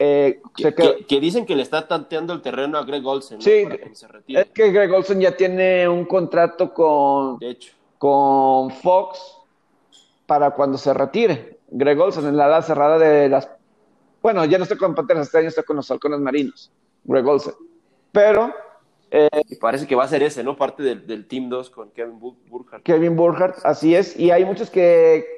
Eh, 0.01 0.41
Que, 1.09 1.20
dicen 1.20 1.45
que 1.45 1.57
le 1.57 1.62
está 1.62 1.89
tanteando 1.89 2.32
el 2.32 2.41
terreno 2.41 2.78
a 2.78 2.84
Greg 2.84 3.05
Olsen 3.05 3.39
¿no? 3.39 3.43
Sí, 3.43 3.64
para 3.64 3.78
que 3.78 3.95
se 3.95 4.07
retire. 4.07 4.41
es 4.43 4.47
que 4.51 4.70
Greg 4.70 4.93
Olson 4.93 5.18
ya 5.20 5.36
tiene 5.36 5.89
un 5.89 6.05
contrato 6.05 6.72
con, 6.72 7.39
De 7.39 7.51
hecho, 7.51 7.72
con 7.99 8.70
Fox 8.70 9.18
para 10.26 10.53
cuando 10.53 10.78
se 10.78 10.95
retire. 10.95 11.59
Greg 11.70 11.99
Olson 12.01 12.26
en 12.28 12.36
la 12.36 12.45
ala 12.47 12.62
cerrada 12.62 12.97
de 12.99 13.28
las... 13.28 13.51
Bueno, 14.22 14.45
ya 14.45 14.59
no 14.59 14.64
está 14.64 14.76
con 14.76 14.95
Panteras, 14.95 15.26
este 15.26 15.39
año 15.39 15.49
está 15.49 15.62
con 15.62 15.76
los 15.76 15.91
Halcones 15.91 16.20
Marinos, 16.20 16.70
Greg 17.05 17.26
Olson. 17.26 17.55
Pero 18.12 18.53
y 19.49 19.57
parece 19.57 19.86
que 19.86 19.95
va 19.97 20.05
a 20.05 20.09
ser 20.09 20.22
ese, 20.22 20.45
¿no? 20.45 20.55
Parte 20.57 20.82
del, 20.82 21.07
del 21.07 21.26
Team 21.26 21.49
2 21.49 21.70
con 21.70 21.91
Kevin 21.93 22.20
Bur- 22.20 22.36
Burkhardt. 22.49 22.82
Kevin 22.84 23.16
Burkhardt, 23.16 23.64
así 23.64 23.95
es, 23.95 24.18
y 24.18 24.30
hay 24.30 24.45
muchos 24.45 24.68
que 24.70 25.38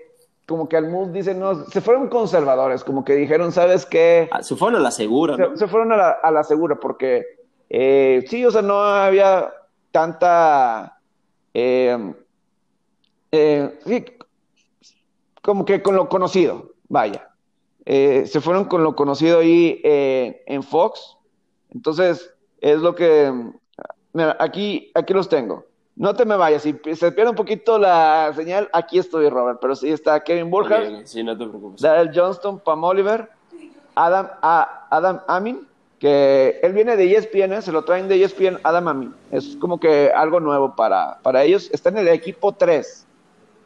como 0.51 0.69
que 0.69 0.77
al 0.77 0.89
Moose 0.89 1.13
dicen, 1.13 1.39
no, 1.39 1.65
se 1.67 1.81
fueron 1.81 2.09
conservadores, 2.09 2.83
como 2.83 3.05
que 3.05 3.15
dijeron, 3.15 3.53
¿sabes 3.53 3.87
qué? 3.87 4.29
Ah, 4.33 4.43
se 4.43 4.57
fueron 4.57 4.81
a 4.81 4.83
la 4.83 4.91
segura, 4.91 5.37
¿no? 5.37 5.51
Se, 5.53 5.59
se 5.59 5.69
fueron 5.69 5.93
a 5.93 5.97
la, 5.97 6.11
a 6.11 6.33
la 6.33 6.43
segura 6.43 6.75
porque 6.75 7.25
eh, 7.69 8.25
sí, 8.27 8.45
o 8.45 8.51
sea, 8.51 8.63
no 8.63 8.81
había 8.83 9.49
tanta 9.93 10.99
Eh, 11.55 12.15
eh, 13.31 13.79
sí, 13.87 14.05
como 15.41 15.65
que 15.65 15.83
con 15.83 15.95
lo 15.95 16.09
conocido, 16.09 16.73
vaya. 16.89 17.29
Se 17.87 18.41
fueron 18.41 18.65
con 18.65 18.83
lo 18.83 18.97
conocido 18.97 19.39
ahí 19.39 19.81
en 19.85 20.63
Fox. 20.65 21.17
Entonces, 21.71 22.35
es 22.61 22.81
lo 22.81 22.95
que... 22.97 23.33
Mira, 24.13 24.37
aquí, 24.41 24.91
aquí 24.95 25.15
los 25.15 25.29
tengo. 25.29 25.70
No 26.01 26.15
te 26.15 26.25
me 26.25 26.35
vayas, 26.35 26.63
si 26.63 26.75
se 26.95 27.13
pierde 27.13 27.29
un 27.29 27.37
poquito 27.37 27.79
la 27.79 28.33
señal, 28.35 28.71
aquí 28.73 28.99
estoy, 28.99 29.29
Robert, 29.29 29.59
pero 29.61 29.77
sí 29.77 29.91
está 29.91 30.19
Kevin 30.21 30.51
Burkhardt, 30.51 31.05
sí, 31.05 31.23
no 31.23 31.37
te 31.37 31.47
preocupes. 31.47 31.83
Darrell 31.83 32.11
Johnston, 32.15 32.59
Pam 32.59 32.83
Oliver, 32.85 33.29
Adam, 33.95 34.31
Adam 34.41 35.21
Amin, 35.29 35.69
que 35.99 36.59
él 36.63 36.73
viene 36.73 36.97
de 36.97 37.15
ESPN, 37.15 37.53
¿eh? 37.53 37.61
se 37.61 37.71
lo 37.71 37.85
traen 37.85 38.09
de 38.09 38.25
ESPN 38.25 38.61
Adam 38.63 38.89
Amin. 38.89 39.15
Es 39.31 39.59
como 39.61 39.79
que 39.79 40.11
algo 40.11 40.41
nuevo 40.41 40.75
para, 40.75 41.19
para 41.19 41.45
ellos. 41.45 41.69
Está 41.71 41.91
en 41.91 41.99
el 41.99 42.09
equipo 42.09 42.53
3 42.53 43.07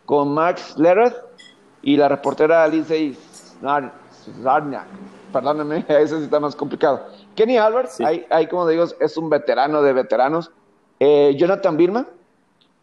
con 0.05 0.35
Max 0.35 0.77
Lereth 0.77 1.15
y 1.83 1.97
la 1.97 2.09
reportera 2.09 2.67
Lindsay 2.67 3.17
Zarniak. 4.43 4.87
Perdóname, 5.33 5.85
ese 5.89 6.19
sí 6.19 6.25
está 6.25 6.41
más 6.41 6.57
complicado. 6.57 7.07
Kenny 7.37 7.59
Albert, 7.59 7.91
ahí, 8.01 8.49
como 8.49 8.67
digo, 8.67 8.87
es 8.99 9.17
un 9.17 9.31
veterano 9.31 9.83
de 9.83 9.93
veteranos. 9.93 10.51
Eh, 10.99 11.37
Jonathan 11.39 11.77
Birman. 11.77 12.09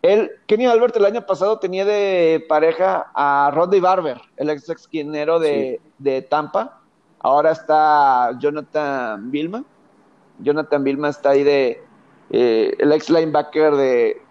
Él, 0.01 0.31
Kenny 0.47 0.65
Albert 0.65 0.95
el 0.95 1.05
año 1.05 1.25
pasado 1.25 1.59
tenía 1.59 1.85
de 1.85 2.43
pareja 2.49 3.11
a 3.13 3.51
Rodney 3.53 3.79
Barber, 3.79 4.19
el 4.37 4.49
ex 4.49 4.67
esquinero 4.69 5.39
de, 5.39 5.79
de 5.99 6.21
Tampa. 6.23 6.81
Ahora 7.19 7.51
está 7.51 8.31
Jonathan 8.39 9.29
Vilma. 9.29 9.63
Jonathan 10.39 10.83
Vilma 10.83 11.09
está 11.09 11.31
ahí 11.31 11.43
de 11.43 11.83
eh, 12.31 12.75
el 12.79 12.91
ex 12.93 13.09
linebacker 13.09 13.75
de, 13.75 14.21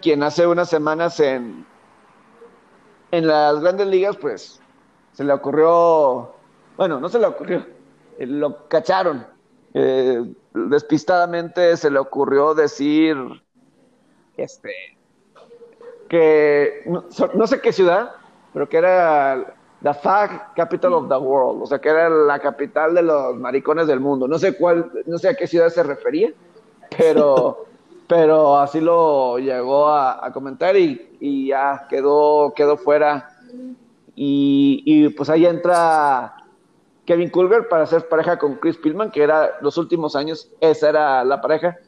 quien 0.00 0.22
hace 0.22 0.46
unas 0.46 0.68
semanas 0.68 1.20
en, 1.20 1.64
en 3.12 3.26
las 3.26 3.60
grandes 3.60 3.86
ligas, 3.86 4.16
pues 4.16 4.61
se 5.12 5.24
le 5.24 5.32
ocurrió, 5.32 6.32
bueno, 6.76 7.00
no 7.00 7.08
se 7.08 7.18
le 7.18 7.26
ocurrió, 7.26 7.64
eh, 8.18 8.26
lo 8.26 8.68
cacharon. 8.68 9.26
Eh, 9.74 10.22
despistadamente 10.52 11.76
se 11.76 11.90
le 11.90 11.98
ocurrió 11.98 12.54
decir, 12.54 13.16
este, 14.36 14.72
que 16.08 16.84
no, 16.86 17.46
sé 17.46 17.60
qué 17.60 17.72
ciudad, 17.72 18.10
pero 18.52 18.68
que 18.68 18.76
era 18.76 19.54
the 19.82 19.94
fag 19.94 20.54
capital 20.54 20.92
of 20.94 21.08
the 21.08 21.16
world, 21.16 21.62
o 21.62 21.66
sea, 21.66 21.78
que 21.78 21.88
era 21.88 22.08
la 22.10 22.38
capital 22.38 22.94
de 22.94 23.02
los 23.02 23.36
maricones 23.36 23.86
del 23.86 24.00
mundo. 24.00 24.28
No 24.28 24.38
sé 24.38 24.56
cuál, 24.56 24.90
no 25.06 25.18
sé 25.18 25.30
a 25.30 25.34
qué 25.34 25.46
ciudad 25.46 25.68
se 25.68 25.82
refería, 25.82 26.32
pero 26.96 27.66
pero 28.12 28.58
así 28.58 28.78
lo 28.78 29.38
llegó 29.38 29.88
a, 29.88 30.30
comentar 30.34 30.76
y, 30.76 31.46
ya 31.48 31.86
quedó, 31.88 32.52
quedó 32.54 32.76
fuera. 32.76 33.30
Y, 34.14 35.08
pues 35.10 35.30
ahí 35.30 35.46
entra 35.46 36.34
Kevin 37.04 37.30
Culver 37.30 37.68
para 37.68 37.86
ser 37.86 38.08
pareja 38.08 38.38
con 38.38 38.56
Chris 38.56 38.76
Pillman, 38.76 39.10
que 39.10 39.22
era 39.22 39.58
los 39.60 39.78
últimos 39.78 40.14
años, 40.14 40.50
esa 40.60 40.90
era 40.90 41.24
la 41.24 41.40
pareja. 41.40 41.78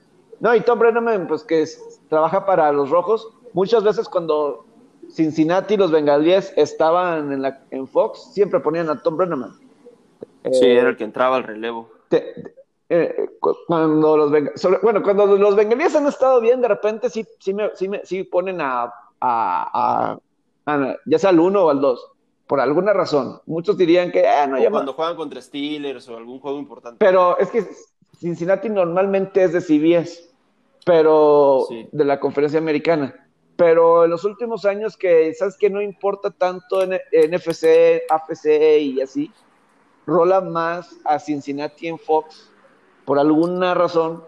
No, 0.40 0.54
y 0.54 0.60
Tom 0.60 0.78
Brennan, 0.78 1.26
pues 1.26 1.44
que 1.44 1.64
trabaja 2.08 2.44
para 2.44 2.72
los 2.72 2.90
Rojos. 2.90 3.28
Muchas 3.52 3.84
veces 3.84 4.08
cuando 4.08 4.64
Cincinnati 5.10 5.74
y 5.74 5.76
los 5.76 5.90
Bengalíes 5.90 6.52
estaban 6.56 7.32
en, 7.32 7.42
la, 7.42 7.62
en 7.70 7.86
Fox, 7.86 8.32
siempre 8.32 8.60
ponían 8.60 8.88
a 8.90 9.00
Tom 9.00 9.16
Brennan. 9.16 9.52
Sí, 10.52 10.66
era 10.66 10.90
el 10.90 10.96
que 10.96 11.04
entraba 11.04 11.36
al 11.36 11.44
relevo. 11.44 11.88
Eh, 12.90 13.30
cuando 13.66 14.16
los 14.16 14.30
bueno, 14.82 15.02
cuando 15.02 15.26
los 15.26 15.56
bengalíes 15.56 15.96
han 15.96 16.06
estado 16.06 16.40
bien, 16.40 16.60
de 16.60 16.68
repente 16.68 17.08
sí, 17.08 17.26
sí, 17.38 17.54
me, 17.54 17.70
sí, 17.74 17.88
me, 17.88 18.04
sí 18.04 18.24
ponen 18.24 18.60
a, 18.60 18.92
a, 19.20 20.18
ya 21.06 21.18
sea 21.18 21.30
al 21.30 21.40
uno 21.40 21.64
o 21.64 21.70
al 21.70 21.80
dos, 21.80 22.10
por 22.46 22.60
alguna 22.60 22.92
razón. 22.92 23.40
Muchos 23.46 23.76
dirían 23.76 24.10
que, 24.12 24.20
eh, 24.20 24.46
no, 24.48 24.58
cuando 24.70 24.92
juegan 24.92 25.16
contra 25.16 25.40
Steelers 25.40 26.08
o 26.08 26.16
algún 26.16 26.40
juego 26.40 26.58
importante. 26.58 26.98
Pero 26.98 27.38
es 27.38 27.50
que 27.50 27.66
Cincinnati 28.18 28.68
normalmente 28.68 29.44
es 29.44 29.52
de 29.52 29.60
CBS, 29.60 30.30
pero 30.84 31.66
de 31.70 32.04
la 32.04 32.20
conferencia 32.20 32.58
americana. 32.58 33.14
Pero 33.56 34.04
en 34.04 34.10
los 34.10 34.24
últimos 34.24 34.64
años 34.64 34.96
que, 34.96 35.32
¿sabes 35.34 35.56
que 35.56 35.70
No 35.70 35.80
importa 35.80 36.30
tanto 36.30 36.82
en 36.82 37.00
NFC, 37.12 38.02
AFC 38.10 38.78
y 38.80 39.00
así, 39.00 39.30
rola 40.06 40.40
más 40.40 40.96
a 41.04 41.18
Cincinnati 41.18 41.88
en 41.88 41.98
Fox 41.98 42.50
por 43.04 43.18
alguna 43.18 43.74
razón 43.74 44.24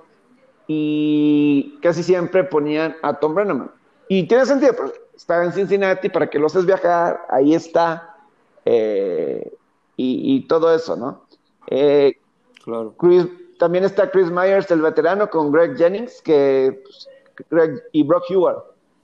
y 0.68 1.78
casi 1.80 2.02
siempre 2.02 2.44
ponían 2.44 2.96
a 3.02 3.14
Tom 3.14 3.34
Brennan. 3.34 3.70
Y 4.08 4.24
tiene 4.24 4.46
sentido, 4.46 4.74
pues, 4.76 4.92
está 5.16 5.42
en 5.42 5.52
Cincinnati 5.52 6.08
para 6.08 6.28
que 6.28 6.38
lo 6.38 6.46
haces 6.46 6.66
viajar, 6.66 7.26
ahí 7.30 7.54
está, 7.54 8.16
eh, 8.64 9.52
y, 9.96 10.46
todo 10.46 10.74
eso, 10.74 10.94
¿no? 10.94 11.22
Eh, 11.68 12.18
claro. 12.62 12.94
también 13.58 13.84
está 13.84 14.10
Chris 14.10 14.30
Myers, 14.30 14.70
el 14.70 14.82
veterano, 14.82 15.30
con 15.30 15.50
Greg 15.50 15.76
Jennings, 15.76 16.20
que 16.20 16.82
pues, 16.84 17.08
Greg 17.50 17.82
y 17.92 18.02
Brock 18.02 18.24
Heward, 18.28 18.62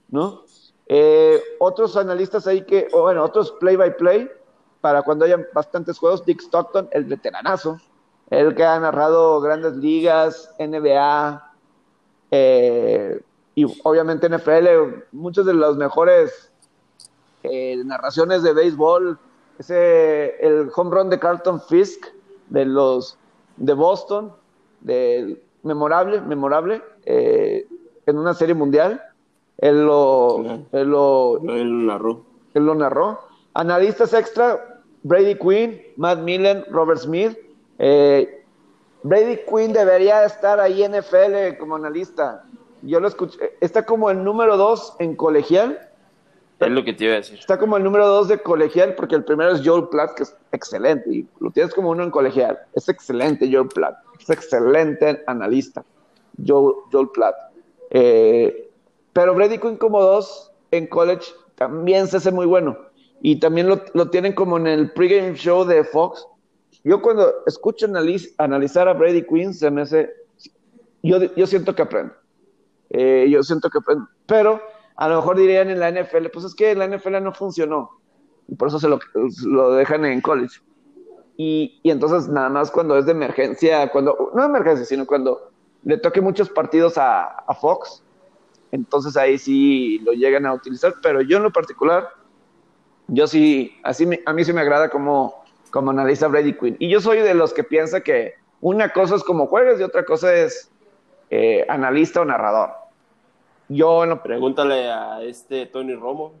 ¿no? 0.09 0.43
Eh, 0.87 1.41
otros 1.59 1.97
analistas 1.97 2.45
ahí 2.45 2.63
que, 2.63 2.87
bueno, 2.91 3.23
otros 3.23 3.51
play-by-play, 3.53 4.29
para 4.81 5.01
cuando 5.01 5.25
haya 5.25 5.39
bastantes 5.53 5.97
juegos, 5.97 6.25
Dick 6.25 6.41
Stockton, 6.41 6.89
el 6.91 7.05
veteranazo, 7.05 7.79
él 8.29 8.53
que 8.53 8.63
ha 8.63 8.79
narrado 8.79 9.41
grandes 9.41 9.73
ligas, 9.77 10.53
NBA 10.59 11.53
eh, 12.35 13.21
y 13.55 13.65
obviamente 13.83 14.29
NFL, 14.29 15.03
muchas 15.11 15.45
de 15.45 15.53
las 15.53 15.75
mejores 15.75 16.51
eh, 17.43 17.81
narraciones 17.85 18.43
de 18.43 18.53
béisbol. 18.53 19.19
Ese, 19.59 20.35
el 20.45 20.71
home 20.75 20.91
run 20.91 21.09
de 21.09 21.19
Carlton 21.19 21.61
Fisk 21.61 22.07
de 22.49 22.65
los 22.65 23.17
de 23.57 23.73
Boston, 23.73 24.33
de, 24.81 25.43
memorable, 25.61 26.21
memorable, 26.21 26.81
eh, 27.05 27.67
en 28.05 28.17
una 28.17 28.33
serie 28.33 28.55
mundial. 28.55 29.01
Él 29.57 29.85
lo, 29.85 30.43
él 30.71 30.89
lo, 30.89 31.39
narró. 31.43 32.25
Él 32.53 32.65
lo 32.65 32.75
narró. 32.75 33.19
Analistas 33.53 34.13
extra, 34.13 34.81
Brady 35.03 35.35
Quinn, 35.35 35.81
Matt 35.95 36.19
Millen, 36.19 36.65
Robert 36.71 36.99
Smith, 36.99 37.37
eh, 37.77 38.43
Brady 39.03 39.39
Quinn 39.49 39.73
debería 39.73 40.23
estar 40.23 40.59
ahí 40.59 40.83
en 40.83 40.93
NFL 40.93 41.57
como 41.59 41.75
analista. 41.75 42.45
Yo 42.83 42.99
lo 42.99 43.07
escuché. 43.07 43.37
Está 43.61 43.85
como 43.85 44.09
el 44.09 44.23
número 44.23 44.57
dos 44.57 44.95
en 44.99 45.15
colegial. 45.15 45.89
Es 46.59 46.69
lo 46.69 46.83
que 46.83 46.93
te 46.93 47.05
iba 47.05 47.13
a 47.13 47.17
decir. 47.17 47.39
Está 47.39 47.57
como 47.57 47.77
el 47.77 47.83
número 47.83 48.07
dos 48.07 48.27
de 48.27 48.39
colegial 48.39 48.95
porque 48.95 49.15
el 49.15 49.23
primero 49.23 49.51
es 49.51 49.61
Joel 49.67 49.89
Platt, 49.89 50.15
que 50.15 50.23
es 50.23 50.35
excelente. 50.51 51.09
Y 51.09 51.27
lo 51.39 51.51
tienes 51.51 51.73
como 51.73 51.89
uno 51.89 52.03
en 52.03 52.11
colegial. 52.11 52.59
Es 52.73 52.87
excelente 52.89 53.49
Joel 53.51 53.67
Platt. 53.67 53.97
Es 54.19 54.29
excelente 54.29 55.23
analista. 55.27 55.83
Joel, 56.45 56.75
Joel 56.91 57.09
Platt. 57.09 57.35
Eh, 57.89 58.69
pero 59.11 59.33
Brady 59.35 59.57
Quinn 59.57 59.77
como 59.77 60.01
dos 60.01 60.51
en 60.71 60.87
college 60.87 61.33
también 61.55 62.07
se 62.07 62.17
hace 62.17 62.31
muy 62.31 62.45
bueno. 62.45 62.77
Y 63.21 63.39
también 63.39 63.67
lo, 63.67 63.81
lo 63.93 64.09
tienen 64.09 64.33
como 64.33 64.57
en 64.57 64.67
el 64.67 64.91
pregame 64.91 65.35
show 65.35 65.65
de 65.65 65.83
Fox 65.83 66.27
yo 66.83 67.01
cuando 67.01 67.45
escucho 67.45 67.87
analizar 68.37 68.87
a 68.87 68.93
Brady 68.93 69.23
Quinn, 69.23 69.53
se 69.53 69.71
me 69.71 69.83
hace, 69.83 70.11
yo, 71.01 71.33
yo 71.35 71.47
siento 71.47 71.73
que 71.73 71.81
aprendo. 71.81 72.13
Eh, 72.93 73.27
yo 73.29 73.43
siento 73.43 73.69
que 73.69 73.79
aprendo. 73.79 74.07
Pero 74.25 74.61
a 74.95 75.09
lo 75.09 75.17
mejor 75.17 75.37
dirían 75.37 75.69
en 75.69 75.79
la 75.79 75.91
NFL, 75.91 76.27
pues 76.31 76.45
es 76.45 76.55
que 76.55 76.73
la 76.75 76.87
NFL 76.87 77.21
no 77.21 77.33
funcionó. 77.33 77.99
Por 78.57 78.69
eso 78.69 78.79
se 78.79 78.87
lo, 78.87 79.73
dejan 79.73 80.05
en 80.05 80.21
college. 80.21 80.61
Y, 81.35 81.79
y, 81.83 81.91
entonces 81.91 82.29
nada 82.29 82.49
más 82.49 82.71
cuando 82.71 82.97
es 82.97 83.05
de 83.05 83.11
emergencia, 83.11 83.89
cuando, 83.89 84.31
no 84.33 84.43
emergencia, 84.43 84.85
sino 84.85 85.05
cuando 85.05 85.51
le 85.83 85.97
toque 85.97 86.21
muchos 86.21 86.49
partidos 86.49 86.93
a, 86.97 87.43
Fox, 87.59 88.03
entonces 88.71 89.17
ahí 89.17 89.37
sí 89.37 89.99
lo 89.99 90.13
llegan 90.13 90.45
a 90.45 90.53
utilizar. 90.53 90.93
Pero 91.01 91.21
yo 91.21 91.37
en 91.37 91.43
lo 91.43 91.51
particular, 91.51 92.09
yo 93.07 93.27
sí, 93.27 93.75
así 93.83 94.07
a 94.25 94.33
mí 94.33 94.43
sí 94.45 94.53
me 94.53 94.61
agrada 94.61 94.89
como 94.89 95.43
como 95.73 95.89
analiza 95.89 96.27
Brady 96.27 96.53
Quinn. 96.53 96.75
Y 96.77 96.87
yo 96.87 97.01
soy 97.01 97.17
de 97.17 97.33
los 97.33 97.51
que 97.51 97.63
piensa 97.63 98.01
que 98.01 98.35
una 98.61 98.93
cosa 98.93 99.15
es 99.15 99.23
como 99.23 99.47
juegas 99.47 99.79
y 99.79 99.83
otra 99.83 100.05
cosa 100.05 100.31
es 100.31 100.71
eh, 101.31 101.65
analista 101.67 102.21
o 102.21 102.25
narrador. 102.25 102.69
Yo 103.69 104.05
no. 104.05 104.21
Pregúntale 104.21 104.89
a 104.91 105.21
este 105.21 105.65
Tony 105.67 105.95
Romo. 105.95 106.33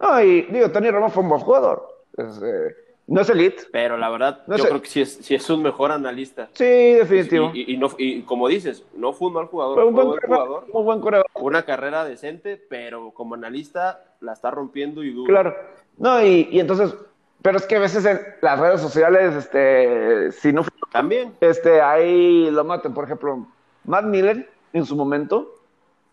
No, 0.00 0.22
y 0.22 0.42
digo, 0.42 0.70
Tony 0.70 0.90
Romo 0.90 1.10
fue 1.10 1.22
un 1.22 1.28
buen 1.28 1.40
jugador. 1.40 1.88
Eh, 2.18 2.74
no 3.06 3.20
es 3.20 3.30
elite. 3.30 3.64
Pero 3.70 3.96
la 3.96 4.10
verdad, 4.10 4.42
yo 4.48 4.64
creo 4.64 4.82
que 4.82 4.88
sí 4.88 5.00
es, 5.00 5.14
sí 5.14 5.34
es, 5.34 5.48
un 5.50 5.62
mejor 5.62 5.92
analista. 5.92 6.48
Sí, 6.54 6.64
definitivo. 6.64 7.52
Y, 7.54 7.76
no, 7.76 7.90
y 7.98 8.22
como 8.22 8.48
dices, 8.48 8.84
no 8.94 9.12
fue 9.12 9.28
un 9.28 9.34
mal 9.34 9.46
jugador. 9.46 9.74
Fue 9.74 9.84
un 9.84 9.94
buen, 9.94 10.08
jugador. 10.20 10.64
Un 10.72 10.84
buen 10.84 11.00
jugador. 11.00 11.26
Una 11.34 11.64
carrera 11.64 12.04
decente, 12.04 12.56
pero 12.56 13.12
como 13.12 13.34
analista 13.34 14.02
la 14.20 14.32
está 14.32 14.50
rompiendo 14.50 15.02
y 15.02 15.12
duro. 15.12 15.28
Claro. 15.28 15.56
No, 15.98 16.22
y, 16.22 16.48
y 16.50 16.60
entonces 16.60 16.94
pero 17.42 17.58
es 17.58 17.66
que 17.66 17.76
a 17.76 17.80
veces 17.80 18.04
en 18.04 18.20
las 18.40 18.58
redes 18.58 18.80
sociales, 18.80 19.34
este, 19.34 20.30
si 20.32 20.52
no... 20.52 20.64
También. 20.92 21.34
Este, 21.40 21.80
ahí 21.80 22.50
lo 22.50 22.64
matan. 22.64 22.94
Por 22.94 23.04
ejemplo, 23.04 23.46
Matt 23.84 24.04
Miller, 24.04 24.48
en 24.72 24.86
su 24.86 24.94
momento, 24.94 25.52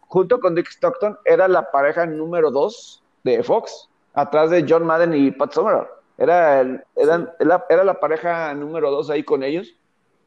junto 0.10 0.40
con 0.40 0.56
Dick 0.56 0.68
Stockton, 0.68 1.18
era 1.24 1.48
la 1.48 1.72
pareja 1.72 2.06
número 2.06 2.50
dos 2.50 3.04
de 3.24 3.44
Fox, 3.44 3.90
atrás 4.14 4.50
de 4.50 4.66
John 4.68 4.86
Madden 4.86 5.14
y 5.14 5.32
Pat 5.32 5.54
Summerall. 5.54 5.88
Era, 6.18 6.62
el, 6.62 6.84
era, 6.96 7.84
la 7.84 8.00
pareja 8.00 8.54
número 8.56 8.92
dos 8.92 9.10
ahí 9.10 9.24
con 9.24 9.44
ellos. 9.44 9.74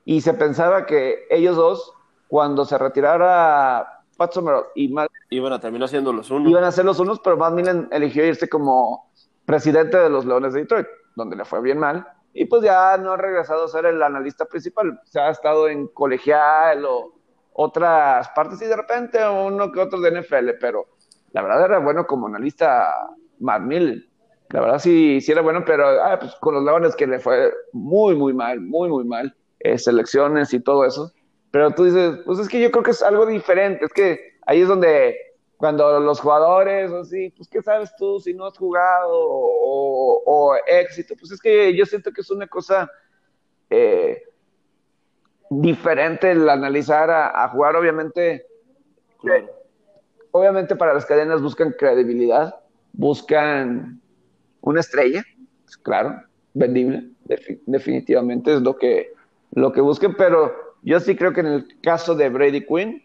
Y 0.05 0.21
se 0.21 0.35
pensaba 0.35 0.87
que 0.87 1.27
ellos 1.31 1.57
dos, 1.57 1.93
cuando 2.29 2.65
se 2.65 2.79
retirara 2.79 4.05
Pat 4.17 4.33
Summerall 4.33 4.67
y 4.77 4.89
Madden, 4.89 5.11
iban 5.31 5.53
a 5.53 5.61
terminar 5.61 5.89
siendo 5.89 6.13
los 6.13 6.31
unos. 6.31 6.49
Iban 6.49 6.65
a 6.65 6.73
ser 6.73 6.85
los 6.85 7.01
unos, 7.01 7.19
pero 7.19 7.37
Matt 7.37 7.53
Miller 7.53 7.89
eligió 7.91 8.25
irse 8.25 8.49
como 8.49 9.11
presidente 9.45 9.99
de 9.99 10.09
los 10.09 10.25
Leones 10.25 10.53
de 10.53 10.61
Detroit, 10.61 10.87
donde 11.17 11.35
le 11.35 11.45
fue 11.45 11.61
bien 11.61 11.79
mal. 11.79 12.07
Y 12.33 12.45
pues 12.45 12.63
ya 12.63 12.97
no 12.99 13.13
ha 13.13 13.17
regresado 13.17 13.65
a 13.65 13.69
ser 13.69 13.87
el 13.87 14.01
analista 14.01 14.45
principal. 14.45 15.01
Se 15.05 15.21
ha 15.21 15.31
estado 15.31 15.69
en 15.69 15.89
colegial 15.89 16.85
o 16.85 17.22
otras 17.55 18.29
partes 18.31 18.61
y 18.63 18.67
de 18.67 18.77
repente 18.77 19.19
uno 19.29 19.71
que 19.71 19.81
otro 19.81 20.01
de 20.01 20.21
NFL, 20.21 20.51
pero 20.61 20.87
la 21.33 21.43
verdad 21.43 21.65
era 21.65 21.79
bueno 21.79 22.07
como 22.07 22.27
analista 22.27 23.11
Matt 23.41 23.63
Miller. 23.63 24.03
La 24.51 24.61
verdad 24.61 24.79
sí, 24.79 25.21
sí 25.21 25.33
era 25.33 25.41
bueno, 25.41 25.65
pero 25.65 25.89
ah, 26.03 26.19
pues 26.19 26.35
con 26.37 26.55
los 26.55 26.65
Leones 26.65 26.95
que 26.95 27.07
le 27.07 27.19
fue 27.19 27.53
muy, 27.73 28.15
muy 28.15 28.35
mal, 28.35 28.61
muy, 28.61 28.89
muy 28.89 29.05
mal. 29.05 29.35
Eh, 29.61 29.79
selecciones 29.79 30.53
y 30.53 30.61
todo 30.61 30.85
eso. 30.85 31.13
Pero 31.53 31.71
tú 31.71 31.85
dices, 31.85 32.19
pues 32.27 32.41
es 32.41 32.49
que 32.49 32.61
yo 32.61 32.71
creo 32.73 32.83
que 32.83 32.91
es 32.91 33.03
algo 33.03 33.27
diferente. 33.27 33.85
Es 33.85 33.93
que 33.93 34.39
ahí 34.47 34.63
es 34.63 34.69
donde 34.69 35.17
cuando 35.57 36.01
los 36.01 36.19
jugadores, 36.21 36.91
así, 36.91 37.31
pues 37.31 37.49
qué 37.49 37.63
sabes 37.63 37.95
tú 37.97 38.19
si 38.19 38.35
no 38.35 38.47
has 38.47 38.59
jugado 38.59 39.13
o, 39.13 40.57
éxito, 40.67 41.15
pues 41.19 41.31
es 41.31 41.41
que 41.41 41.75
yo 41.77 41.87
siento 41.87 42.11
que 42.13 42.23
es 42.23 42.31
una 42.33 42.49
cosa 42.49 42.91
eh, 43.71 44.25
diferente 45.61 46.31
el 46.31 46.49
analizar 46.49 47.11
a, 47.11 47.49
jugar, 47.49 47.77
obviamente. 47.77 48.47
Obviamente 50.33 50.75
para 50.77 50.95
las 50.95 51.05
cadenas 51.05 51.43
buscan 51.43 51.75
credibilidad, 51.79 52.57
buscan 52.93 54.01
una 54.63 54.81
estrella, 54.81 55.25
pues, 55.65 55.77
claro, 55.77 56.23
vendible, 56.55 57.11
definitivamente 57.67 58.55
es 58.55 58.63
lo 58.63 58.77
que, 58.77 59.13
lo 59.53 59.73
que 59.73 59.81
busquen, 59.81 60.15
pero 60.17 60.53
yo 60.83 60.99
sí 61.01 61.17
creo 61.17 61.33
que 61.33 61.41
en 61.41 61.47
el 61.47 61.81
caso 61.81 62.15
de 62.15 62.29
Brady 62.29 62.67
Quinn, 62.67 63.03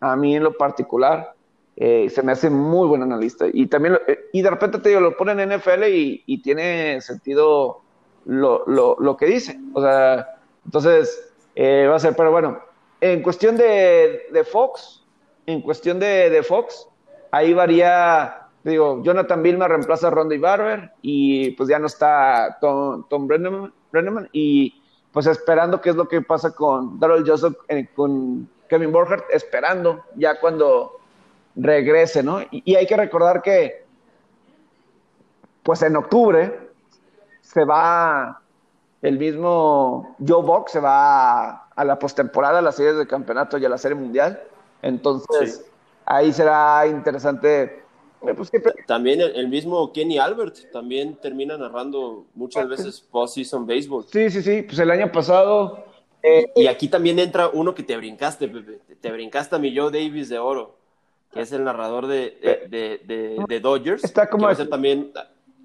a 0.00 0.16
mí 0.16 0.36
en 0.36 0.44
lo 0.44 0.56
particular, 0.56 1.34
eh, 1.76 2.08
se 2.10 2.22
me 2.22 2.32
hace 2.32 2.50
muy 2.50 2.86
buen 2.86 3.02
analista. 3.02 3.46
Y 3.52 3.66
también, 3.66 3.98
eh, 4.06 4.18
y 4.32 4.42
de 4.42 4.50
repente 4.50 4.78
te 4.78 4.90
digo, 4.90 5.00
lo 5.00 5.16
ponen 5.16 5.40
en 5.40 5.58
NFL 5.58 5.84
y, 5.88 6.42
tiene 6.42 7.00
sentido 7.00 7.80
lo, 8.26 8.64
lo, 8.66 9.16
que 9.16 9.26
dice. 9.26 9.58
O 9.72 9.80
sea, 9.80 10.40
entonces 10.64 11.31
eh, 11.54 11.86
va 11.88 11.96
a 11.96 12.00
ser, 12.00 12.14
pero 12.16 12.30
bueno, 12.30 12.60
en 13.00 13.22
cuestión 13.22 13.56
de, 13.56 14.26
de 14.32 14.44
Fox, 14.44 15.04
en 15.46 15.60
cuestión 15.60 15.98
de, 15.98 16.30
de, 16.30 16.42
Fox, 16.42 16.88
ahí 17.30 17.52
varía, 17.52 18.48
digo, 18.64 19.02
Jonathan 19.02 19.42
Vilma 19.42 19.68
reemplaza 19.68 20.08
a 20.08 20.10
Ronda 20.10 20.36
Barber 20.38 20.92
y 21.02 21.50
pues 21.52 21.68
ya 21.68 21.78
no 21.78 21.86
está 21.86 22.58
Tom, 22.60 23.04
Tom 23.08 23.26
Brenneman, 23.26 24.28
y 24.32 24.80
pues 25.12 25.26
esperando 25.26 25.80
qué 25.80 25.90
es 25.90 25.96
lo 25.96 26.08
que 26.08 26.22
pasa 26.22 26.54
con 26.54 26.98
Darrell 26.98 27.28
Joseph, 27.28 27.54
con 27.94 28.48
Kevin 28.68 28.92
Borger, 28.92 29.24
esperando 29.30 30.04
ya 30.16 30.40
cuando 30.40 30.98
regrese, 31.56 32.22
¿no? 32.22 32.40
Y, 32.50 32.74
hay 32.74 32.86
que 32.86 32.96
recordar 32.96 33.42
que, 33.42 33.84
pues 35.62 35.82
en 35.82 35.96
octubre 35.96 36.70
se 37.40 37.64
va 37.64 38.41
el 39.02 39.18
mismo 39.18 40.16
Joe 40.26 40.42
Buck, 40.42 40.68
se 40.68 40.80
va 40.80 41.66
a, 41.66 41.84
la 41.84 41.98
postemporada, 41.98 42.60
a 42.60 42.62
las 42.62 42.76
series 42.76 42.96
de 42.96 43.06
campeonato 43.06 43.58
y 43.58 43.64
a 43.64 43.68
la 43.68 43.78
serie 43.78 43.96
mundial. 43.96 44.40
Entonces, 44.80 45.64
ahí 46.04 46.32
será 46.32 46.86
interesante. 46.86 47.82
Eh, 48.22 48.34
pues, 48.34 48.50
también 48.86 49.20
el, 49.20 49.48
mismo 49.48 49.92
Kenny 49.92 50.18
Albert 50.18 50.70
también 50.70 51.16
termina 51.16 51.56
narrando 51.56 52.24
muchas 52.34 52.68
veces 52.68 53.00
post-season 53.00 53.66
baseball. 53.66 54.04
Sí, 54.10 54.30
sí, 54.30 54.40
sí. 54.40 54.62
Pues 54.62 54.78
el 54.78 54.90
año 54.92 55.10
pasado. 55.10 55.84
y 56.54 56.68
aquí 56.68 56.86
también 56.86 57.18
entra 57.18 57.48
uno 57.48 57.74
que 57.74 57.82
te 57.82 57.96
brincaste, 57.96 58.46
Pepe. 58.46 58.78
Te 59.00 59.10
brincaste 59.10 59.56
a 59.56 59.58
mi 59.58 59.76
Joe 59.76 59.90
Davis 59.90 60.28
de 60.28 60.38
oro 60.38 60.82
que 61.32 61.40
es 61.40 61.52
el 61.52 61.64
narrador 61.64 62.06
de, 62.06 62.36
de, 62.68 63.00
de, 63.48 63.60
Dodgers. 63.60 64.04
Está 64.04 64.28
como 64.28 64.48
que 64.48 64.66
también 64.66 65.12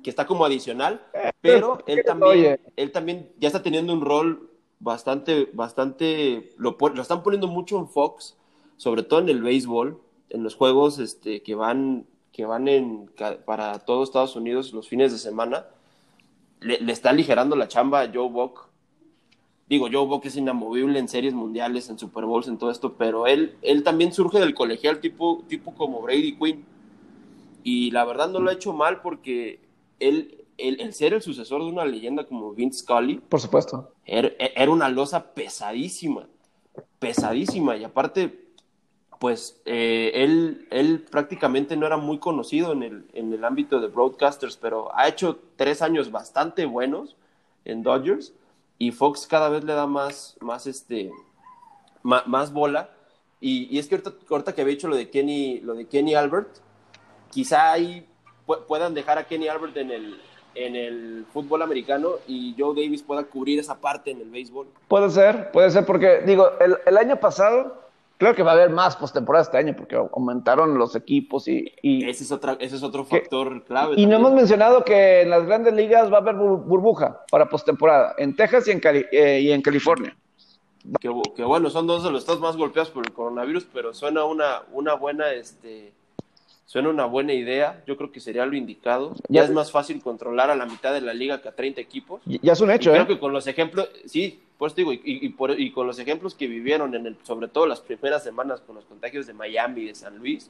que 0.07 0.11
está 0.11 0.25
como 0.25 0.45
adicional, 0.45 1.05
eh, 1.13 1.31
pero 1.41 1.79
él 1.85 2.01
también, 2.05 2.61
él 2.77 2.91
también 2.93 3.29
ya 3.39 3.47
está 3.47 3.61
teniendo 3.61 3.91
un 3.91 3.99
rol 3.99 4.49
bastante, 4.79 5.49
bastante, 5.51 6.53
lo, 6.55 6.77
lo 6.79 7.01
están 7.01 7.23
poniendo 7.23 7.49
mucho 7.49 7.77
en 7.77 7.89
Fox, 7.89 8.37
sobre 8.77 9.03
todo 9.03 9.19
en 9.19 9.27
el 9.27 9.41
béisbol, 9.41 9.99
en 10.29 10.43
los 10.43 10.55
juegos 10.55 10.99
este, 10.99 11.43
que 11.43 11.55
van, 11.55 12.05
que 12.31 12.45
van 12.45 12.69
en, 12.69 13.11
para 13.45 13.79
todo 13.79 14.01
Estados 14.01 14.37
Unidos 14.37 14.71
los 14.71 14.87
fines 14.87 15.11
de 15.11 15.17
semana, 15.17 15.65
le, 16.61 16.79
le 16.79 16.93
está 16.93 17.09
aligerando 17.09 17.57
la 17.57 17.67
chamba 17.67 17.99
a 17.99 18.09
Joe 18.09 18.29
Buck. 18.29 18.69
Digo, 19.67 19.89
Joe 19.91 20.05
Buck 20.05 20.23
es 20.23 20.37
inamovible 20.37 20.99
en 20.99 21.09
series 21.09 21.33
mundiales, 21.33 21.89
en 21.89 21.99
Super 21.99 22.23
Bowls, 22.23 22.47
en 22.47 22.57
todo 22.57 22.71
esto, 22.71 22.93
pero 22.93 23.27
él, 23.27 23.57
él 23.61 23.83
también 23.83 24.13
surge 24.13 24.39
del 24.39 24.53
colegial 24.53 25.01
tipo, 25.01 25.43
tipo 25.49 25.75
como 25.75 26.01
Brady 26.01 26.37
Quinn. 26.37 26.63
Y 27.65 27.91
la 27.91 28.05
verdad 28.05 28.29
no 28.29 28.39
lo 28.39 28.49
ha 28.49 28.53
hecho 28.53 28.71
mal 28.71 29.01
porque 29.01 29.66
él, 29.99 30.45
el 30.57 30.93
ser 30.93 31.13
el 31.13 31.21
sucesor 31.21 31.61
de 31.61 31.69
una 31.69 31.85
leyenda 31.85 32.25
como 32.25 32.53
Vince 32.53 32.79
Scully. 32.79 33.17
Por 33.17 33.39
supuesto. 33.39 33.91
Era, 34.05 34.31
una 34.71 34.89
losa 34.89 35.33
pesadísima, 35.33 36.27
pesadísima. 36.99 37.77
Y 37.77 37.83
aparte, 37.83 38.47
pues 39.19 39.61
eh, 39.65 40.11
él, 40.15 40.67
él 40.71 41.05
prácticamente 41.09 41.77
no 41.77 41.85
era 41.85 41.97
muy 41.97 42.19
conocido 42.19 42.73
en 42.73 42.83
el, 42.83 43.05
en 43.13 43.33
el 43.33 43.43
ámbito 43.43 43.79
de 43.79 43.87
broadcasters, 43.87 44.57
pero 44.57 44.95
ha 44.95 45.07
hecho 45.07 45.39
tres 45.55 45.81
años 45.81 46.11
bastante 46.11 46.65
buenos 46.65 47.15
en 47.65 47.83
Dodgers 47.83 48.33
y 48.79 48.91
Fox 48.91 49.27
cada 49.27 49.49
vez 49.49 49.63
le 49.63 49.73
da 49.73 49.87
más, 49.87 50.37
más, 50.39 50.67
este, 50.67 51.11
más, 52.03 52.53
bola. 52.53 52.91
Y, 53.39 53.77
es 53.77 53.87
que 53.87 54.01
ahorita, 54.29 54.53
que 54.53 54.61
había 54.61 54.73
hecho 54.73 54.87
lo 54.87 54.95
de 54.95 55.09
Kenny, 55.09 55.59
lo 55.61 55.75
de 55.75 55.87
Kenny 55.87 56.15
Albert, 56.15 56.57
quizá 57.31 57.71
ahí 57.71 58.07
puedan 58.67 58.93
dejar 58.93 59.17
a 59.17 59.25
Kenny 59.25 59.47
Albert 59.47 59.77
en 59.77 59.91
el, 59.91 60.21
en 60.55 60.75
el 60.75 61.25
fútbol 61.31 61.61
americano 61.61 62.13
y 62.27 62.55
Joe 62.57 62.73
Davis 62.81 63.03
pueda 63.03 63.23
cubrir 63.23 63.59
esa 63.59 63.79
parte 63.79 64.11
en 64.11 64.21
el 64.21 64.29
béisbol. 64.29 64.67
Puede 64.87 65.09
ser, 65.09 65.51
puede 65.51 65.69
ser, 65.69 65.85
porque 65.85 66.21
digo, 66.25 66.51
el, 66.59 66.77
el 66.85 66.97
año 66.97 67.17
pasado 67.19 67.87
Creo 68.17 68.33
que 68.33 68.41
va 68.41 68.51
a 68.51 68.53
haber 68.55 68.71
más 68.71 68.95
postemporada 68.95 69.43
este 69.43 69.57
año 69.57 69.75
porque 69.75 69.95
aumentaron 69.95 70.75
los 70.79 70.95
equipos 70.95 71.47
y... 71.47 71.71
ese, 71.83 72.23
es 72.23 72.31
otra, 72.31 72.57
ese 72.59 72.75
es 72.75 72.81
otro 72.81 73.05
factor 73.05 73.63
clave. 73.63 73.93
Y 73.95 74.07
no 74.07 74.15
hemos 74.15 74.33
mencionado 74.33 74.83
que 74.83 75.21
en 75.21 75.29
las 75.29 75.45
grandes 75.45 75.75
ligas 75.75 76.11
va 76.11 76.17
a 76.17 76.21
haber 76.21 76.35
burbuja 76.35 77.23
para 77.29 77.47
postemporada, 77.47 78.15
en 78.17 78.35
Texas 78.35 78.67
y 78.67 78.71
en, 78.71 78.81
eh, 78.83 79.41
y 79.41 79.51
en 79.51 79.61
California. 79.61 80.17
Que, 80.99 81.11
que, 81.35 81.43
bueno, 81.43 81.69
son 81.69 81.85
dos 81.85 82.03
de 82.03 82.09
los 82.09 82.21
estados 82.21 82.41
más 82.41 82.57
golpeados 82.57 82.89
por 82.89 83.05
el 83.05 83.13
coronavirus, 83.13 83.67
pero 83.71 83.93
suena 83.93 84.25
una, 84.25 84.63
una 84.71 84.95
buena... 84.95 85.31
este 85.33 85.93
Suena 86.67 86.89
una 86.89 87.05
buena 87.05 87.31
idea, 87.31 87.81
yo 87.87 87.95
creo 87.95 88.11
que 88.11 88.19
sería 88.19 88.45
lo 88.45 88.53
indicado. 88.53 89.15
Ya, 89.29 89.45
es 89.45 89.51
más 89.51 89.71
fácil 89.71 90.01
controlar 90.01 90.49
a 90.49 90.55
la 90.55 90.65
mitad 90.65 90.93
de 90.93 90.99
la 90.99 91.13
liga 91.13 91.41
que 91.41 91.47
a 91.47 91.55
30 91.55 91.79
equipos. 91.79 92.21
Ya 92.25 92.51
es 92.51 92.59
un 92.59 92.69
hecho, 92.69 92.91
¿eh? 92.91 92.95
Creo 92.95 93.07
que 93.07 93.19
con 93.19 93.31
los 93.31 93.47
ejemplos, 93.47 93.89
sí, 94.05 94.41
pues 94.57 94.75
digo, 94.75 94.91
y, 94.91 95.01
y, 95.01 95.71
con 95.71 95.87
los 95.87 95.97
ejemplos 95.97 96.35
que 96.35 96.45
vivieron, 96.45 96.93
en 96.93 97.05
el, 97.07 97.15
sobre 97.23 97.47
todo 97.47 97.67
las 97.67 97.79
primeras 97.79 98.21
semanas 98.21 98.59
con 98.59 98.75
los 98.75 98.83
contagios 98.83 99.25
de 99.27 99.33
Miami 99.33 99.83
y 99.83 99.85
de 99.85 99.95
San 99.95 100.17
Luis, 100.17 100.49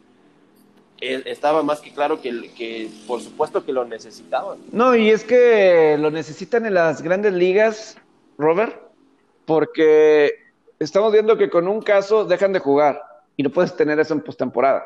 eh, 1.02 1.22
estaba 1.28 1.62
más 1.62 1.82
que 1.82 1.92
claro 1.92 2.20
que, 2.20 2.50
que 2.58 2.90
por 3.06 3.22
supuesto 3.22 3.64
que 3.64 3.72
lo 3.72 3.86
necesitaban. 3.86 4.58
No, 4.72 4.96
y 4.96 5.12
es 5.12 5.24
que 5.24 5.98
lo 6.00 6.10
necesitan 6.10 6.66
en 6.66 6.74
las 6.74 7.04
grandes 7.04 7.34
ligas, 7.34 7.96
Robert, 8.40 8.76
porque 9.46 10.32
estamos 10.80 11.14
viendo 11.14 11.38
que 11.38 11.52
con 11.52 11.68
un 11.68 11.80
caso 11.84 12.26
dejan 12.26 12.54
de 12.54 12.60
jugar 12.60 13.04
y 13.36 13.44
no 13.44 13.52
puedes 13.52 13.76
tener 13.76 14.00
eso 14.00 14.16
en 14.16 14.22
postemporada. 14.22 14.84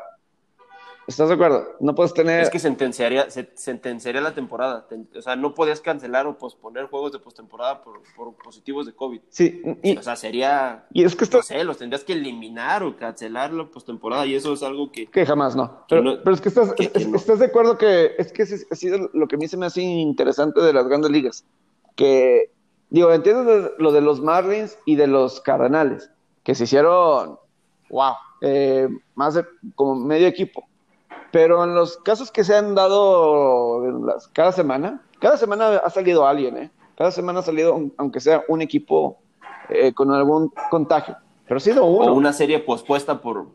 ¿Estás 1.06 1.28
de 1.28 1.34
acuerdo? 1.34 1.76
No 1.80 1.94
puedes 1.94 2.14
tener. 2.14 2.42
Es 2.42 2.50
que 2.50 2.58
sentenciaría, 2.58 3.28
se, 3.28 3.50
sentenciaría 3.54 4.20
la 4.20 4.34
temporada. 4.34 4.86
o 5.16 5.22
sea, 5.22 5.34
no 5.34 5.54
podías 5.54 5.80
cancelar 5.80 6.26
o 6.26 6.38
posponer 6.38 6.86
juegos 6.86 7.12
de 7.12 7.18
postemporada 7.18 7.82
por, 7.82 8.02
por 8.16 8.34
positivos 8.36 8.86
de 8.86 8.94
COVID. 8.94 9.20
Sí. 9.28 9.62
o 9.98 10.02
sea, 10.02 10.14
sería. 10.16 10.86
Y 10.92 11.04
es 11.04 11.16
que 11.16 11.24
esto... 11.24 11.38
No 11.38 11.42
sé, 11.42 11.64
los 11.64 11.78
tendrías 11.78 12.04
que 12.04 12.12
eliminar 12.12 12.82
o 12.84 12.96
cancelar 12.96 13.52
la 13.52 13.64
postemporada 13.64 14.26
y 14.26 14.34
eso 14.34 14.52
es 14.52 14.62
algo 14.62 14.92
que. 14.92 15.06
Que 15.06 15.26
jamás 15.26 15.56
no. 15.56 15.84
Pero, 15.88 16.22
pero 16.22 16.34
es 16.34 16.40
que 16.40 16.48
estás, 16.48 16.72
estás 16.78 17.38
de 17.38 17.46
acuerdo 17.46 17.76
que 17.76 18.12
es 18.18 18.32
que 18.32 18.42
ha 18.42 18.76
sido 18.76 19.10
lo 19.12 19.26
que 19.26 19.36
a 19.36 19.38
mí 19.38 19.48
se 19.48 19.56
me 19.56 19.66
hace 19.66 19.82
interesante 19.82 20.60
de 20.60 20.72
las 20.72 20.86
grandes 20.86 21.10
ligas. 21.10 21.44
Que, 21.96 22.50
digo, 22.90 23.12
entiendo 23.12 23.72
lo 23.76 23.92
de 23.92 24.00
los 24.00 24.20
Marlins 24.20 24.78
y 24.86 24.96
de 24.96 25.08
los 25.08 25.40
Cardenales, 25.40 26.10
que 26.44 26.54
se 26.54 26.64
hicieron. 26.64 27.38
¡Wow! 27.90 28.14
Eh, 28.40 28.88
más 29.14 29.34
de 29.34 29.44
como 29.74 29.94
medio 29.94 30.26
equipo 30.26 30.66
pero 31.32 31.64
en 31.64 31.74
los 31.74 31.96
casos 31.96 32.30
que 32.30 32.44
se 32.44 32.54
han 32.54 32.74
dado 32.74 33.82
cada 34.32 34.52
semana, 34.52 35.02
cada 35.18 35.36
semana 35.36 35.78
ha 35.78 35.90
salido 35.90 36.26
alguien, 36.26 36.56
¿eh? 36.58 36.70
Cada 36.96 37.10
semana 37.10 37.40
ha 37.40 37.42
salido, 37.42 37.80
aunque 37.96 38.20
sea 38.20 38.44
un 38.48 38.60
equipo 38.60 39.18
eh, 39.70 39.92
con 39.94 40.12
algún 40.12 40.52
contagio. 40.70 41.16
Pero 41.46 41.56
ha 41.56 41.60
sido 41.60 41.84
uno. 41.86 42.12
O 42.12 42.14
una 42.14 42.32
serie 42.32 42.60
pospuesta 42.60 43.20
por, 43.20 43.48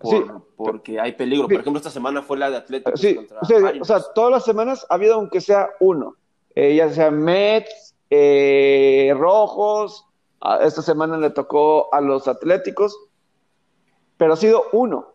porque 0.56 1.00
hay 1.00 1.14
peligro. 1.14 1.48
Por 1.48 1.54
ejemplo, 1.54 1.78
esta 1.78 1.90
semana 1.90 2.22
fue 2.22 2.38
la 2.38 2.50
de 2.50 2.58
Atlético. 2.58 2.98
Sí, 2.98 3.16
contra 3.16 3.40
o 3.80 3.86
sea, 3.86 4.02
todas 4.14 4.32
las 4.32 4.44
semanas 4.44 4.86
ha 4.90 4.96
habido 4.96 5.16
aunque 5.16 5.40
sea 5.40 5.70
uno. 5.80 6.16
Eh, 6.56 6.76
ya 6.76 6.90
sea 6.90 7.12
Mets, 7.12 7.96
eh, 8.10 9.14
Rojos, 9.16 10.06
esta 10.62 10.82
semana 10.82 11.18
le 11.18 11.30
tocó 11.30 11.94
a 11.94 12.02
los 12.02 12.28
Atléticos, 12.28 12.98
pero 14.18 14.34
ha 14.34 14.38
sido 14.38 14.64
uno. 14.72 15.14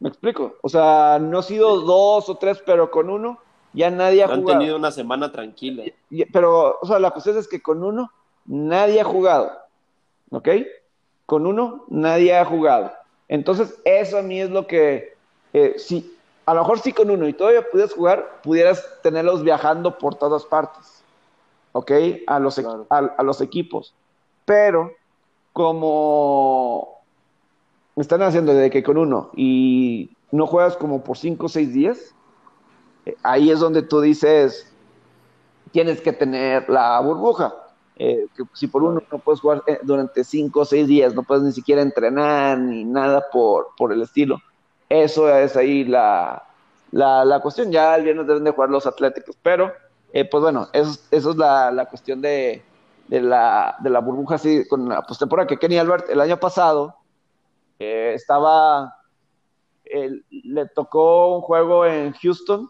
¿Me 0.00 0.08
explico? 0.08 0.56
O 0.62 0.68
sea, 0.68 1.18
no 1.20 1.38
ha 1.38 1.42
sido 1.42 1.80
dos 1.82 2.28
o 2.30 2.36
tres, 2.36 2.62
pero 2.64 2.90
con 2.90 3.10
uno 3.10 3.38
ya 3.74 3.90
nadie 3.90 4.24
ha 4.24 4.28
jugado. 4.28 4.50
Han 4.50 4.58
tenido 4.58 4.76
una 4.76 4.90
semana 4.90 5.30
tranquila. 5.30 5.84
pero, 6.32 6.78
o 6.80 6.86
sea, 6.86 6.98
la 6.98 7.10
cuestión 7.10 7.36
es 7.36 7.46
que 7.46 7.62
con 7.62 7.84
uno 7.84 8.10
nadie 8.46 9.00
ha 9.00 9.04
jugado. 9.04 9.52
¿Ok? 10.30 10.48
Con 11.26 11.46
uno 11.46 11.84
nadie 11.88 12.34
ha 12.34 12.44
jugado. 12.46 12.92
Entonces, 13.28 13.78
eso 13.84 14.18
a 14.18 14.22
mí 14.22 14.40
es 14.40 14.50
lo 14.50 14.66
que, 14.66 15.14
eh, 15.52 15.74
si, 15.76 16.16
a 16.46 16.54
lo 16.54 16.62
mejor 16.62 16.80
sí 16.80 16.92
con 16.94 17.10
uno 17.10 17.28
y 17.28 17.34
todavía 17.34 17.68
pudieras 17.70 17.92
jugar, 17.92 18.40
pudieras 18.42 18.82
tenerlos 19.02 19.44
viajando 19.44 19.98
por 19.98 20.14
todas 20.14 20.46
partes. 20.46 21.02
¿Ok? 21.72 21.92
A 22.26 22.40
los, 22.40 22.58
a 22.88 23.22
los 23.22 23.40
equipos. 23.42 23.94
Pero, 24.46 24.92
como 25.52 26.99
están 28.02 28.22
haciendo 28.22 28.54
de 28.54 28.70
que 28.70 28.82
con 28.82 28.98
uno 28.98 29.30
y 29.34 30.10
no 30.30 30.46
juegas 30.46 30.76
como 30.76 31.02
por 31.02 31.18
cinco 31.18 31.46
o 31.46 31.48
seis 31.48 31.72
días, 31.72 32.14
eh, 33.06 33.16
ahí 33.22 33.50
es 33.50 33.60
donde 33.60 33.82
tú 33.82 34.00
dices, 34.00 34.72
tienes 35.72 36.00
que 36.00 36.12
tener 36.12 36.68
la 36.68 37.00
burbuja. 37.00 37.54
Eh, 37.96 38.26
que 38.34 38.44
si 38.54 38.66
por 38.66 38.82
uno 38.82 39.02
no 39.12 39.18
puedes 39.18 39.40
jugar 39.40 39.62
eh, 39.66 39.78
durante 39.82 40.24
cinco 40.24 40.60
o 40.60 40.64
seis 40.64 40.86
días, 40.86 41.14
no 41.14 41.22
puedes 41.22 41.44
ni 41.44 41.52
siquiera 41.52 41.82
entrenar 41.82 42.58
ni 42.58 42.84
nada 42.84 43.24
por, 43.32 43.68
por 43.76 43.92
el 43.92 44.02
estilo. 44.02 44.38
Eso 44.88 45.28
es 45.34 45.56
ahí 45.56 45.84
la, 45.84 46.42
la, 46.92 47.40
cuestión. 47.42 47.70
Ya 47.70 47.94
el 47.96 48.04
viernes 48.04 48.26
deben 48.26 48.44
de 48.44 48.52
jugar 48.52 48.70
los 48.70 48.86
Atléticos, 48.86 49.36
pero 49.42 49.72
pues 50.12 50.42
bueno, 50.42 50.68
eso, 50.72 50.98
eso 51.10 51.30
es 51.30 51.36
la, 51.36 51.70
la 51.70 51.86
cuestión 51.86 52.20
de, 52.20 52.64
de, 53.06 53.20
la, 53.20 53.76
de 53.80 53.90
la 53.90 54.00
burbuja 54.00 54.36
así 54.36 54.66
con 54.66 54.88
la 54.88 55.02
postemporada 55.02 55.46
que 55.46 55.58
Kenny 55.58 55.78
Albert 55.78 56.08
el 56.10 56.20
año 56.20 56.38
pasado 56.38 56.96
estaba, 57.80 58.94
le 60.30 60.66
tocó 60.66 61.36
un 61.36 61.40
juego 61.40 61.86
en 61.86 62.12
Houston, 62.12 62.68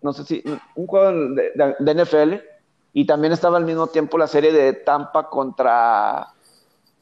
no 0.00 0.12
sé 0.12 0.24
si, 0.24 0.44
un 0.76 0.86
juego 0.86 1.34
de, 1.34 1.94
NFL, 1.94 2.34
y 2.92 3.06
también 3.06 3.32
estaba 3.32 3.56
al 3.56 3.64
mismo 3.64 3.88
tiempo 3.88 4.16
la 4.16 4.28
serie 4.28 4.52
de 4.52 4.72
Tampa 4.72 5.28
contra, 5.28 6.28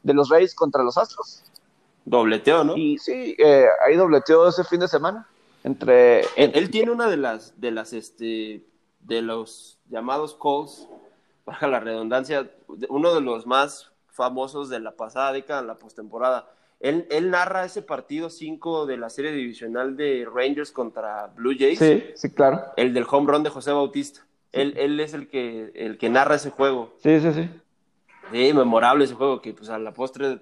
de 0.02 0.14
los 0.14 0.30
Reyes 0.30 0.54
contra 0.54 0.82
los 0.82 0.96
Astros. 0.96 1.42
Dobleteó, 2.04 2.64
¿no? 2.64 2.76
Y 2.76 2.98
sí, 2.98 3.36
eh, 3.38 3.66
ahí 3.86 3.96
dobleteó 3.96 4.48
ese 4.48 4.64
fin 4.64 4.80
de 4.80 4.88
semana. 4.88 5.28
Entre, 5.62 6.22
él, 6.36 6.70
tiene 6.70 6.90
una 6.90 7.08
de 7.08 7.16
las, 7.16 7.60
de 7.60 7.70
las, 7.70 7.92
este, 7.92 8.66
de 9.00 9.22
los 9.22 9.78
llamados 9.88 10.36
calls, 10.40 10.88
baja 11.44 11.66
la 11.68 11.80
redundancia, 11.80 12.50
uno 12.88 13.14
de 13.14 13.20
los 13.20 13.46
más 13.46 13.92
famosos 14.08 14.68
de 14.68 14.80
la 14.80 14.92
pasada 14.92 15.32
década, 15.32 15.62
la 15.62 15.76
postemporada 15.76 16.48
él, 16.82 17.06
él 17.10 17.30
narra 17.30 17.64
ese 17.64 17.80
partido 17.80 18.28
5 18.28 18.86
de 18.86 18.96
la 18.96 19.08
serie 19.08 19.30
divisional 19.32 19.96
de 19.96 20.26
Rangers 20.32 20.72
contra 20.72 21.28
Blue 21.28 21.54
Jays. 21.56 21.78
Sí, 21.78 22.04
sí, 22.14 22.30
claro. 22.34 22.60
El 22.76 22.92
del 22.92 23.06
home 23.08 23.32
run 23.32 23.42
de 23.44 23.50
José 23.50 23.70
Bautista. 23.70 24.26
Él, 24.50 24.74
él 24.76 24.98
es 25.00 25.14
el 25.14 25.28
que, 25.28 25.70
el 25.74 25.96
que 25.96 26.10
narra 26.10 26.34
ese 26.34 26.50
juego. 26.50 26.92
Sí, 26.98 27.20
sí, 27.20 27.32
sí. 27.32 27.48
Sí, 28.32 28.52
memorable 28.52 29.04
ese 29.04 29.14
juego, 29.14 29.40
que 29.40 29.54
pues 29.54 29.70
a 29.70 29.78
la 29.78 29.92
postre 29.92 30.40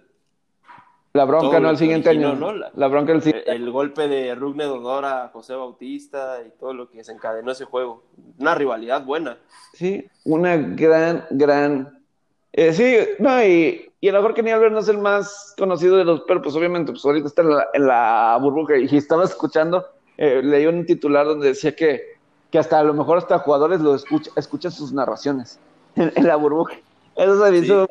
la 1.12 1.24
bronca, 1.24 1.58
¿no? 1.58 1.70
El 1.70 1.76
siguiente 1.76 2.08
año. 2.08 2.34
¿no? 2.34 2.52
La, 2.52 2.88
bronca 2.88 3.12
el 3.12 3.20
siguiente 3.20 3.50
el, 3.50 3.70
golpe 3.70 4.06
de 4.06 4.34
Rugne 4.34 4.64
Dodora 4.64 5.24
a 5.24 5.28
José 5.28 5.54
Bautista 5.54 6.38
y 6.46 6.50
todo 6.58 6.72
lo 6.72 6.88
que 6.88 6.98
desencadenó 6.98 7.50
ese 7.50 7.64
juego. 7.64 8.04
Una 8.38 8.54
rivalidad 8.54 9.04
buena. 9.04 9.38
Sí, 9.74 10.06
una 10.24 10.56
gran, 10.56 11.26
gran. 11.30 12.00
Eh, 12.52 12.72
sí, 12.72 12.96
no, 13.18 13.44
y 13.44 13.89
y 14.00 14.08
a 14.08 14.12
lo 14.12 14.18
mejor 14.18 14.34
Kenny 14.34 14.50
Albert 14.50 14.72
no 14.72 14.78
es 14.78 14.88
el 14.88 14.98
más 14.98 15.54
conocido 15.58 15.98
de 15.98 16.04
los, 16.04 16.22
pero 16.26 16.40
pues 16.40 16.56
obviamente, 16.56 16.90
pues 16.90 17.04
ahorita 17.04 17.28
está 17.28 17.42
en 17.74 17.86
la, 17.86 18.38
burbuja 18.40 18.78
y 18.78 18.96
estaba 18.96 19.24
escuchando, 19.24 19.86
eh, 20.16 20.40
leí 20.42 20.66
un 20.66 20.86
titular 20.86 21.26
donde 21.26 21.48
decía 21.48 21.76
que, 21.76 22.14
que 22.50 22.58
hasta 22.58 22.78
a 22.78 22.82
lo 22.82 22.94
mejor 22.94 23.18
hasta 23.18 23.40
jugadores 23.40 23.80
lo 23.80 23.94
escucha, 23.94 24.30
escuchan 24.36 24.72
sus 24.72 24.92
narraciones 24.92 25.60
en, 25.96 26.26
la 26.26 26.36
burbuja. 26.36 26.76
Eso 27.14 27.44
se, 27.44 27.56
hizo, 27.56 27.86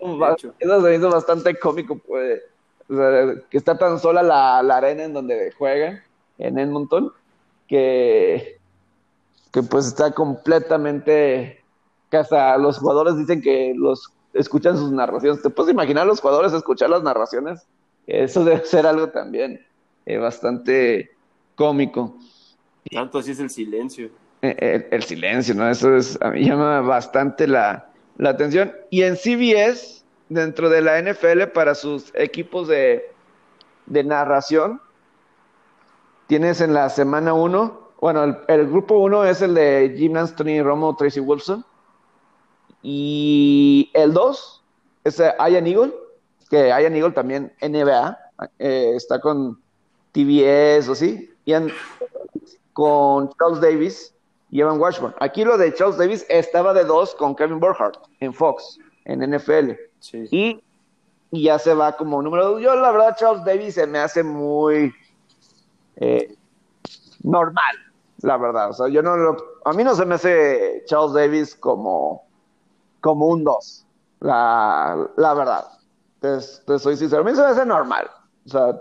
eso 0.60 0.82
se 0.82 0.96
hizo 0.96 1.10
bastante 1.12 1.60
cómico, 1.60 2.00
pues, 2.00 2.42
que 2.88 3.58
está 3.58 3.78
tan 3.78 4.00
sola 4.00 4.24
la, 4.24 4.78
arena 4.78 5.04
en 5.04 5.14
donde 5.14 5.52
juegan, 5.52 6.02
en 6.40 6.58
Edmonton, 6.58 7.12
que, 7.68 8.58
que 9.52 9.62
pues 9.62 9.86
está 9.86 10.12
completamente, 10.12 11.64
que 12.10 12.18
hasta 12.18 12.58
los 12.58 12.80
jugadores 12.80 13.16
dicen 13.18 13.44
que 13.44 13.74
los 13.76 14.12
escuchan 14.34 14.78
sus 14.78 14.92
narraciones. 14.92 15.42
¿Te 15.42 15.50
puedes 15.50 15.74
imaginar 15.74 16.04
a 16.04 16.08
los 16.08 16.22
jugadores 16.22 16.54
escuchar 16.54 16.90
las 16.90 17.04
narraciones? 17.04 17.68
Eso 18.08 18.44
debe 18.46 18.66
ser 18.66 18.86
algo 18.86 19.10
también 19.10 19.66
eh, 20.06 20.18
bastante 20.18 21.12
cómico. 21.56 22.16
Tanto 22.92 23.20
así 23.20 23.32
es 23.32 23.40
el 23.40 23.50
silencio. 23.50 24.10
Eh, 24.42 24.88
el, 24.92 25.04
silencio, 25.04 25.54
¿no? 25.54 25.70
Eso 25.70 25.96
es, 25.96 26.18
a 26.22 26.32
mí 26.32 26.46
llama 26.46 26.82
bastante 26.82 27.46
la, 27.46 27.90
la, 28.18 28.30
atención. 28.30 28.72
Y 28.90 29.04
en 29.04 29.18
CBS, 29.18 30.04
dentro 30.30 30.70
de 30.70 30.82
la 30.82 31.02
NFL, 31.02 31.48
para 31.54 31.76
sus 31.76 32.14
equipos 32.16 32.68
de, 32.70 33.12
de 33.86 34.04
narración, 34.06 34.82
tienes 36.28 36.62
en 36.62 36.74
la 36.74 36.90
semana 36.90 37.34
1, 37.34 37.90
bueno, 38.00 38.24
el, 38.24 38.38
el 38.48 38.68
grupo 38.68 38.98
1 39.00 39.26
es 39.26 39.42
el 39.42 39.56
de 39.56 39.94
Jim 39.98 40.16
Anthony 40.16 40.64
Romo, 40.64 40.96
Tracy 40.96 41.20
Wilson. 41.20 41.66
Y 42.82 43.92
el 43.94 44.14
2 44.14 44.64
es 45.04 45.18
Ian 45.18 45.68
Eagle, 45.68 45.94
que 46.50 46.68
Ian 46.68 46.96
Eagle 46.96 47.12
también 47.12 47.54
NBA, 47.62 48.18
eh, 48.58 48.94
está 48.96 49.20
con 49.20 49.62
TBS 50.12 50.90
o 50.90 50.96
sí, 50.96 51.30
y 51.46 51.54
con 52.74 53.30
Charles 53.38 53.62
Davis 53.62 54.16
y 54.52 54.62
Evan 54.62 54.80
Washburn. 54.80 55.14
Aquí 55.20 55.44
lo 55.44 55.58
de 55.58 55.74
Charles 55.74 55.98
Davis 55.98 56.26
estaba 56.30 56.74
de 56.74 56.86
2 56.86 57.16
con 57.16 57.36
Kevin 57.36 57.60
Burkhardt 57.60 57.98
en 58.20 58.34
Fox, 58.34 58.80
en 59.06 59.22
NFL. 59.22 59.72
Y, 60.32 60.64
ya 61.32 61.60
se 61.60 61.74
va 61.74 61.96
como 61.96 62.22
número 62.22 62.54
2. 62.54 62.62
Yo, 62.62 62.76
la 62.76 62.92
verdad, 62.92 63.16
Charles 63.18 63.44
Davis 63.44 63.76
se 63.76 63.86
me 63.86 64.00
hace 64.00 64.24
muy 64.24 64.92
eh, 65.98 66.36
normal, 67.22 67.76
la 68.22 68.38
verdad. 68.38 68.70
O 68.70 68.74
sea, 68.74 68.88
yo 68.88 69.04
no 69.04 69.16
lo, 69.16 69.38
a 69.66 69.74
mí 69.74 69.84
no 69.84 69.94
se 69.94 70.06
me 70.06 70.16
hace 70.16 70.84
Charles 70.88 71.14
Davis 71.14 71.56
como 71.56 72.29
como 73.02 73.28
un 73.28 73.44
2, 73.44 73.86
la, 74.22 75.10
la 75.18 75.34
verdad. 75.34 75.66
Te, 76.20 76.80
soy 76.80 76.98
sincero. 76.98 77.22
A 77.22 77.26
mí 77.26 77.32
se 77.32 77.42
me 77.42 77.48
hace 77.48 77.66
normal. 77.66 78.10
O 78.46 78.50
sea, 78.50 78.80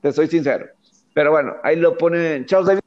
te 0.00 0.12
soy 0.12 0.28
sincero. 0.28 0.66
Pero 1.14 1.30
bueno, 1.30 1.54
ahí 1.62 1.76
lo 1.76 1.96
pone 1.98 2.44
Charles 2.46 2.68
David 2.68 2.81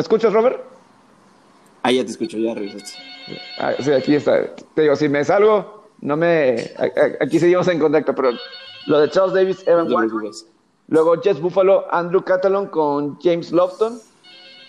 ¿Me 0.00 0.02
escuchas, 0.02 0.32
Robert? 0.32 0.58
Ah, 1.82 1.92
ya 1.92 2.02
te 2.02 2.10
escucho, 2.10 2.38
ya 2.38 2.54
regresaste. 2.54 2.98
Ah, 3.58 3.74
sí, 3.78 3.92
aquí 3.92 4.14
está. 4.14 4.54
Te 4.74 4.80
digo, 4.80 4.96
si 4.96 5.10
me 5.10 5.22
salgo, 5.22 5.90
no 6.00 6.16
me. 6.16 6.56
Aquí 7.20 7.38
seguimos 7.38 7.68
en 7.68 7.78
contacto, 7.78 8.14
pero 8.14 8.30
lo 8.86 8.98
de 8.98 9.10
Charles 9.10 9.34
Davis, 9.34 9.62
Evan 9.68 9.88
Luego 10.88 11.20
Jess 11.20 11.38
Buffalo, 11.38 11.86
Andrew 11.90 12.24
Catalon 12.24 12.68
con 12.68 13.20
James 13.20 13.52
Lofton. 13.52 14.00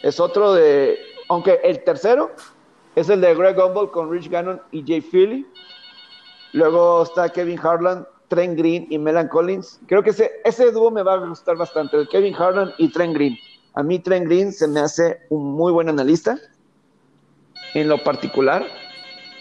Es 0.04 0.20
otro 0.20 0.52
de. 0.52 1.00
Aunque 1.30 1.62
el 1.64 1.82
tercero 1.86 2.32
es 2.98 3.08
el 3.08 3.22
de 3.22 3.34
Greg 3.34 3.56
Gumbel 3.56 3.90
con 3.90 4.12
Rich 4.12 4.30
Gannon 4.30 4.62
y 4.74 4.84
Jay 4.86 5.00
Philly. 5.00 5.48
Luego 6.52 7.04
está 7.04 7.30
Kevin 7.30 7.58
Harlan, 7.58 8.06
Trent 8.28 8.58
Green 8.58 8.86
y 8.90 8.98
Melan 8.98 9.30
Collins. 9.30 9.80
Creo 9.88 10.04
que 10.04 10.10
ese, 10.10 10.30
ese 10.44 10.74
dúo 10.74 10.92
me 10.92 11.04
va 11.04 11.14
a 11.14 11.26
gustar 11.26 11.56
bastante, 11.56 11.96
el 11.96 12.10
Kevin 12.10 12.36
Harlan 12.36 12.74
y 12.78 12.90
Trent 12.90 13.14
Green. 13.14 13.38
A 13.74 13.84
mí 13.84 14.00
Trent 14.00 14.26
Green 14.26 14.52
se 14.52 14.68
me 14.68 14.80
hace 14.80 15.22
un 15.30 15.54
muy 15.54 15.72
buen 15.72 15.90
analista. 15.90 16.38
en 17.74 17.88
lo 17.88 18.04
particular, 18.04 18.66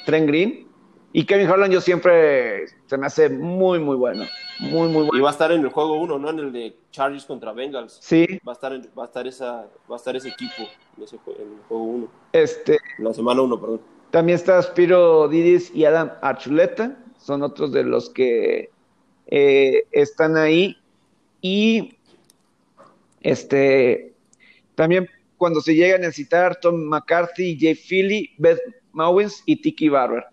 Trent 0.06 0.28
Green. 0.28 0.68
Y 1.12 1.24
Kevin 1.24 1.48
Harlan 1.48 1.72
yo 1.72 1.80
siempre 1.80 2.68
se 2.86 2.96
me 2.96 3.06
hace 3.06 3.28
muy, 3.28 3.80
muy 3.80 3.96
bueno. 3.96 4.24
Muy, 4.60 4.88
muy 4.88 5.02
bueno. 5.02 5.18
Y 5.18 5.20
va 5.20 5.30
a 5.30 5.32
estar 5.32 5.50
en 5.50 5.62
el 5.62 5.68
juego 5.68 5.94
1, 5.94 6.18
¿no? 6.20 6.30
En 6.30 6.38
el 6.38 6.52
de 6.52 6.76
Chargers 6.92 7.24
contra 7.24 7.52
Bengals. 7.52 7.98
Sí. 8.00 8.26
Va 8.46 8.52
a 8.52 8.54
estar, 8.54 8.72
va 8.96 9.02
a 9.02 9.06
estar, 9.06 9.26
esa, 9.26 9.66
va 9.90 9.94
a 9.94 9.96
estar 9.96 10.14
ese 10.14 10.28
equipo 10.28 10.62
en, 10.96 11.02
ese, 11.02 11.16
en 11.26 11.52
el 11.52 11.58
juego 11.66 11.82
1. 11.82 12.08
Este, 12.32 12.78
la 12.98 13.12
semana 13.12 13.42
1, 13.42 13.60
perdón. 13.60 13.80
También 14.12 14.36
está 14.36 14.62
Spiro 14.62 15.26
Didis 15.26 15.74
y 15.74 15.84
Adam 15.84 16.12
Archuleta. 16.22 16.96
Son 17.18 17.42
otros 17.42 17.72
de 17.72 17.82
los 17.82 18.10
que 18.10 18.70
eh, 19.26 19.86
están 19.90 20.36
ahí. 20.36 20.76
Y 21.40 21.96
este 23.22 24.09
también 24.80 25.10
cuando 25.36 25.60
se 25.60 25.74
llega 25.74 25.96
a 25.96 25.98
necesitar 25.98 26.58
Tom 26.58 26.84
McCarthy, 26.84 27.54
Jay 27.60 27.74
Philly, 27.74 28.30
Beth 28.38 28.58
Mowins 28.92 29.42
y 29.44 29.60
Tiki 29.60 29.90
Barber. 29.90 30.24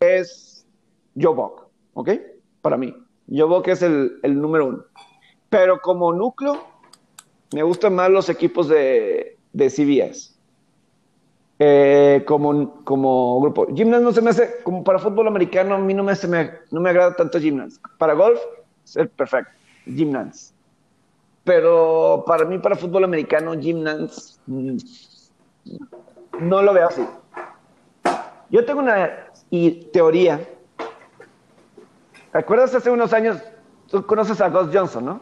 Es 0.00 0.66
Joe 1.20 1.34
Buck, 1.34 1.66
¿ok? 1.92 2.12
Para 2.62 2.78
mí. 2.78 2.96
Joe 3.28 3.44
Buck 3.44 3.68
es 3.68 3.82
el, 3.82 4.18
el 4.22 4.40
número 4.40 4.68
uno. 4.68 4.84
Pero 5.50 5.82
como 5.82 6.14
núcleo, 6.14 6.66
me 7.52 7.62
gustan 7.62 7.94
más 7.94 8.08
los 8.08 8.30
equipos 8.30 8.70
de, 8.70 9.36
de 9.52 9.68
CBS. 9.68 10.37
Eh, 11.60 12.22
como, 12.26 12.84
como 12.84 13.40
grupo. 13.40 13.66
Gymnast 13.74 14.04
no 14.04 14.12
se 14.12 14.22
me 14.22 14.30
hace, 14.30 14.62
como 14.62 14.84
para 14.84 15.00
fútbol 15.00 15.26
americano, 15.26 15.74
a 15.74 15.78
mí 15.78 15.92
no 15.92 16.04
me, 16.04 16.12
me, 16.28 16.52
no 16.70 16.80
me 16.80 16.90
agrada 16.90 17.16
tanto 17.16 17.40
Gymnast. 17.40 17.84
Para 17.98 18.14
golf, 18.14 18.38
es 18.84 18.96
el 18.96 19.08
perfecto, 19.08 19.50
Gymnast. 19.84 20.54
Pero 21.42 22.22
para 22.26 22.44
mí, 22.44 22.58
para 22.58 22.76
fútbol 22.76 23.04
americano, 23.04 23.58
Gymnast 23.58 24.38
mm, 24.46 24.76
no 26.40 26.62
lo 26.62 26.72
veo 26.72 26.88
así. 26.88 27.04
Yo 28.50 28.64
tengo 28.64 28.80
una 28.80 29.26
y, 29.50 29.86
teoría. 29.86 30.40
¿Te 32.30 32.38
acuerdas 32.38 32.74
hace 32.74 32.90
unos 32.90 33.12
años? 33.12 33.38
Tú 33.90 34.06
conoces 34.06 34.40
a 34.40 34.48
Gus 34.48 34.68
Johnson, 34.72 35.04
¿no? 35.04 35.20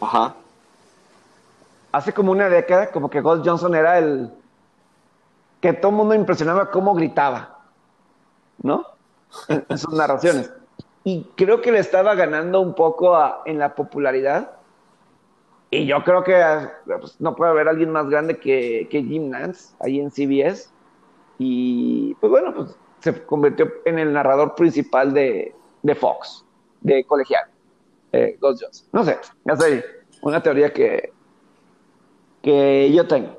Ajá. 0.00 0.34
Hace 1.90 2.12
como 2.14 2.32
una 2.32 2.48
década, 2.48 2.90
como 2.90 3.10
que 3.10 3.20
Gus 3.20 3.40
Johnson 3.44 3.74
era 3.74 3.98
el, 3.98 4.32
que 5.62 5.72
todo 5.72 5.92
el 5.92 5.96
mundo 5.96 6.14
impresionaba 6.14 6.70
cómo 6.70 6.92
gritaba, 6.92 7.60
¿no? 8.60 8.84
En, 9.48 9.78
sus 9.78 9.94
narraciones. 9.94 10.52
Y 11.04 11.24
creo 11.36 11.62
que 11.62 11.72
le 11.72 11.78
estaba 11.78 12.14
ganando 12.16 12.60
un 12.60 12.74
poco 12.74 13.16
en 13.46 13.58
la 13.58 13.74
popularidad. 13.74 14.56
Y 15.70 15.86
yo 15.86 16.02
creo 16.02 16.24
que 16.24 16.42
pues, 16.84 17.18
no 17.20 17.34
puede 17.36 17.52
haber 17.52 17.68
alguien 17.68 17.90
más 17.90 18.10
grande 18.10 18.38
que, 18.38 18.88
que 18.90 19.04
Jim 19.04 19.30
Nance 19.30 19.74
ahí 19.80 20.00
en 20.00 20.10
CBS. 20.10 20.68
Y 21.38 22.14
pues 22.16 22.30
bueno, 22.30 22.52
pues 22.52 22.76
se 22.98 23.24
convirtió 23.24 23.70
en 23.84 24.00
el 24.00 24.12
narrador 24.12 24.56
principal 24.56 25.14
de, 25.14 25.54
de 25.82 25.94
Fox, 25.94 26.44
de 26.80 27.04
colegial, 27.04 27.44
eh, 28.10 28.36
Ghost 28.40 28.62
Jones. 28.62 28.88
No 28.92 29.04
sé, 29.04 29.18
ya 29.44 29.56
sé, 29.56 29.84
una 30.22 30.42
teoría 30.42 30.72
que, 30.72 31.12
que 32.42 32.92
yo 32.92 33.06
tengo, 33.06 33.38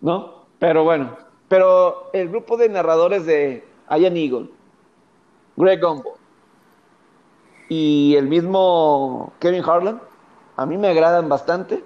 ¿no? 0.00 0.46
Pero 0.58 0.84
bueno, 0.84 1.16
pero 1.52 2.08
el 2.14 2.30
grupo 2.30 2.56
de 2.56 2.70
narradores 2.70 3.26
de 3.26 3.62
Ian 3.90 4.16
Eagle, 4.16 4.48
Greg 5.54 5.82
Gumbel 5.82 6.14
y 7.68 8.16
el 8.16 8.26
mismo 8.26 9.34
Kevin 9.38 9.62
Harlan, 9.62 10.00
a 10.56 10.64
mí 10.64 10.78
me 10.78 10.88
agradan 10.88 11.28
bastante, 11.28 11.84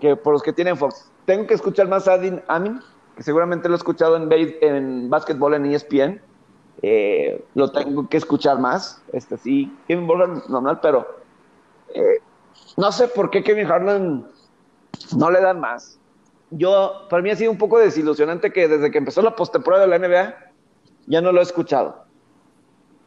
que 0.00 0.16
por 0.16 0.32
los 0.32 0.42
que 0.42 0.52
tienen 0.52 0.76
Fox. 0.76 1.08
Tengo 1.26 1.46
que 1.46 1.54
escuchar 1.54 1.86
más 1.86 2.08
a 2.08 2.14
Adin 2.14 2.42
Amin, 2.48 2.80
que 3.14 3.22
seguramente 3.22 3.68
lo 3.68 3.76
he 3.76 3.78
escuchado 3.78 4.16
en, 4.16 4.28
en 4.32 5.08
básquetbol 5.08 5.54
en 5.54 5.66
ESPN. 5.66 6.20
Eh, 6.82 7.44
lo 7.54 7.70
tengo 7.70 8.08
que 8.08 8.16
escuchar 8.16 8.58
más. 8.58 9.00
Este 9.12 9.38
sí, 9.38 9.72
Kevin 9.86 10.10
Harlan 10.10 10.42
normal, 10.48 10.80
pero 10.82 11.06
eh, 11.94 12.18
no 12.76 12.90
sé 12.90 13.06
por 13.06 13.30
qué 13.30 13.44
Kevin 13.44 13.70
Harlan 13.70 14.26
no 15.16 15.30
le 15.30 15.40
dan 15.40 15.60
más 15.60 16.00
yo, 16.52 17.06
para 17.08 17.22
mí 17.22 17.30
ha 17.30 17.36
sido 17.36 17.50
un 17.50 17.58
poco 17.58 17.78
desilusionante 17.78 18.52
que 18.52 18.68
desde 18.68 18.90
que 18.90 18.98
empezó 18.98 19.22
la 19.22 19.34
postemporada 19.34 19.86
de 19.86 19.98
la 19.98 19.98
NBA, 19.98 20.34
ya 21.06 21.20
no 21.20 21.32
lo 21.32 21.40
he 21.40 21.42
escuchado. 21.42 22.04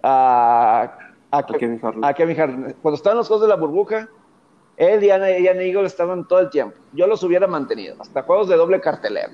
A, 0.02 0.98
Kevin 1.58 1.80
Harden. 1.80 2.76
Cuando 2.82 2.96
estaban 2.96 3.18
los 3.18 3.28
juegos 3.28 3.44
de 3.44 3.50
la 3.50 3.56
burbuja, 3.56 4.10
él 4.78 5.04
y 5.04 5.10
Ana, 5.10 5.30
y 5.38 5.46
Eagle 5.46 5.86
estaban 5.86 6.28
todo 6.28 6.40
el 6.40 6.50
tiempo. 6.50 6.78
Yo 6.94 7.08
los 7.08 7.24
hubiera 7.24 7.46
mantenido, 7.46 7.96
hasta 8.00 8.24
juegos 8.24 8.48
de 8.48 8.56
doble 8.56 8.82
cartelera. 8.82 9.30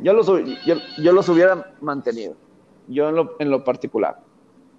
Yo 0.00 0.12
los, 0.12 0.26
yo, 0.26 1.12
los 1.12 1.28
hubiera 1.28 1.72
mantenido, 1.80 2.36
yo 2.86 3.08
en 3.08 3.16
lo, 3.16 3.36
en 3.40 3.50
lo 3.50 3.64
particular. 3.64 4.20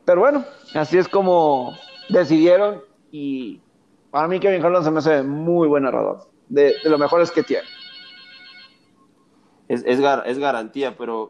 Pero 0.05 0.21
bueno, 0.21 0.45
así 0.73 0.97
es 0.97 1.07
como 1.09 1.73
decidieron 2.07 2.81
y 3.11 3.61
para 4.11 4.27
mí 4.27 4.39
Kevin 4.39 4.61
Harden 4.61 4.83
se 4.83 4.91
me 4.91 4.99
hace 4.99 5.23
muy 5.23 5.67
buen 5.67 5.83
narrador, 5.83 6.29
de, 6.47 6.75
de 6.81 6.89
lo 6.89 6.97
mejores 6.97 7.31
que 7.31 7.43
tiene 7.43 7.67
es, 9.69 9.83
es, 9.85 9.99
es, 9.99 10.39
garantía, 10.39 10.97
pero 10.97 11.29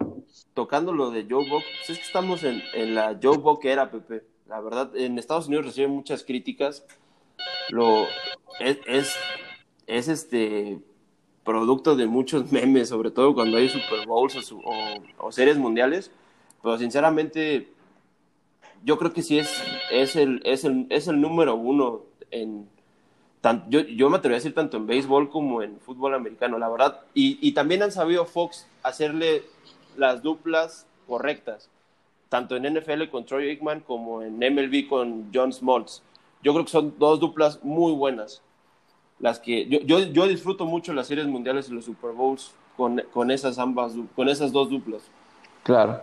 tocando 0.53 0.93
lo 0.93 1.11
de 1.11 1.27
Joe 1.29 1.47
Buck, 1.49 1.61
pues 1.61 1.89
es 1.89 1.97
que 1.97 2.05
estamos 2.05 2.43
en, 2.45 2.63
en, 2.73 2.95
la 2.95 3.19
Joe 3.21 3.37
Buck 3.37 3.65
era, 3.65 3.91
Pepe. 3.91 4.23
La 4.47 4.61
verdad, 4.61 4.95
en 4.95 5.19
Estados 5.19 5.47
Unidos 5.47 5.65
recibe 5.65 5.89
muchas 5.89 6.23
críticas. 6.23 6.85
Lo, 7.69 8.05
es, 8.61 8.79
es, 8.87 9.15
es, 9.87 10.07
este 10.07 10.79
producto 11.43 11.97
de 11.97 12.07
muchos 12.07 12.49
memes, 12.53 12.89
sobre 12.89 13.11
todo 13.11 13.33
cuando 13.33 13.57
hay 13.57 13.67
Super 13.67 14.07
Bowls 14.07 14.51
o, 14.53 14.61
o, 15.17 15.31
series 15.33 15.57
mundiales. 15.57 16.09
Pero 16.63 16.77
sinceramente, 16.77 17.73
yo 18.85 18.97
creo 18.97 19.11
que 19.11 19.21
sí 19.21 19.37
es, 19.37 19.61
es, 19.91 20.15
el, 20.15 20.41
es, 20.45 20.63
el, 20.63 20.87
es 20.89 21.09
el 21.09 21.19
número 21.19 21.55
uno 21.55 22.05
en, 22.31 22.69
yo, 23.69 23.81
yo, 23.81 24.09
me 24.09 24.17
atrevo 24.17 24.33
a 24.33 24.37
decir 24.37 24.53
tanto 24.53 24.77
en 24.77 24.87
béisbol 24.87 25.29
como 25.29 25.61
en 25.61 25.79
fútbol 25.79 26.13
americano, 26.13 26.57
la 26.57 26.69
verdad. 26.69 27.01
Y, 27.13 27.39
y, 27.41 27.53
también 27.53 27.83
han 27.83 27.91
sabido 27.91 28.25
Fox 28.25 28.67
hacerle 28.83 29.43
las 29.97 30.21
duplas 30.21 30.85
correctas, 31.07 31.69
tanto 32.27 32.55
en 32.55 32.73
NFL 32.73 33.09
con 33.09 33.25
Troy 33.25 33.49
Aikman 33.49 33.81
como 33.81 34.21
en 34.21 34.37
MLB 34.37 34.87
con 34.87 35.29
John 35.33 35.53
Smoltz. 35.53 36.01
Yo 36.43 36.53
creo 36.53 36.65
que 36.65 36.71
son 36.71 36.93
dos 36.97 37.19
duplas 37.19 37.63
muy 37.63 37.93
buenas. 37.93 38.41
Las 39.19 39.39
que 39.39 39.67
yo, 39.67 39.79
yo, 39.79 39.99
yo 39.99 40.27
disfruto 40.27 40.65
mucho 40.65 40.93
las 40.93 41.07
series 41.07 41.27
mundiales 41.27 41.69
y 41.69 41.73
los 41.73 41.85
Super 41.85 42.11
Bowls 42.11 42.53
con, 42.77 43.01
con, 43.13 43.31
esas 43.31 43.59
ambas, 43.59 43.93
con 44.15 44.29
esas 44.29 44.51
dos 44.51 44.69
duplas. 44.69 45.01
Claro. 45.63 46.01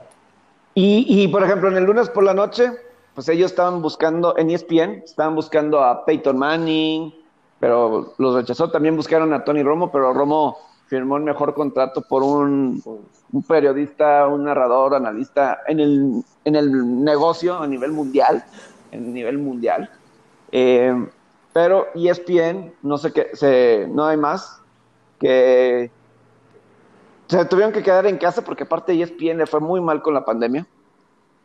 Y, 0.75 1.07
y, 1.09 1.29
por 1.29 1.43
ejemplo, 1.43 1.71
en 1.71 1.77
el 1.79 1.85
lunes 1.85 2.11
por 2.11 2.23
la 2.23 2.35
noche, 2.35 2.71
pues 3.15 3.31
ellos 3.31 3.51
estaban 3.51 3.81
buscando, 3.81 4.37
en 4.37 4.51
ESPN, 4.51 5.03
estaban 5.05 5.35
buscando 5.35 5.83
a 5.83 6.05
Peyton 6.05 6.37
Manning, 6.37 7.15
pero 7.61 8.15
los 8.19 8.35
rechazó. 8.35 8.71
También 8.71 8.97
buscaron 8.97 9.33
a 9.33 9.45
Tony 9.45 9.63
Romo, 9.63 9.91
pero 9.91 10.13
Romo 10.13 10.57
firmó 10.87 11.17
el 11.17 11.25
mejor 11.25 11.55
contrato 11.55 12.03
por 12.03 12.23
un, 12.23 12.83
periodista, 13.47 14.27
un 14.27 14.45
narrador, 14.45 14.95
analista 14.95 15.61
en 15.67 15.81
el, 15.81 16.23
en 16.45 16.57
el 16.57 17.05
negocio 17.05 17.59
a 17.59 17.67
nivel 17.67 17.93
mundial, 17.93 18.45
en 18.93 19.13
nivel 19.13 19.39
mundial. 19.39 19.91
Eh, 20.53 20.95
pero 21.53 21.87
ESPN, 21.95 22.75
no 22.83 22.99
sé 22.99 23.13
qué, 23.13 23.31
se, 23.33 23.89
no 23.91 24.05
hay 24.05 24.17
más, 24.17 24.61
que 25.19 25.91
se 27.27 27.45
tuvieron 27.47 27.73
que 27.73 27.83
quedar 27.83 28.07
en 28.07 28.19
casa 28.19 28.45
porque 28.45 28.65
aparte 28.65 28.93
ESPN 28.93 29.39
le 29.39 29.47
fue 29.47 29.61
muy 29.61 29.81
mal 29.81 30.03
con 30.03 30.15
la 30.15 30.25
pandemia 30.25 30.67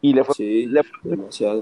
y 0.02 0.14
le 0.14 0.24
fue, 0.24 0.36
le, 0.38 0.82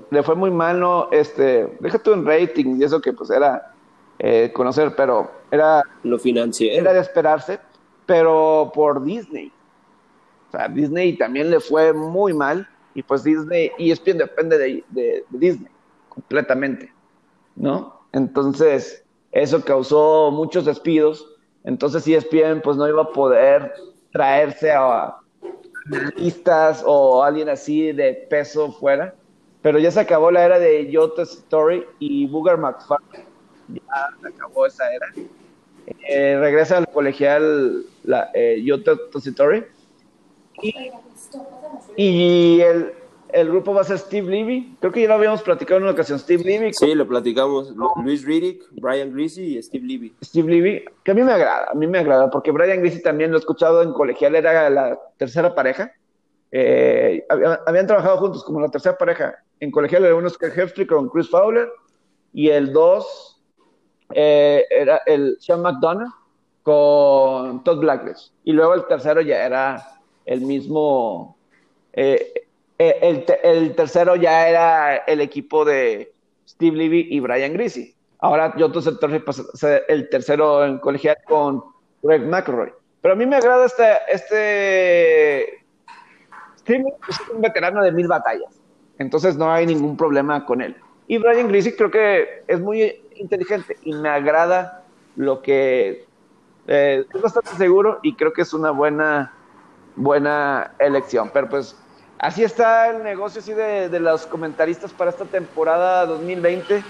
le, 0.10 0.24
fue 0.24 0.36
muy 0.36 0.52
mal, 0.52 0.80
no, 0.80 1.10
este, 1.12 1.78
déjate 1.80 2.12
en 2.12 2.26
rating 2.26 2.78
y 2.78 2.84
eso 2.84 3.00
que 3.00 3.14
pues 3.14 3.30
era 3.30 3.74
eh, 4.20 4.52
conocer, 4.54 4.94
pero 4.96 5.32
era... 5.50 5.82
Lo 6.04 6.20
financiero. 6.20 6.80
Era 6.82 6.94
de 6.94 7.00
esperarse, 7.00 7.60
pero 8.06 8.72
por 8.74 9.04
Disney. 9.04 9.52
O 10.50 10.52
sea, 10.52 10.68
Disney 10.68 11.18
también 11.18 11.50
le 11.50 11.60
fue 11.60 11.94
muy 11.94 12.34
mal 12.34 12.68
y 12.94 13.04
pues 13.04 13.24
Disney, 13.24 13.72
y 13.78 13.92
ESPN 13.92 14.18
depende 14.18 14.58
de, 14.58 14.84
de, 14.90 15.24
Disney 15.30 15.72
completamente, 16.10 16.92
¿no? 17.56 18.02
Entonces, 18.12 19.06
eso 19.32 19.64
causó 19.64 20.32
muchos 20.32 20.66
despidos. 20.66 21.28
Entonces 21.64 22.08
ESPN 22.08 22.62
pues 22.64 22.78
no 22.78 22.88
iba 22.88 23.04
a 23.04 23.12
poder 23.12 23.74
traerse 24.12 24.72
a 24.72 25.18
analistas 25.86 26.84
o 26.86 27.24
alguien 27.24 27.50
así 27.50 27.92
de 27.92 28.28
peso 28.30 28.72
fuera. 28.72 29.14
Pero 29.62 29.78
ya 29.78 29.92
se 29.92 30.00
acabó 30.00 30.32
la 30.32 30.46
era 30.46 30.58
de 30.58 30.90
Jota 30.92 31.24
Story 31.24 31.86
y 32.00 32.26
Booger 32.28 32.58
McFarlane 32.58 33.29
ya 33.74 34.28
acabó 34.28 34.66
esa 34.66 34.92
era. 34.94 35.08
Eh, 36.08 36.38
regresa 36.40 36.78
al 36.78 36.88
colegial 36.88 37.84
la, 38.04 38.30
eh, 38.34 38.62
Yota 38.64 38.96
Y, 40.62 40.74
y 41.96 42.62
el, 42.62 42.94
el 43.32 43.50
grupo 43.50 43.74
va 43.74 43.82
a 43.82 43.84
ser 43.84 43.98
Steve 43.98 44.30
Levy. 44.30 44.76
Creo 44.80 44.92
que 44.92 45.02
ya 45.02 45.08
lo 45.08 45.16
habíamos 45.16 45.42
platicado 45.42 45.78
en 45.78 45.84
una 45.84 45.94
ocasión. 45.94 46.20
Steve 46.20 46.44
Levy. 46.44 46.74
Sí, 46.74 46.94
lo 46.96 47.08
platicamos. 47.08 47.74
Luis 48.04 48.26
Riddick, 48.26 48.64
Brian 48.72 49.14
Greasy 49.14 49.58
y 49.58 49.64
Steve 49.64 49.86
Levy. 49.86 50.16
Steve 50.24 50.52
Levy, 50.52 50.86
que 51.04 51.12
a 51.12 51.14
mí 51.14 51.24
me 51.24 51.34
agrada, 51.34 51.68
a 51.72 51.74
mí 51.76 51.88
me 51.88 52.00
agrada, 52.00 52.30
porque 52.30 52.52
Brian 52.52 52.80
Greasy 52.80 53.02
también 53.02 53.32
lo 53.32 53.38
he 53.38 53.40
escuchado 53.40 53.82
en 53.82 53.94
colegial, 53.94 54.36
era 54.36 54.70
la 54.70 55.00
tercera 55.18 55.54
pareja. 55.54 55.92
Eh, 56.52 57.26
habían, 57.68 57.86
trabajado 57.86 58.18
juntos 58.18 58.44
como 58.44 58.60
la 58.60 58.70
tercera 58.70 58.98
pareja. 58.98 59.36
En 59.60 59.72
colegial 59.72 60.06
era 60.06 60.16
uno 60.16 60.28
Oscar 60.28 60.52
Hefty 60.58 60.88
con 60.88 61.10
Chris 61.10 61.30
Fowler 61.30 61.70
y 62.34 62.50
el 62.50 62.74
dos 62.74 63.29
eh, 64.14 64.66
era 64.70 65.02
el 65.06 65.38
Sean 65.40 65.62
McDonough 65.62 66.14
con 66.64 67.64
Todd 67.64 67.80
Blacklist. 67.80 68.34
Y 68.44 68.54
luego 68.54 68.74
el 68.74 68.86
tercero 68.86 69.22
ya 69.22 69.46
era 69.46 70.00
el 70.26 70.42
mismo. 70.42 71.38
Eh, 71.94 72.46
el, 72.78 73.26
el, 73.44 73.76
tercero 73.76 74.16
ya 74.16 74.48
era 74.48 74.96
el 74.98 75.20
equipo 75.22 75.66
de 75.66 76.14
Steve 76.48 76.78
Levy 76.78 77.08
y 77.10 77.20
Brian 77.20 77.54
Greasy. 77.54 77.96
Ahora 78.20 78.54
yo 78.58 78.66
entonces 78.68 78.94
el, 79.88 80.10
tercero 80.10 80.66
en 80.66 80.80
colegial 80.80 81.18
con 81.26 81.64
Greg 82.04 82.26
McElroy. 82.26 82.72
Pero 83.02 83.14
a 83.14 83.18
mí 83.18 83.26
me 83.26 83.38
agrada 83.38 83.66
este, 83.66 83.98
este 84.10 85.44
es 86.66 87.20
un 87.34 87.42
veterano 87.42 87.82
de 87.82 87.92
mil 87.92 88.08
batallas, 88.08 88.62
entonces 88.98 89.38
no 89.38 89.52
hay 89.52 89.66
ningún 89.66 89.96
problema 89.96 90.46
con 90.46 90.62
él. 90.62 90.76
Y 91.08 91.18
Brian 91.18 91.48
Greasy 91.48 91.76
creo 91.76 91.90
que 91.90 92.44
es 92.48 92.60
muy 92.60 93.02
inteligente 93.20 93.78
y 93.84 93.94
me 93.94 94.10
agrada 94.10 94.84
lo 95.16 95.42
que 95.42 96.06
eh, 96.68 97.06
es 97.14 97.22
bastante 97.22 97.52
seguro 97.52 98.00
y 98.04 98.16
creo 98.16 98.34
que 98.34 98.42
es 98.44 98.54
una 98.54 98.72
buena, 98.72 99.34
buena 99.96 100.74
elección. 100.80 101.30
Pero 101.34 101.50
pues 101.50 101.76
así 102.18 102.44
está 102.44 102.90
el 102.90 103.04
negocio 103.04 103.42
así 103.42 103.54
de, 103.54 104.00
los 104.00 104.26
comentaristas 104.26 104.94
para 104.94 105.12
esta 105.12 105.26
temporada 105.26 106.06
2020 106.06 106.84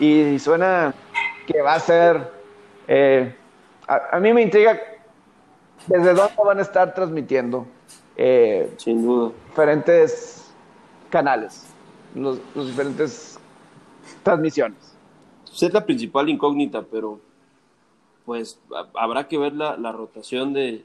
y 0.00 0.38
suena 0.38 0.94
que 1.46 1.62
va 1.62 1.74
a 1.74 1.80
ser, 1.80 2.32
eh, 2.86 3.34
a, 3.86 4.16
a, 4.16 4.20
mí 4.20 4.32
me 4.32 4.42
intriga 4.42 4.78
desde 5.86 6.12
dónde 6.12 6.34
van 6.44 6.58
a 6.58 6.62
estar 6.62 6.92
transmitiendo 6.94 7.66
eh, 8.20 8.74
Sin 8.76 9.02
duda. 9.02 9.32
diferentes 9.48 10.52
canales, 11.08 11.64
los, 12.16 12.40
diferentes 12.54 13.38
transmisiones. 14.24 14.97
Es 15.66 15.72
la 15.72 15.84
principal 15.84 16.28
incógnita, 16.28 16.82
pero 16.82 17.20
pues 18.24 18.60
habrá 18.94 19.26
que 19.26 19.38
ver 19.38 19.54
la, 19.54 19.92
rotación 19.92 20.52
de, 20.52 20.84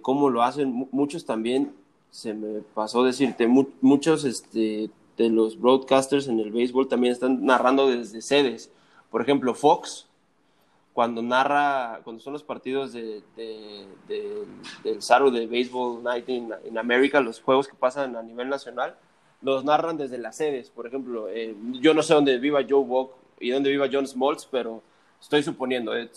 cómo 0.00 0.30
lo 0.30 0.42
hacen. 0.42 0.88
Muchos 0.90 1.24
también, 1.24 1.74
se 2.10 2.34
me 2.34 2.60
pasó 2.74 3.04
decirte, 3.04 3.46
muchos 3.46 4.24
este, 4.24 4.90
de 5.16 5.28
los 5.28 5.60
broadcasters 5.60 6.28
en 6.28 6.40
el 6.40 6.50
béisbol 6.50 6.88
también 6.88 7.12
están 7.12 7.44
narrando 7.44 7.88
desde 7.88 8.22
sedes. 8.22 8.72
Por 9.10 9.22
ejemplo, 9.22 9.54
Fox 9.54 10.08
cuando 10.92 11.22
narra, 11.22 12.00
cuando 12.04 12.20
son 12.20 12.34
los 12.34 12.42
partidos 12.42 12.92
de, 12.92 13.22
del 14.82 15.00
Saturday 15.02 15.46
Baseball 15.46 16.02
Night 16.02 16.28
in, 16.28 16.52
in, 16.68 16.76
America, 16.76 17.20
los 17.20 17.40
juegos 17.40 17.66
que 17.66 17.74
pasan 17.74 18.14
a 18.16 18.22
nivel 18.22 18.48
nacional, 18.48 18.96
los 19.40 19.64
narran 19.64 19.96
desde 19.96 20.18
las 20.18 20.36
sedes. 20.36 20.70
Por 20.70 20.86
ejemplo, 20.86 21.28
eh, 21.28 21.54
yo 21.80 21.94
no 21.94 22.02
sé 22.02 22.14
dónde 22.14 22.38
viva 22.38 22.60
Joe 22.68 22.84
Buck 22.84 23.12
y 23.42 23.50
dónde 23.50 23.70
viva 23.70 23.88
John 23.92 24.06
Smoltz, 24.06 24.46
pero 24.50 24.82
estoy 25.20 25.42
suponiendo, 25.42 25.96
eh, 25.96 26.08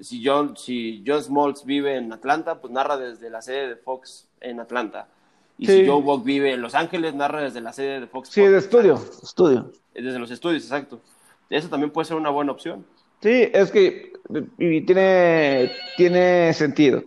si, 0.00 0.22
John, 0.24 0.56
si 0.56 1.04
John 1.06 1.22
Smoltz 1.22 1.64
vive 1.64 1.96
en 1.96 2.12
Atlanta, 2.12 2.60
pues 2.60 2.72
narra 2.72 2.96
desde 2.96 3.30
la 3.30 3.42
sede 3.42 3.68
de 3.68 3.76
Fox 3.76 4.26
en 4.40 4.60
Atlanta. 4.60 5.08
Y 5.56 5.66
si 5.66 5.86
Joe 5.86 6.02
Buck 6.02 6.24
vive 6.24 6.52
en 6.52 6.60
Los 6.60 6.74
Ángeles, 6.74 7.14
narra 7.14 7.42
desde 7.42 7.60
la 7.60 7.72
sede 7.72 8.00
de 8.00 8.06
Fox. 8.08 8.28
Sí, 8.28 8.40
de 8.40 8.58
estudio, 8.58 9.00
estudio. 9.22 9.70
Desde 9.94 10.18
los 10.18 10.30
estudios, 10.32 10.64
exacto. 10.64 11.00
Eso 11.48 11.68
también 11.68 11.92
puede 11.92 12.06
ser 12.06 12.16
una 12.16 12.30
buena 12.30 12.50
opción. 12.50 12.84
Sí, 13.22 13.48
es 13.52 13.70
que 13.70 14.12
y 14.58 14.80
tiene, 14.80 15.70
tiene 15.96 16.52
sentido. 16.54 17.04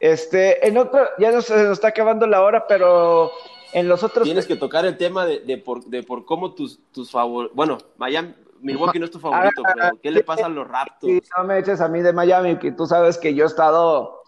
Este, 0.00 0.66
en 0.66 0.76
otro, 0.78 1.00
ya 1.18 1.30
nos, 1.30 1.46
se 1.46 1.62
nos 1.62 1.72
está 1.72 1.88
acabando 1.88 2.26
la 2.26 2.42
hora, 2.42 2.66
pero 2.66 3.30
en 3.72 3.88
los 3.88 4.02
otros. 4.02 4.24
Tienes 4.24 4.46
que 4.46 4.56
tocar 4.56 4.84
el 4.84 4.96
tema 4.96 5.24
de, 5.24 5.40
de, 5.40 5.56
por, 5.58 5.84
de 5.84 6.02
por 6.02 6.24
cómo 6.24 6.54
tus, 6.54 6.80
tus 6.92 7.10
favoritos. 7.10 7.54
Bueno, 7.54 7.78
Miami, 7.98 8.34
Milwaukee 8.66 8.98
no 8.98 9.04
es 9.04 9.10
tu 9.10 9.18
favorito, 9.18 9.62
ah, 9.64 9.72
pero 9.74 10.00
¿qué 10.02 10.10
le 10.10 10.22
pasa 10.22 10.46
a 10.46 10.48
los 10.48 10.66
Raptors? 10.66 11.12
Sí, 11.12 11.22
no 11.36 11.44
me 11.44 11.58
eches 11.58 11.80
a 11.80 11.88
mí 11.88 12.02
de 12.02 12.12
Miami, 12.12 12.58
que 12.58 12.72
tú 12.72 12.86
sabes 12.86 13.18
que 13.18 13.34
yo 13.34 13.44
he 13.44 13.46
estado. 13.46 14.22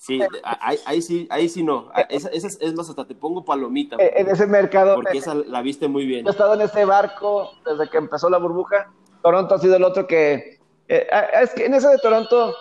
sí, 0.00 0.20
ahí, 0.42 0.78
ahí, 0.86 1.02
sí, 1.02 1.26
ahí 1.30 1.48
sí 1.48 1.62
no. 1.62 1.90
Esa, 2.08 2.28
es, 2.28 2.44
es, 2.44 2.74
más, 2.74 2.88
hasta 2.88 3.06
te 3.06 3.14
pongo 3.14 3.44
palomita. 3.44 3.96
En 3.98 4.28
ese 4.28 4.46
mercado. 4.46 4.96
Porque 4.96 5.18
esa 5.18 5.34
la 5.34 5.62
viste 5.62 5.88
muy 5.88 6.06
bien. 6.06 6.24
Yo 6.24 6.30
he 6.30 6.32
estado 6.32 6.54
en 6.54 6.62
ese 6.62 6.84
barco 6.84 7.50
desde 7.64 7.88
que 7.88 7.98
empezó 7.98 8.28
la 8.28 8.38
burbuja. 8.38 8.92
Toronto 9.22 9.54
ha 9.54 9.58
sido 9.58 9.76
el 9.76 9.84
otro 9.84 10.06
que 10.06 10.58
eh, 10.88 11.06
es 11.40 11.54
que 11.54 11.66
en 11.66 11.74
esa 11.74 11.90
de 11.90 11.98
Toronto. 11.98 12.54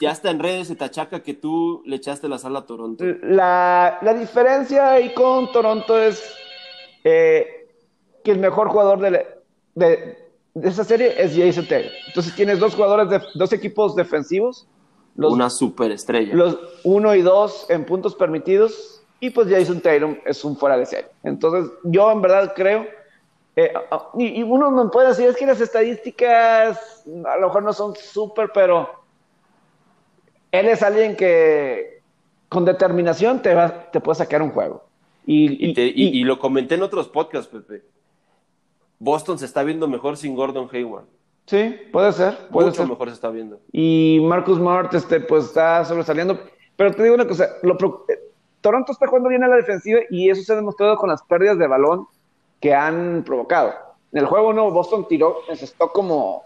ya 0.00 0.10
está 0.10 0.30
en 0.30 0.38
redes 0.38 0.68
se 0.68 0.76
tachaca 0.76 1.22
que 1.22 1.34
tú 1.34 1.82
le 1.84 1.96
echaste 1.96 2.28
la 2.28 2.38
sala 2.38 2.60
a 2.60 2.66
Toronto. 2.66 3.04
La, 3.22 3.98
la 4.02 4.14
diferencia 4.14 4.92
ahí 4.92 5.12
con 5.12 5.52
Toronto 5.52 5.98
es 5.98 6.34
eh, 7.04 7.68
que 8.24 8.32
el 8.32 8.38
mejor 8.38 8.68
jugador 8.68 9.00
de, 9.00 9.26
de, 9.74 10.25
de, 10.60 10.68
esa 10.68 10.84
serie 10.84 11.14
es 11.16 11.36
Jason 11.36 11.66
Taylor. 11.66 11.92
Entonces 12.08 12.34
tienes 12.34 12.58
dos 12.58 12.74
jugadores 12.74 13.08
de 13.10 13.20
dos 13.34 13.52
equipos 13.52 13.94
defensivos. 13.94 14.66
Los, 15.14 15.32
Una 15.32 15.50
superestrella. 15.50 16.34
Los 16.34 16.58
uno 16.84 17.14
y 17.14 17.22
dos 17.22 17.66
en 17.68 17.84
puntos 17.84 18.14
permitidos. 18.14 19.02
Y 19.20 19.30
pues 19.30 19.48
Jason 19.48 19.80
Taylor 19.80 20.20
es 20.26 20.44
un 20.44 20.56
fuera 20.56 20.76
de 20.76 20.84
serie. 20.84 21.10
Entonces, 21.22 21.72
yo 21.84 22.10
en 22.12 22.20
verdad 22.20 22.52
creo 22.54 22.86
eh, 23.58 23.72
ah, 23.74 23.86
ah, 23.90 24.10
y, 24.18 24.42
uno 24.42 24.70
no 24.70 24.90
puede 24.90 25.08
decir, 25.08 25.26
es 25.28 25.36
que 25.36 25.46
las 25.46 25.60
estadísticas 25.62 27.04
a 27.24 27.36
lo 27.38 27.46
mejor 27.46 27.62
no 27.62 27.72
son 27.72 27.96
súper, 27.96 28.50
pero 28.52 28.90
él 30.52 30.68
es 30.68 30.82
alguien 30.82 31.16
que 31.16 32.02
con 32.50 32.66
determinación 32.66 33.40
te, 33.40 33.54
va, 33.54 33.90
te 33.90 34.00
puede 34.00 34.16
sacar 34.16 34.42
un 34.42 34.50
juego. 34.50 34.84
Y, 35.24 35.72
y, 35.72 36.22
lo 36.22 36.38
comenté 36.38 36.76
en 36.76 36.82
otros 36.82 37.08
podcasts, 37.08 37.48
Pepe. 37.48 37.82
Boston 38.98 39.38
se 39.38 39.44
está 39.44 39.62
viendo 39.62 39.88
mejor 39.88 40.16
sin 40.16 40.34
Gordon 40.34 40.68
Hayward. 40.72 41.04
Sí, 41.46 41.76
puede 41.92 42.12
ser. 42.12 42.48
Puede 42.50 42.70
Mucho 42.70 42.86
mejor 42.86 43.08
se 43.08 43.14
está 43.14 43.30
viendo. 43.30 43.60
Y 43.72 44.18
Marcus 44.22 44.58
Smart, 44.58 44.92
este, 44.94 45.20
pues 45.20 45.44
está 45.44 45.84
sobresaliendo. 45.84 46.38
Pero 46.76 46.92
te 46.92 47.02
digo 47.02 47.14
una 47.14 47.26
cosa, 47.26 47.48
lo, 47.62 47.74
eh, 48.08 48.18
Toronto 48.60 48.92
está 48.92 49.06
jugando 49.06 49.28
bien 49.28 49.44
a 49.44 49.48
la 49.48 49.56
defensiva 49.56 50.00
y 50.10 50.28
eso 50.28 50.42
se 50.42 50.52
ha 50.52 50.56
demostrado 50.56 50.96
con 50.96 51.08
las 51.08 51.22
pérdidas 51.22 51.58
de 51.58 51.66
balón 51.66 52.06
que 52.60 52.74
han 52.74 53.22
provocado. 53.24 53.72
En 54.12 54.20
el 54.20 54.26
juego 54.26 54.52
no, 54.52 54.70
Boston 54.70 55.06
tiró, 55.08 55.38
necesitó 55.48 55.92
como 55.92 56.42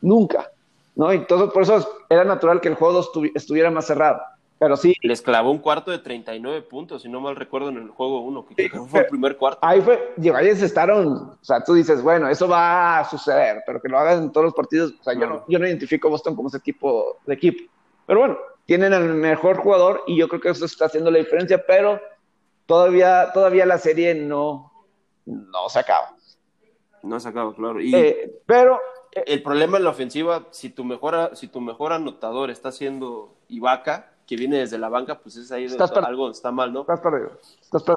nunca, 0.00 0.50
¿no? 0.94 1.12
Y 1.12 1.26
todo, 1.26 1.52
por 1.52 1.62
eso 1.62 1.86
era 2.08 2.24
natural 2.24 2.60
que 2.60 2.68
el 2.68 2.74
juego 2.74 3.02
estuviera 3.34 3.70
más 3.70 3.86
cerrado. 3.86 4.20
Pero 4.64 4.78
sí. 4.78 4.96
Les 5.02 5.20
clavó 5.20 5.50
un 5.50 5.58
cuarto 5.58 5.90
de 5.90 5.98
39 5.98 6.62
puntos, 6.62 7.02
si 7.02 7.08
no 7.10 7.20
mal 7.20 7.36
recuerdo, 7.36 7.68
en 7.68 7.76
el 7.76 7.90
juego 7.90 8.20
1, 8.20 8.46
que 8.46 8.70
fue 8.70 9.00
el 9.00 9.06
primer 9.08 9.36
cuarto. 9.36 9.58
Ahí 9.60 9.82
fue, 9.82 10.14
digo, 10.16 10.36
ahí 10.36 10.48
estaron, 10.48 11.06
o 11.38 11.38
sea, 11.42 11.62
tú 11.62 11.74
dices, 11.74 12.02
bueno, 12.02 12.30
eso 12.30 12.48
va 12.48 13.00
a 13.00 13.04
suceder, 13.04 13.62
pero 13.66 13.78
que 13.82 13.90
lo 13.90 13.98
hagan 13.98 14.22
en 14.22 14.32
todos 14.32 14.46
los 14.46 14.54
partidos, 14.54 14.94
o 14.98 15.04
sea, 15.04 15.12
yo, 15.12 15.26
no, 15.26 15.44
yo 15.48 15.58
no 15.58 15.66
identifico 15.66 16.08
a 16.08 16.12
Boston 16.12 16.34
como 16.34 16.48
ese 16.48 16.60
tipo 16.60 17.18
de 17.26 17.34
equipo. 17.34 17.70
Pero 18.06 18.20
bueno, 18.20 18.38
tienen 18.64 18.94
al 18.94 19.04
mejor 19.12 19.58
jugador 19.58 20.02
y 20.06 20.16
yo 20.16 20.28
creo 20.28 20.40
que 20.40 20.48
eso 20.48 20.64
está 20.64 20.86
haciendo 20.86 21.10
la 21.10 21.18
diferencia, 21.18 21.62
pero 21.66 22.00
todavía, 22.64 23.32
todavía 23.34 23.66
la 23.66 23.76
serie 23.76 24.14
no, 24.14 24.72
no 25.26 25.68
se 25.68 25.78
acaba. 25.78 26.16
No 27.02 27.20
se 27.20 27.28
acaba, 27.28 27.54
claro. 27.54 27.82
Y 27.82 27.94
eh, 27.94 28.40
pero 28.46 28.80
eh, 29.12 29.24
el 29.26 29.42
problema 29.42 29.76
en 29.76 29.84
la 29.84 29.90
ofensiva, 29.90 30.48
si 30.52 30.70
tu 30.70 30.84
mejor, 30.84 31.32
si 31.34 31.48
tu 31.48 31.60
mejor 31.60 31.92
anotador 31.92 32.50
está 32.50 32.72
siendo 32.72 33.36
Ibaka, 33.48 34.13
que 34.26 34.36
viene 34.36 34.58
desde 34.58 34.78
la 34.78 34.88
banca, 34.88 35.18
pues 35.18 35.36
es 35.36 35.52
ahí 35.52 35.66
algo 36.06 36.30
está 36.30 36.50
mal, 36.50 36.72
¿no? 36.72 36.80
Estás 36.82 37.00
perdido. 37.00 37.32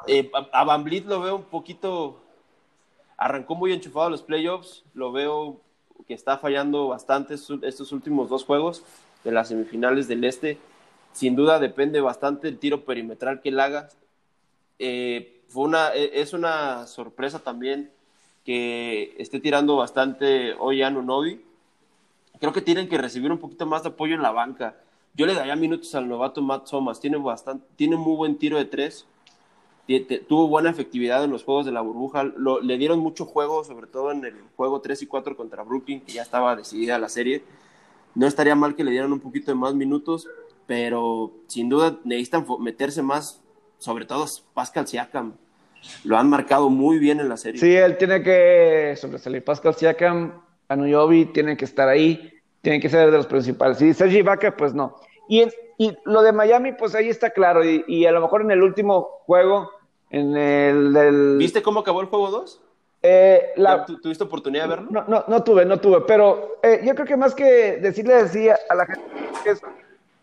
Eh, 0.06 0.30
a, 0.52 0.64
Van 0.64 0.84
lo 1.06 1.20
veo 1.20 1.36
un 1.36 1.44
poquito, 1.44 2.20
arrancó 3.16 3.54
muy 3.54 3.72
enchufado 3.72 4.06
a 4.06 4.10
los 4.10 4.22
playoffs, 4.22 4.84
lo 4.94 5.12
veo 5.12 5.60
que 6.06 6.14
está 6.14 6.38
fallando 6.38 6.88
bastante 6.88 7.34
estos 7.34 7.92
últimos 7.92 8.28
dos 8.28 8.44
juegos 8.44 8.82
de 9.24 9.32
las 9.32 9.48
semifinales 9.48 10.08
del 10.08 10.24
Este. 10.24 10.58
Sin 11.12 11.34
duda 11.34 11.58
depende 11.58 12.00
bastante 12.00 12.48
el 12.48 12.58
tiro 12.58 12.84
perimetral 12.84 13.40
que 13.40 13.48
él 13.48 13.60
haga. 13.60 13.88
Eh, 14.78 15.42
fue 15.48 15.64
una, 15.64 15.94
e, 15.94 16.20
es 16.20 16.32
una 16.32 16.86
sorpresa 16.86 17.40
también 17.40 17.90
que 18.44 19.14
esté 19.18 19.40
tirando 19.40 19.76
bastante 19.76 20.54
hoy 20.58 20.80
Novi. 20.80 21.44
Creo 22.40 22.52
que 22.52 22.62
tienen 22.62 22.88
que 22.88 22.98
recibir 22.98 23.32
un 23.32 23.38
poquito 23.38 23.66
más 23.66 23.82
de 23.82 23.90
apoyo 23.90 24.14
en 24.14 24.22
la 24.22 24.30
banca. 24.30 24.76
Yo 25.18 25.26
le 25.26 25.34
daría 25.34 25.56
minutos 25.56 25.92
al 25.96 26.08
novato 26.08 26.40
Matt 26.40 26.70
Thomas. 26.70 27.00
Tiene, 27.00 27.16
bastante, 27.16 27.66
tiene 27.74 27.96
muy 27.96 28.16
buen 28.16 28.38
tiro 28.38 28.56
de 28.56 28.66
tres. 28.66 29.04
Tuvo 30.28 30.46
buena 30.46 30.70
efectividad 30.70 31.24
en 31.24 31.32
los 31.32 31.42
juegos 31.42 31.66
de 31.66 31.72
la 31.72 31.80
burbuja. 31.80 32.22
le 32.62 32.78
dieron 32.78 33.00
mucho 33.00 33.24
juego, 33.24 33.64
sobre 33.64 33.88
todo 33.88 34.12
en 34.12 34.24
el 34.24 34.34
juego 34.54 34.80
3 34.80 35.02
y 35.02 35.06
4 35.06 35.36
contra 35.36 35.64
Brooklyn, 35.64 36.02
que 36.02 36.12
ya 36.12 36.22
estaba 36.22 36.54
decidida 36.54 37.00
la 37.00 37.08
serie. 37.08 37.42
No 38.14 38.28
estaría 38.28 38.54
mal 38.54 38.76
que 38.76 38.84
le 38.84 38.92
dieran 38.92 39.12
un 39.12 39.18
poquito 39.18 39.50
de 39.50 39.56
más 39.56 39.74
minutos, 39.74 40.28
pero 40.68 41.32
sin 41.48 41.68
duda 41.68 41.98
necesitan 42.04 42.46
meterse 42.60 43.02
más 43.02 43.42
sobre 43.78 44.04
todo 44.04 44.24
Pascal 44.54 44.86
Siakam. 44.86 45.34
lo 46.04 46.16
han 46.16 46.30
marcado 46.30 46.70
muy 46.70 47.00
bien 47.00 47.18
en 47.18 47.28
la 47.28 47.36
serie. 47.36 47.60
Sí, 47.60 47.74
él 47.74 47.96
tiene 47.96 48.22
que 48.22 48.94
sobresalir. 48.96 49.42
Pascal 49.42 49.74
Siakam, 49.74 50.42
Anuyobi 50.68 51.26
tienen 51.26 51.56
que 51.56 51.64
estar 51.64 51.88
ahí, 51.88 52.34
tienen 52.62 52.80
que 52.80 52.88
ser 52.88 53.10
de 53.10 53.16
los 53.16 53.26
principales. 53.26 53.82
Y 53.82 53.92
Sergi 53.94 54.22
Vaca, 54.22 54.56
pues 54.56 54.74
no. 54.74 54.94
Y, 55.28 55.44
y 55.76 55.96
lo 56.04 56.22
de 56.22 56.32
Miami, 56.32 56.72
pues 56.72 56.94
ahí 56.94 57.08
está 57.08 57.30
claro. 57.30 57.62
Y, 57.64 58.06
a 58.06 58.12
lo 58.12 58.20
mejor 58.20 58.42
en 58.42 58.50
el 58.50 58.62
último 58.62 59.20
juego, 59.26 59.70
en 60.10 60.36
el... 60.36 61.36
¿Viste 61.38 61.62
cómo 61.62 61.80
acabó 61.80 62.00
el 62.00 62.08
juego 62.08 62.30
2? 62.30 62.60
Eh, 63.02 63.52
¿Tuviste 64.02 64.24
oportunidad 64.24 64.64
de 64.64 64.68
verlo? 64.70 64.88
No, 64.90 65.04
no, 65.06 65.24
no 65.28 65.44
tuve, 65.44 65.64
no 65.64 65.78
tuve, 65.78 66.00
pero 66.00 66.58
eh, 66.62 66.80
yo 66.84 66.94
creo 66.94 67.06
que 67.06 67.16
más 67.16 67.34
que 67.34 67.76
decirle 67.76 68.24
decía 68.24 68.58
a 68.68 68.74
la 68.74 68.86
gente 68.86 69.04
que 69.44 69.54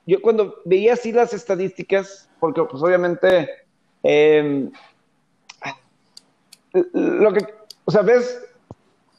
yo 0.08 0.22
cuando 0.22 0.56
veía 0.66 0.94
así 0.94 1.12
las 1.12 1.34
estadísticas, 1.34 2.30
porque 2.40 2.64
pues 2.64 2.84
obviamente 2.84 3.50
em, 4.04 4.72
lo 6.94 7.34
que, 7.34 7.48
o 7.86 7.92
sea, 7.92 8.02
ves 8.02 8.44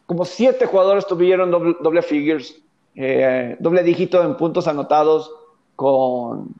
como 0.04 0.24
siete 0.24 0.66
jugadores 0.66 1.06
tuvieron 1.06 1.50
doble, 1.50 2.02
figures, 2.02 2.62
eh, 2.94 3.56
doble 3.58 3.82
dígito 3.82 4.22
en 4.22 4.36
puntos 4.36 4.68
anotados 4.68 5.32
con, 5.76 6.54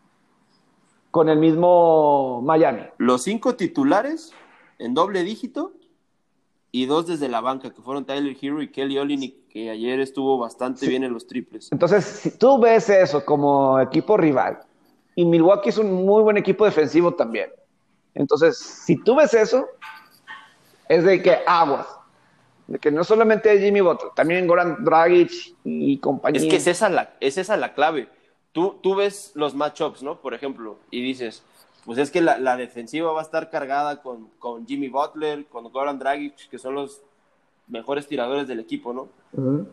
con 1.11 1.29
el 1.29 1.39
mismo 1.39 2.41
Miami. 2.43 2.83
Los 2.99 3.23
cinco 3.23 3.57
titulares 3.57 4.33
en 4.79 4.95
doble 4.95 5.25
dígito 5.25 5.73
y 6.71 6.87
dos 6.87 7.07
desde 7.07 7.29
la 7.29 7.41
banca, 7.41 7.73
que 7.73 7.81
fueron 7.81 8.05
Tyler 8.05 8.37
Hero 8.41 8.61
y 8.61 8.71
Kelly 8.71 8.99
Olynyk, 8.99 9.49
que 9.49 9.71
ayer 9.71 9.99
estuvo 10.01 10.37
bastante 10.37 10.87
bien 10.87 11.05
en 11.05 11.13
los 11.13 11.27
triples. 11.27 11.73
Entonces, 11.73 12.05
si 12.05 12.37
tú 12.37 12.59
ves 12.61 12.91
eso 12.91 13.25
como 13.25 13.81
equipo 13.81 14.17
rival, 14.19 14.61
y 15.15 15.25
Milwaukee 15.25 15.71
es 15.71 15.79
un 15.79 16.05
muy 16.05 16.23
buen 16.23 16.37
equipo 16.37 16.67
defensivo 16.67 17.15
también. 17.15 17.51
Entonces, 18.15 18.59
si 18.59 19.03
tú 19.03 19.17
ves 19.17 19.33
eso, 19.33 19.67
es 20.89 21.05
de 21.05 21.23
que 21.23 21.39
aguas. 21.47 21.87
De 22.67 22.79
que 22.79 22.91
no 22.91 23.05
solamente 23.05 23.59
Jimmy 23.59 23.81
Butler, 23.81 24.11
también 24.15 24.47
Goran 24.47 24.85
Dragic 24.85 25.55
y 25.65 25.97
compañía. 25.99 26.43
Es 26.43 26.49
que 26.49 26.57
es 26.57 26.67
esa 26.67 26.91
la, 26.91 27.15
es 27.21 27.39
esa 27.39 27.57
la 27.57 27.73
clave. 27.73 28.11
Tú, 28.57 28.75
tú 28.81 28.95
ves 28.95 29.33
los 29.35 29.55
matchups, 29.55 30.03
¿no? 30.03 30.19
Por 30.19 30.33
ejemplo, 30.33 30.79
y 30.91 31.03
dices, 31.03 31.43
pues 31.85 31.99
es 31.99 32.11
que 32.11 32.23
la, 32.23 32.57
defensiva 32.57 33.13
va 33.13 33.21
a 33.21 33.23
estar 33.23 33.51
cargada 33.51 34.01
con, 34.01 34.31
con, 34.39 34.67
Jimmy 34.67 34.89
Butler, 34.89 35.45
con 35.45 35.71
Goran 35.71 35.99
Dragic, 35.99 36.49
que 36.49 36.59
son 36.59 36.75
los 36.75 37.03
mejores 37.69 38.07
tiradores 38.07 38.49
del 38.49 38.59
equipo, 38.59 38.95
¿no? 38.95 39.11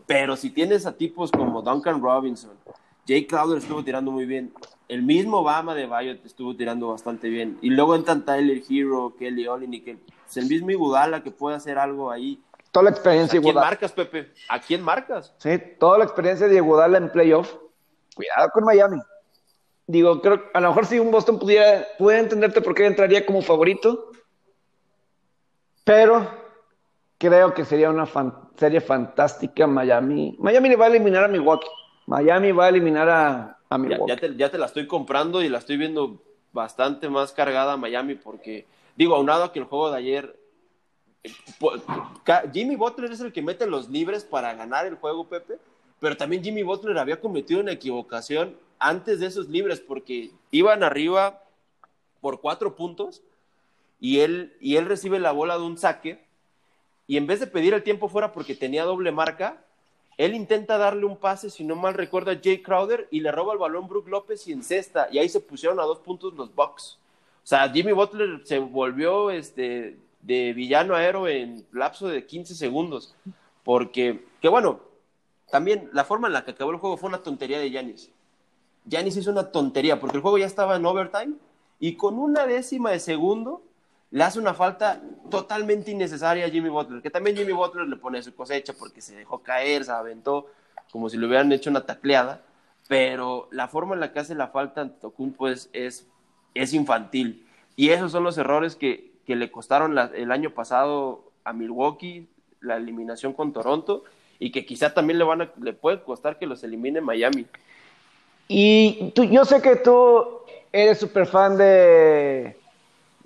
Pero 0.06 0.36
si 0.36 0.50
tienes 0.50 0.84
a 0.84 0.92
tipos 0.92 1.30
como 1.32 1.62
Duncan 1.62 2.02
Robinson, 2.02 2.50
Jay 3.08 3.26
Crowder 3.26 3.56
estuvo 3.56 3.82
tirando 3.82 4.10
muy 4.10 4.26
bien, 4.26 4.52
el 4.88 5.00
mismo 5.00 5.38
Obama 5.38 5.74
de 5.74 5.86
Bayo 5.86 6.18
estuvo 6.22 6.54
tirando 6.54 6.88
bastante 6.88 7.30
bien, 7.30 7.56
y 7.62 7.70
luego 7.70 7.96
entran 7.96 8.26
Tyler 8.26 8.62
Hero, 8.68 9.14
Kelly 9.18 9.46
Olynyk, 9.46 9.98
es 10.28 10.36
el 10.36 10.44
mismo 10.44 10.72
Iguodala 10.72 11.22
que 11.22 11.30
puede 11.30 11.56
hacer 11.56 11.78
algo 11.78 12.10
ahí. 12.10 12.38
Toda 12.70 12.84
la 12.84 12.90
experiencia 12.90 13.38
¿A 13.38 13.42
quién 13.42 13.54
marcas, 13.54 13.92
Pepe? 13.92 14.30
¿A 14.50 14.60
quién 14.60 14.82
marcas? 14.82 15.32
Sí, 15.38 15.58
toda 15.78 15.96
la 15.96 16.04
experiencia 16.04 16.48
de 16.48 16.56
Iguodala 16.56 16.98
en 16.98 17.08
playoff. 17.08 17.63
Cuidado 18.14 18.50
con 18.52 18.64
Miami. 18.64 19.00
Digo, 19.86 20.20
creo 20.20 20.42
a 20.54 20.60
lo 20.60 20.68
mejor 20.68 20.86
si 20.86 20.98
un 20.98 21.10
Boston 21.10 21.38
pudiera, 21.38 21.86
puede 21.98 22.18
entenderte 22.18 22.60
por 22.62 22.74
qué 22.74 22.86
entraría 22.86 23.26
como 23.26 23.42
favorito, 23.42 24.12
pero 25.84 26.26
creo 27.18 27.52
que 27.52 27.64
sería 27.64 27.90
una 27.90 28.08
serie 28.56 28.80
fantástica 28.80 29.66
Miami. 29.66 30.36
Miami 30.38 30.70
le 30.70 30.76
va 30.76 30.86
a 30.86 30.88
eliminar 30.88 31.24
a 31.24 31.28
Milwaukee. 31.28 31.68
Miami 32.06 32.52
va 32.52 32.66
a 32.66 32.68
eliminar 32.68 33.08
a, 33.08 33.58
a 33.68 33.78
Milwaukee. 33.78 34.12
Ya, 34.12 34.16
te, 34.16 34.36
ya, 34.36 34.50
te, 34.50 34.58
la 34.58 34.66
estoy 34.66 34.86
comprando 34.86 35.42
y 35.42 35.48
la 35.48 35.58
estoy 35.58 35.76
viendo 35.76 36.22
bastante 36.52 37.08
más 37.08 37.32
cargada 37.32 37.74
a 37.74 37.76
Miami 37.76 38.14
porque, 38.14 38.66
digo, 38.96 39.14
aunado 39.14 39.44
a 39.44 39.52
que 39.52 39.58
el 39.58 39.64
juego 39.66 39.90
de 39.90 39.98
ayer 39.98 40.38
eh, 41.24 41.32
Jimmy 42.52 42.76
Butler 42.76 43.10
es 43.10 43.20
el 43.20 43.32
que 43.32 43.42
mete 43.42 43.66
los 43.66 43.88
libres 43.88 44.24
para 44.24 44.54
ganar 44.54 44.86
el 44.86 44.96
juego, 44.96 45.26
Pepe, 45.26 45.58
pero 46.00 46.16
también 46.16 46.42
Jimmy 46.42 46.62
Butler 46.62 46.98
había 46.98 47.20
cometido 47.20 47.60
una 47.60 47.72
equivocación 47.72 48.56
antes 48.78 49.20
de 49.20 49.26
esos 49.26 49.48
libres, 49.48 49.80
porque 49.80 50.30
iban 50.50 50.82
arriba 50.82 51.42
por 52.20 52.40
cuatro 52.40 52.76
puntos 52.76 53.22
y 54.00 54.20
él, 54.20 54.54
y 54.60 54.76
él 54.76 54.86
recibe 54.86 55.18
la 55.18 55.32
bola 55.32 55.56
de 55.56 55.64
un 55.64 55.78
saque 55.78 56.24
y 57.06 57.16
en 57.16 57.26
vez 57.26 57.40
de 57.40 57.46
pedir 57.46 57.74
el 57.74 57.82
tiempo 57.82 58.08
fuera 58.08 58.32
porque 58.32 58.54
tenía 58.54 58.84
doble 58.84 59.12
marca, 59.12 59.62
él 60.16 60.34
intenta 60.34 60.78
darle 60.78 61.04
un 61.04 61.16
pase, 61.16 61.50
si 61.50 61.64
no 61.64 61.74
mal 61.76 61.94
recuerda, 61.94 62.32
a 62.32 62.40
Jay 62.42 62.62
Crowder 62.62 63.08
y 63.10 63.20
le 63.20 63.32
roba 63.32 63.52
el 63.52 63.58
balón 63.58 63.88
Brook 63.88 64.08
López 64.08 64.46
y 64.46 64.52
encesta 64.52 65.08
y 65.10 65.18
ahí 65.18 65.28
se 65.28 65.40
pusieron 65.40 65.80
a 65.80 65.84
dos 65.84 65.98
puntos 65.98 66.34
los 66.34 66.54
Bucks. 66.54 66.98
O 67.42 67.46
sea, 67.46 67.68
Jimmy 67.68 67.92
Butler 67.92 68.40
se 68.44 68.58
volvió 68.58 69.30
este, 69.30 69.98
de 70.22 70.52
villano 70.54 70.94
a 70.94 71.30
en 71.30 71.66
lapso 71.72 72.08
de 72.08 72.24
15 72.24 72.54
segundos. 72.54 73.14
Porque, 73.62 74.24
que 74.40 74.48
bueno, 74.48 74.80
también 75.50 75.90
la 75.92 76.04
forma 76.04 76.28
en 76.28 76.34
la 76.34 76.44
que 76.44 76.52
acabó 76.52 76.70
el 76.70 76.78
juego 76.78 76.96
fue 76.96 77.08
una 77.08 77.22
tontería 77.22 77.58
de 77.58 77.70
Yanis. 77.70 78.10
Yanis 78.86 79.16
hizo 79.16 79.30
una 79.30 79.50
tontería 79.50 80.00
porque 80.00 80.16
el 80.16 80.22
juego 80.22 80.38
ya 80.38 80.46
estaba 80.46 80.76
en 80.76 80.86
overtime 80.86 81.34
y 81.80 81.96
con 81.96 82.18
una 82.18 82.46
décima 82.46 82.90
de 82.90 83.00
segundo 83.00 83.62
le 84.10 84.22
hace 84.22 84.38
una 84.38 84.54
falta 84.54 85.02
totalmente 85.30 85.90
innecesaria 85.90 86.46
a 86.46 86.48
Jimmy 86.48 86.68
Butler, 86.68 87.02
que 87.02 87.10
también 87.10 87.36
Jimmy 87.36 87.52
Butler 87.52 87.88
le 87.88 87.96
pone 87.96 88.22
su 88.22 88.34
cosecha 88.34 88.72
porque 88.72 89.00
se 89.00 89.16
dejó 89.16 89.42
caer, 89.42 89.84
se 89.84 89.90
aventó 89.90 90.46
como 90.92 91.08
si 91.08 91.16
le 91.16 91.26
hubieran 91.26 91.50
hecho 91.50 91.70
una 91.70 91.84
tacleada, 91.84 92.42
pero 92.86 93.48
la 93.50 93.66
forma 93.66 93.94
en 93.94 94.00
la 94.00 94.12
que 94.12 94.20
hace 94.20 94.36
la 94.36 94.48
falta 94.48 94.82
ante 94.82 95.00
Tocumpo 95.00 95.48
es, 95.48 95.68
es, 95.72 96.06
infantil. 96.72 97.44
Y 97.74 97.88
esos 97.88 98.12
son 98.12 98.22
los 98.22 98.38
errores 98.38 98.76
que, 98.76 99.10
que 99.26 99.34
le 99.34 99.50
costaron 99.50 99.98
el 99.98 100.30
año 100.30 100.50
pasado 100.50 101.32
a 101.42 101.52
Milwaukee, 101.52 102.28
la 102.60 102.76
eliminación 102.76 103.32
con 103.32 103.52
Toronto, 103.52 104.04
y 104.38 104.50
que 104.50 104.64
quizá 104.64 104.92
también 104.92 105.18
le, 105.18 105.24
van 105.24 105.42
a, 105.42 105.50
le 105.60 105.72
puede 105.72 106.02
costar 106.02 106.38
que 106.38 106.46
los 106.46 106.62
elimine 106.64 107.00
Miami. 107.00 107.46
Y 108.48 109.12
tú, 109.14 109.24
yo 109.24 109.44
sé 109.44 109.62
que 109.62 109.76
tú 109.76 110.40
eres 110.72 110.98
súper 110.98 111.26
fan 111.26 111.56
de 111.56 112.56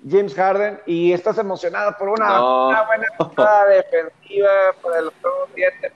James 0.07 0.33
Harden 0.33 0.79
y 0.85 1.11
estás 1.11 1.37
emocionado 1.37 1.93
por 1.97 2.09
una, 2.09 2.39
buena 2.85 3.07
jugada 3.17 3.65
defensiva 3.67 4.49
por 4.81 4.95
el 4.95 5.07
otro 5.07 5.31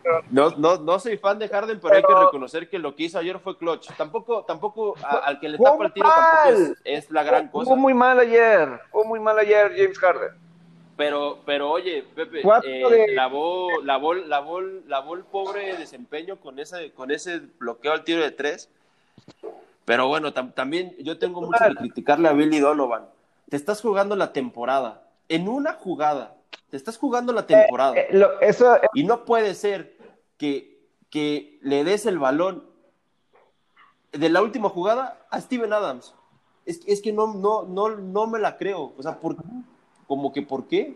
pero... 0.03 0.21
No, 0.29 0.49
no, 0.57 0.77
no 0.77 0.99
soy 0.99 1.17
fan 1.17 1.39
de 1.39 1.47
Harden, 1.47 1.79
pero, 1.79 1.95
hay 1.95 2.03
que 2.03 2.13
reconocer 2.13 2.69
que 2.69 2.79
lo 2.79 2.95
que 2.95 3.03
hizo 3.03 3.17
ayer 3.17 3.39
fue 3.39 3.57
clutch. 3.57 3.89
Tampoco, 3.95 4.43
tampoco 4.43 4.95
al 5.23 5.39
que 5.39 5.49
le 5.49 5.57
tapa 5.57 5.85
el 5.85 5.93
tiro 5.93 6.09
tampoco 6.09 6.75
es, 6.83 7.09
la 7.11 7.23
gran 7.23 7.47
cosa. 7.47 7.69
Fue 7.69 7.77
muy 7.77 7.93
mal 7.93 8.19
ayer, 8.19 8.81
fue 8.91 9.05
muy 9.05 9.19
mal 9.19 9.39
ayer 9.39 9.71
James 9.75 9.97
Harden. 9.97 10.42
Pero, 10.95 11.39
pero 11.45 11.71
oye, 11.71 12.03
Pepe, 12.15 12.41
eh, 12.65 13.07
la 13.09 13.23
lavó, 13.23 13.81
lavó, 13.81 14.13
lavó, 14.13 14.61
lavó 14.61 15.15
el 15.15 15.23
pobre 15.23 15.75
desempeño 15.75 16.39
con 16.39 16.59
ese, 16.59 16.91
con 16.91 17.09
ese 17.09 17.39
bloqueo 17.59 17.93
al 17.93 18.03
tiro 18.03 18.21
de 18.21 18.31
tres. 18.31 18.69
Pero 19.85 20.07
bueno, 20.07 20.33
también 20.33 20.95
yo 20.99 21.17
tengo 21.17 21.41
mucho 21.41 21.63
que 21.67 21.75
criticarle 21.75 22.29
a 22.29 22.33
Billy 22.33 22.59
Donovan. 22.59 23.07
Te 23.49 23.57
estás 23.57 23.81
jugando 23.81 24.15
la 24.15 24.33
temporada. 24.33 25.07
En 25.29 25.47
una 25.47 25.73
jugada. 25.73 26.35
Te 26.69 26.77
estás 26.77 26.97
jugando 26.97 27.33
la 27.33 27.45
temporada. 27.47 27.95
Eh, 27.95 28.07
eh, 28.11 28.27
eso... 28.41 28.77
Y 28.93 29.03
no 29.03 29.25
puede 29.25 29.55
ser 29.55 29.97
que, 30.37 30.79
que 31.09 31.57
le 31.61 31.83
des 31.83 32.05
el 32.05 32.19
balón 32.19 32.65
de 34.11 34.29
la 34.29 34.41
última 34.41 34.69
jugada 34.69 35.25
a 35.31 35.41
Steven 35.41 35.73
Adams. 35.73 36.13
Es, 36.65 36.81
es 36.85 37.01
que 37.01 37.11
no, 37.11 37.33
no, 37.33 37.63
no, 37.63 37.89
no 37.89 38.27
me 38.27 38.39
la 38.39 38.57
creo. 38.57 38.93
O 38.97 39.03
sea, 39.03 39.19
por, 39.19 39.35
como 40.13 40.31
que 40.31 40.43
¿por 40.43 40.67
qué? 40.67 40.95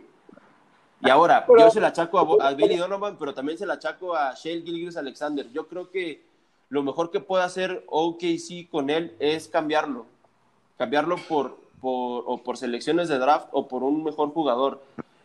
Y 1.01 1.09
ahora, 1.09 1.43
yo 1.57 1.71
se 1.71 1.81
la 1.81 1.87
achaco 1.87 2.39
a, 2.39 2.53
Billy 2.53 2.75
Donovan, 2.77 3.17
pero 3.17 3.33
también 3.33 3.57
se 3.57 3.65
la 3.65 3.73
achaco 3.73 4.15
a 4.15 4.35
Shale 4.35 4.61
Gilgis 4.61 4.95
Alexander. 4.95 5.51
Yo 5.51 5.67
creo 5.67 5.89
que 5.89 6.23
lo 6.69 6.83
mejor 6.83 7.09
que 7.09 7.19
puede 7.19 7.43
hacer 7.43 7.83
OKC 7.87 8.69
con 8.69 8.91
él 8.91 9.15
es 9.17 9.47
cambiarlo. 9.47 10.05
Cambiarlo 10.77 11.15
por, 11.27 11.57
por, 11.81 12.25
o 12.27 12.43
por 12.43 12.57
selecciones 12.57 13.09
de 13.09 13.17
draft 13.17 13.47
o 13.53 13.67
por 13.67 13.81
un 13.81 14.03
mejor 14.03 14.29
jugador. 14.29 14.83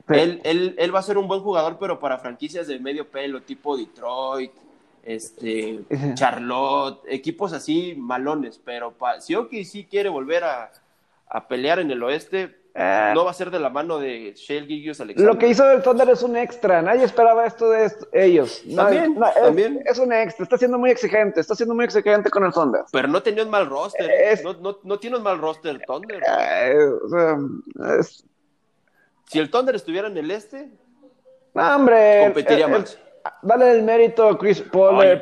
Él, 0.08 0.40
él, 0.44 0.74
él, 0.78 0.94
va 0.94 1.00
a 1.00 1.02
ser 1.02 1.18
un 1.18 1.28
buen 1.28 1.42
jugador, 1.42 1.76
pero 1.78 2.00
para 2.00 2.18
franquicias 2.18 2.66
de 2.66 2.78
medio 2.78 3.08
pelo, 3.08 3.42
tipo 3.42 3.76
Detroit, 3.76 4.52
este, 5.02 5.80
Charlotte, 6.14 7.02
equipos 7.08 7.52
así 7.52 7.94
malones. 7.94 8.58
Pero 8.64 8.94
si 9.20 9.34
OKC 9.34 9.86
quiere 9.90 10.08
volver 10.08 10.44
a, 10.44 10.72
a 11.28 11.46
pelear 11.46 11.78
en 11.78 11.90
el 11.90 12.02
oeste, 12.02 12.61
eh, 12.74 13.12
no 13.14 13.24
va 13.24 13.32
a 13.32 13.34
ser 13.34 13.50
de 13.50 13.60
la 13.60 13.68
mano 13.68 13.98
de 13.98 14.32
Shale 14.34 14.66
Gilgius 14.66 15.00
Alexander. 15.00 15.34
Lo 15.34 15.38
que 15.38 15.48
hizo 15.48 15.70
el 15.70 15.82
Thunder 15.82 16.08
es 16.08 16.22
un 16.22 16.36
extra. 16.36 16.80
Nadie 16.80 17.04
esperaba 17.04 17.44
esto 17.44 17.68
de 17.68 17.92
ellos. 18.14 18.62
también, 18.74 19.12
es, 19.22 19.34
también. 19.34 19.82
Es, 19.84 19.98
un 19.98 20.12
extra. 20.12 20.44
Está 20.44 20.56
siendo 20.56 20.78
muy 20.78 20.90
exigente. 20.90 21.40
Está 21.40 21.54
siendo 21.54 21.74
muy 21.74 21.84
exigente 21.84 22.30
con 22.30 22.44
el 22.44 22.52
Thunder. 22.52 22.82
Pero 22.90 23.08
no 23.08 23.22
tenía 23.22 23.44
un 23.44 23.50
mal 23.50 23.66
roster. 23.68 24.10
¿eh? 24.10 24.40
no, 24.42 24.54
no, 24.54 24.78
no, 24.84 24.98
tiene 24.98 25.18
un 25.18 25.22
mal 25.22 25.38
roster 25.38 25.72
el 25.72 25.82
Thunder. 25.82 26.22
Eh, 26.26 26.86
si 29.28 29.38
el 29.38 29.50
Thunder 29.50 29.74
estuviera 29.74 30.08
en 30.08 30.16
el 30.16 30.30
este, 30.30 30.70
hombre, 31.52 32.22
competiría 32.24 32.68
más. 32.68 32.98
dale 33.42 33.72
el 33.72 33.82
mérito 33.82 34.28
a 34.28 34.38
Chris 34.38 34.62
Paul. 34.62 34.96
Oye, 34.96 35.20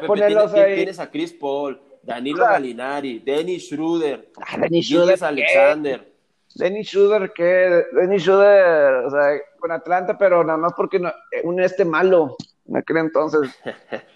ahí. 0.54 0.76
Tienes 0.76 1.00
a 1.00 1.10
Chris 1.10 1.32
Paul, 1.32 1.80
Danilo 2.02 2.44
Galinari, 2.44 3.18
Dennis 3.18 3.68
Schroeder, 3.68 4.30
ah, 4.40 4.56
Dennis 4.56 5.22
Alexander. 5.22 6.09
Dennis 6.54 6.88
Schroeder, 6.88 7.32
que 7.32 7.84
Dennis 7.92 8.22
Schroeder, 8.22 9.06
o 9.06 9.10
sea, 9.10 9.38
con 9.58 9.72
Atlanta, 9.72 10.18
pero 10.18 10.42
nada 10.44 10.58
más 10.58 10.72
porque 10.74 10.98
no, 10.98 11.12
un 11.44 11.60
este 11.60 11.84
malo, 11.84 12.36
en 12.68 12.76
aquel 12.76 12.98
entonces. 12.98 13.50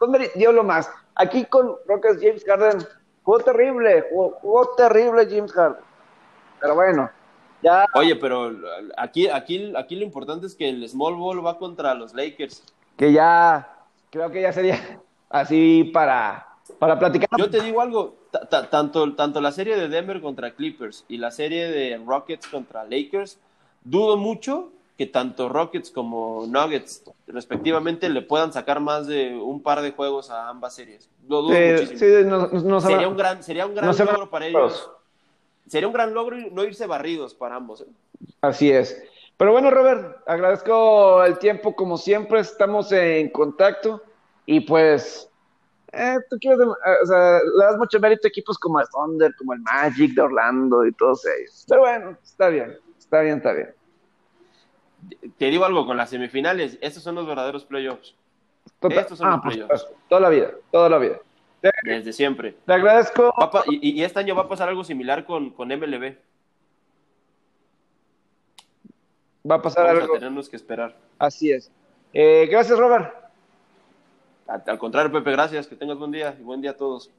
¿Dónde 0.00 0.30
dio 0.34 0.52
lo 0.52 0.64
más? 0.64 0.90
Aquí 1.14 1.44
con 1.44 1.76
Rockets 1.86 2.20
James 2.20 2.44
Harden, 2.44 2.86
jugó 3.22 3.38
terrible, 3.40 4.06
jugó, 4.10 4.74
terrible 4.76 5.26
James 5.28 5.52
Harden. 5.52 5.82
Pero 6.60 6.74
bueno, 6.74 7.10
ya. 7.62 7.84
Oye, 7.94 8.16
pero 8.16 8.52
aquí, 8.96 9.28
aquí, 9.28 9.72
aquí 9.76 9.96
lo 9.96 10.04
importante 10.04 10.46
es 10.46 10.54
que 10.54 10.68
el 10.68 10.88
Small 10.88 11.14
Ball 11.14 11.44
va 11.44 11.58
contra 11.58 11.94
los 11.94 12.14
Lakers. 12.14 12.64
Que 12.96 13.12
ya, 13.12 13.68
creo 14.10 14.30
que 14.30 14.42
ya 14.42 14.52
sería 14.52 14.78
así 15.30 15.90
para, 15.92 16.49
para 16.78 16.98
platicar. 16.98 17.28
Yo 17.36 17.50
te 17.50 17.60
digo 17.60 17.80
algo, 17.80 18.16
tanto, 18.70 19.14
tanto 19.14 19.40
la 19.40 19.52
serie 19.52 19.76
de 19.76 19.88
Denver 19.88 20.20
contra 20.20 20.52
Clippers 20.52 21.04
y 21.08 21.18
la 21.18 21.30
serie 21.30 21.68
de 21.68 22.00
Rockets 22.04 22.46
contra 22.46 22.84
Lakers, 22.84 23.38
dudo 23.84 24.16
mucho 24.16 24.70
que 25.00 25.06
tanto 25.06 25.48
Rockets 25.48 25.90
como 25.90 26.44
Nuggets, 26.46 27.02
respectivamente, 27.26 28.10
le 28.10 28.20
puedan 28.20 28.52
sacar 28.52 28.80
más 28.80 29.06
de 29.06 29.34
un 29.34 29.62
par 29.62 29.80
de 29.80 29.92
juegos 29.92 30.28
a 30.28 30.50
ambas 30.50 30.74
series. 30.74 31.08
Lo 31.26 31.40
dudo 31.40 31.58
muchísimo. 31.58 32.80
sería, 32.82 33.08
un 33.08 33.16
gran, 33.16 33.42
sería 33.42 33.64
un 33.64 33.74
gran 33.74 33.96
logro 33.96 34.28
para 34.28 34.46
ellos. 34.46 34.90
Sería 35.66 35.86
un 35.86 35.94
gran 35.94 36.12
logro 36.12 36.36
no 36.36 36.64
irse 36.64 36.86
barridos 36.86 37.32
para 37.32 37.56
ambos. 37.56 37.80
¿eh? 37.80 37.86
Así 38.42 38.70
es. 38.70 39.02
Pero 39.38 39.52
bueno, 39.52 39.70
Robert, 39.70 40.18
agradezco 40.26 41.24
el 41.24 41.38
tiempo 41.38 41.74
como 41.74 41.96
siempre, 41.96 42.40
estamos 42.40 42.92
en 42.92 43.30
contacto 43.30 44.02
y 44.44 44.60
pues 44.60 45.29
eh, 45.92 46.18
tú 46.28 46.38
quieres, 46.40 46.60
eh, 46.60 46.94
o 47.02 47.06
sea, 47.06 47.38
le 47.38 47.64
das 47.64 47.76
mucho 47.78 48.00
mérito 48.00 48.26
a 48.26 48.28
equipos 48.28 48.58
como 48.58 48.80
el 48.80 48.86
Thunder, 48.88 49.34
como 49.36 49.54
el 49.54 49.60
Magic 49.60 50.14
de 50.14 50.22
Orlando 50.22 50.86
y 50.86 50.92
todos 50.92 51.24
ellos. 51.26 51.64
Pero 51.68 51.80
bueno, 51.82 52.16
está 52.22 52.48
bien, 52.48 52.76
está 52.98 53.20
bien, 53.20 53.36
está 53.38 53.52
bien 53.52 53.74
te 55.38 55.46
digo 55.46 55.64
algo 55.64 55.86
con 55.86 55.96
las 55.96 56.10
semifinales, 56.10 56.78
estos 56.80 57.02
son 57.02 57.14
los 57.14 57.26
verdaderos 57.26 57.64
playoffs. 57.64 58.14
Estos 58.82 59.18
son 59.18 59.30
los 59.30 59.40
playoffs. 59.40 59.88
Toda 60.08 60.20
la 60.20 60.28
vida, 60.28 60.52
toda 60.70 60.88
la 60.88 60.98
vida. 60.98 61.20
Desde 61.82 62.12
siempre. 62.12 62.56
Te 62.64 62.72
agradezco. 62.72 63.32
y, 63.68 64.02
este 64.02 64.20
año 64.20 64.34
va 64.34 64.42
a 64.42 64.48
pasar 64.48 64.68
algo 64.68 64.84
similar 64.84 65.24
con, 65.24 65.50
con 65.50 65.68
MLB. 65.68 66.16
Va 69.50 69.56
a 69.56 69.62
pasar 69.62 69.86
algo. 69.86 70.14
tenemos 70.14 70.48
que 70.48 70.56
esperar. 70.56 70.96
Así 71.18 71.50
es. 71.50 71.70
Eh, 72.12 72.46
gracias, 72.50 72.78
Robert. 72.78 73.14
Al 74.50 74.78
contrario, 74.78 75.12
Pepe, 75.12 75.30
gracias. 75.30 75.68
Que 75.68 75.76
tengas 75.76 75.96
buen 75.96 76.10
día 76.10 76.36
y 76.38 76.42
buen 76.42 76.60
día 76.60 76.72
a 76.72 76.76
todos. 76.76 77.10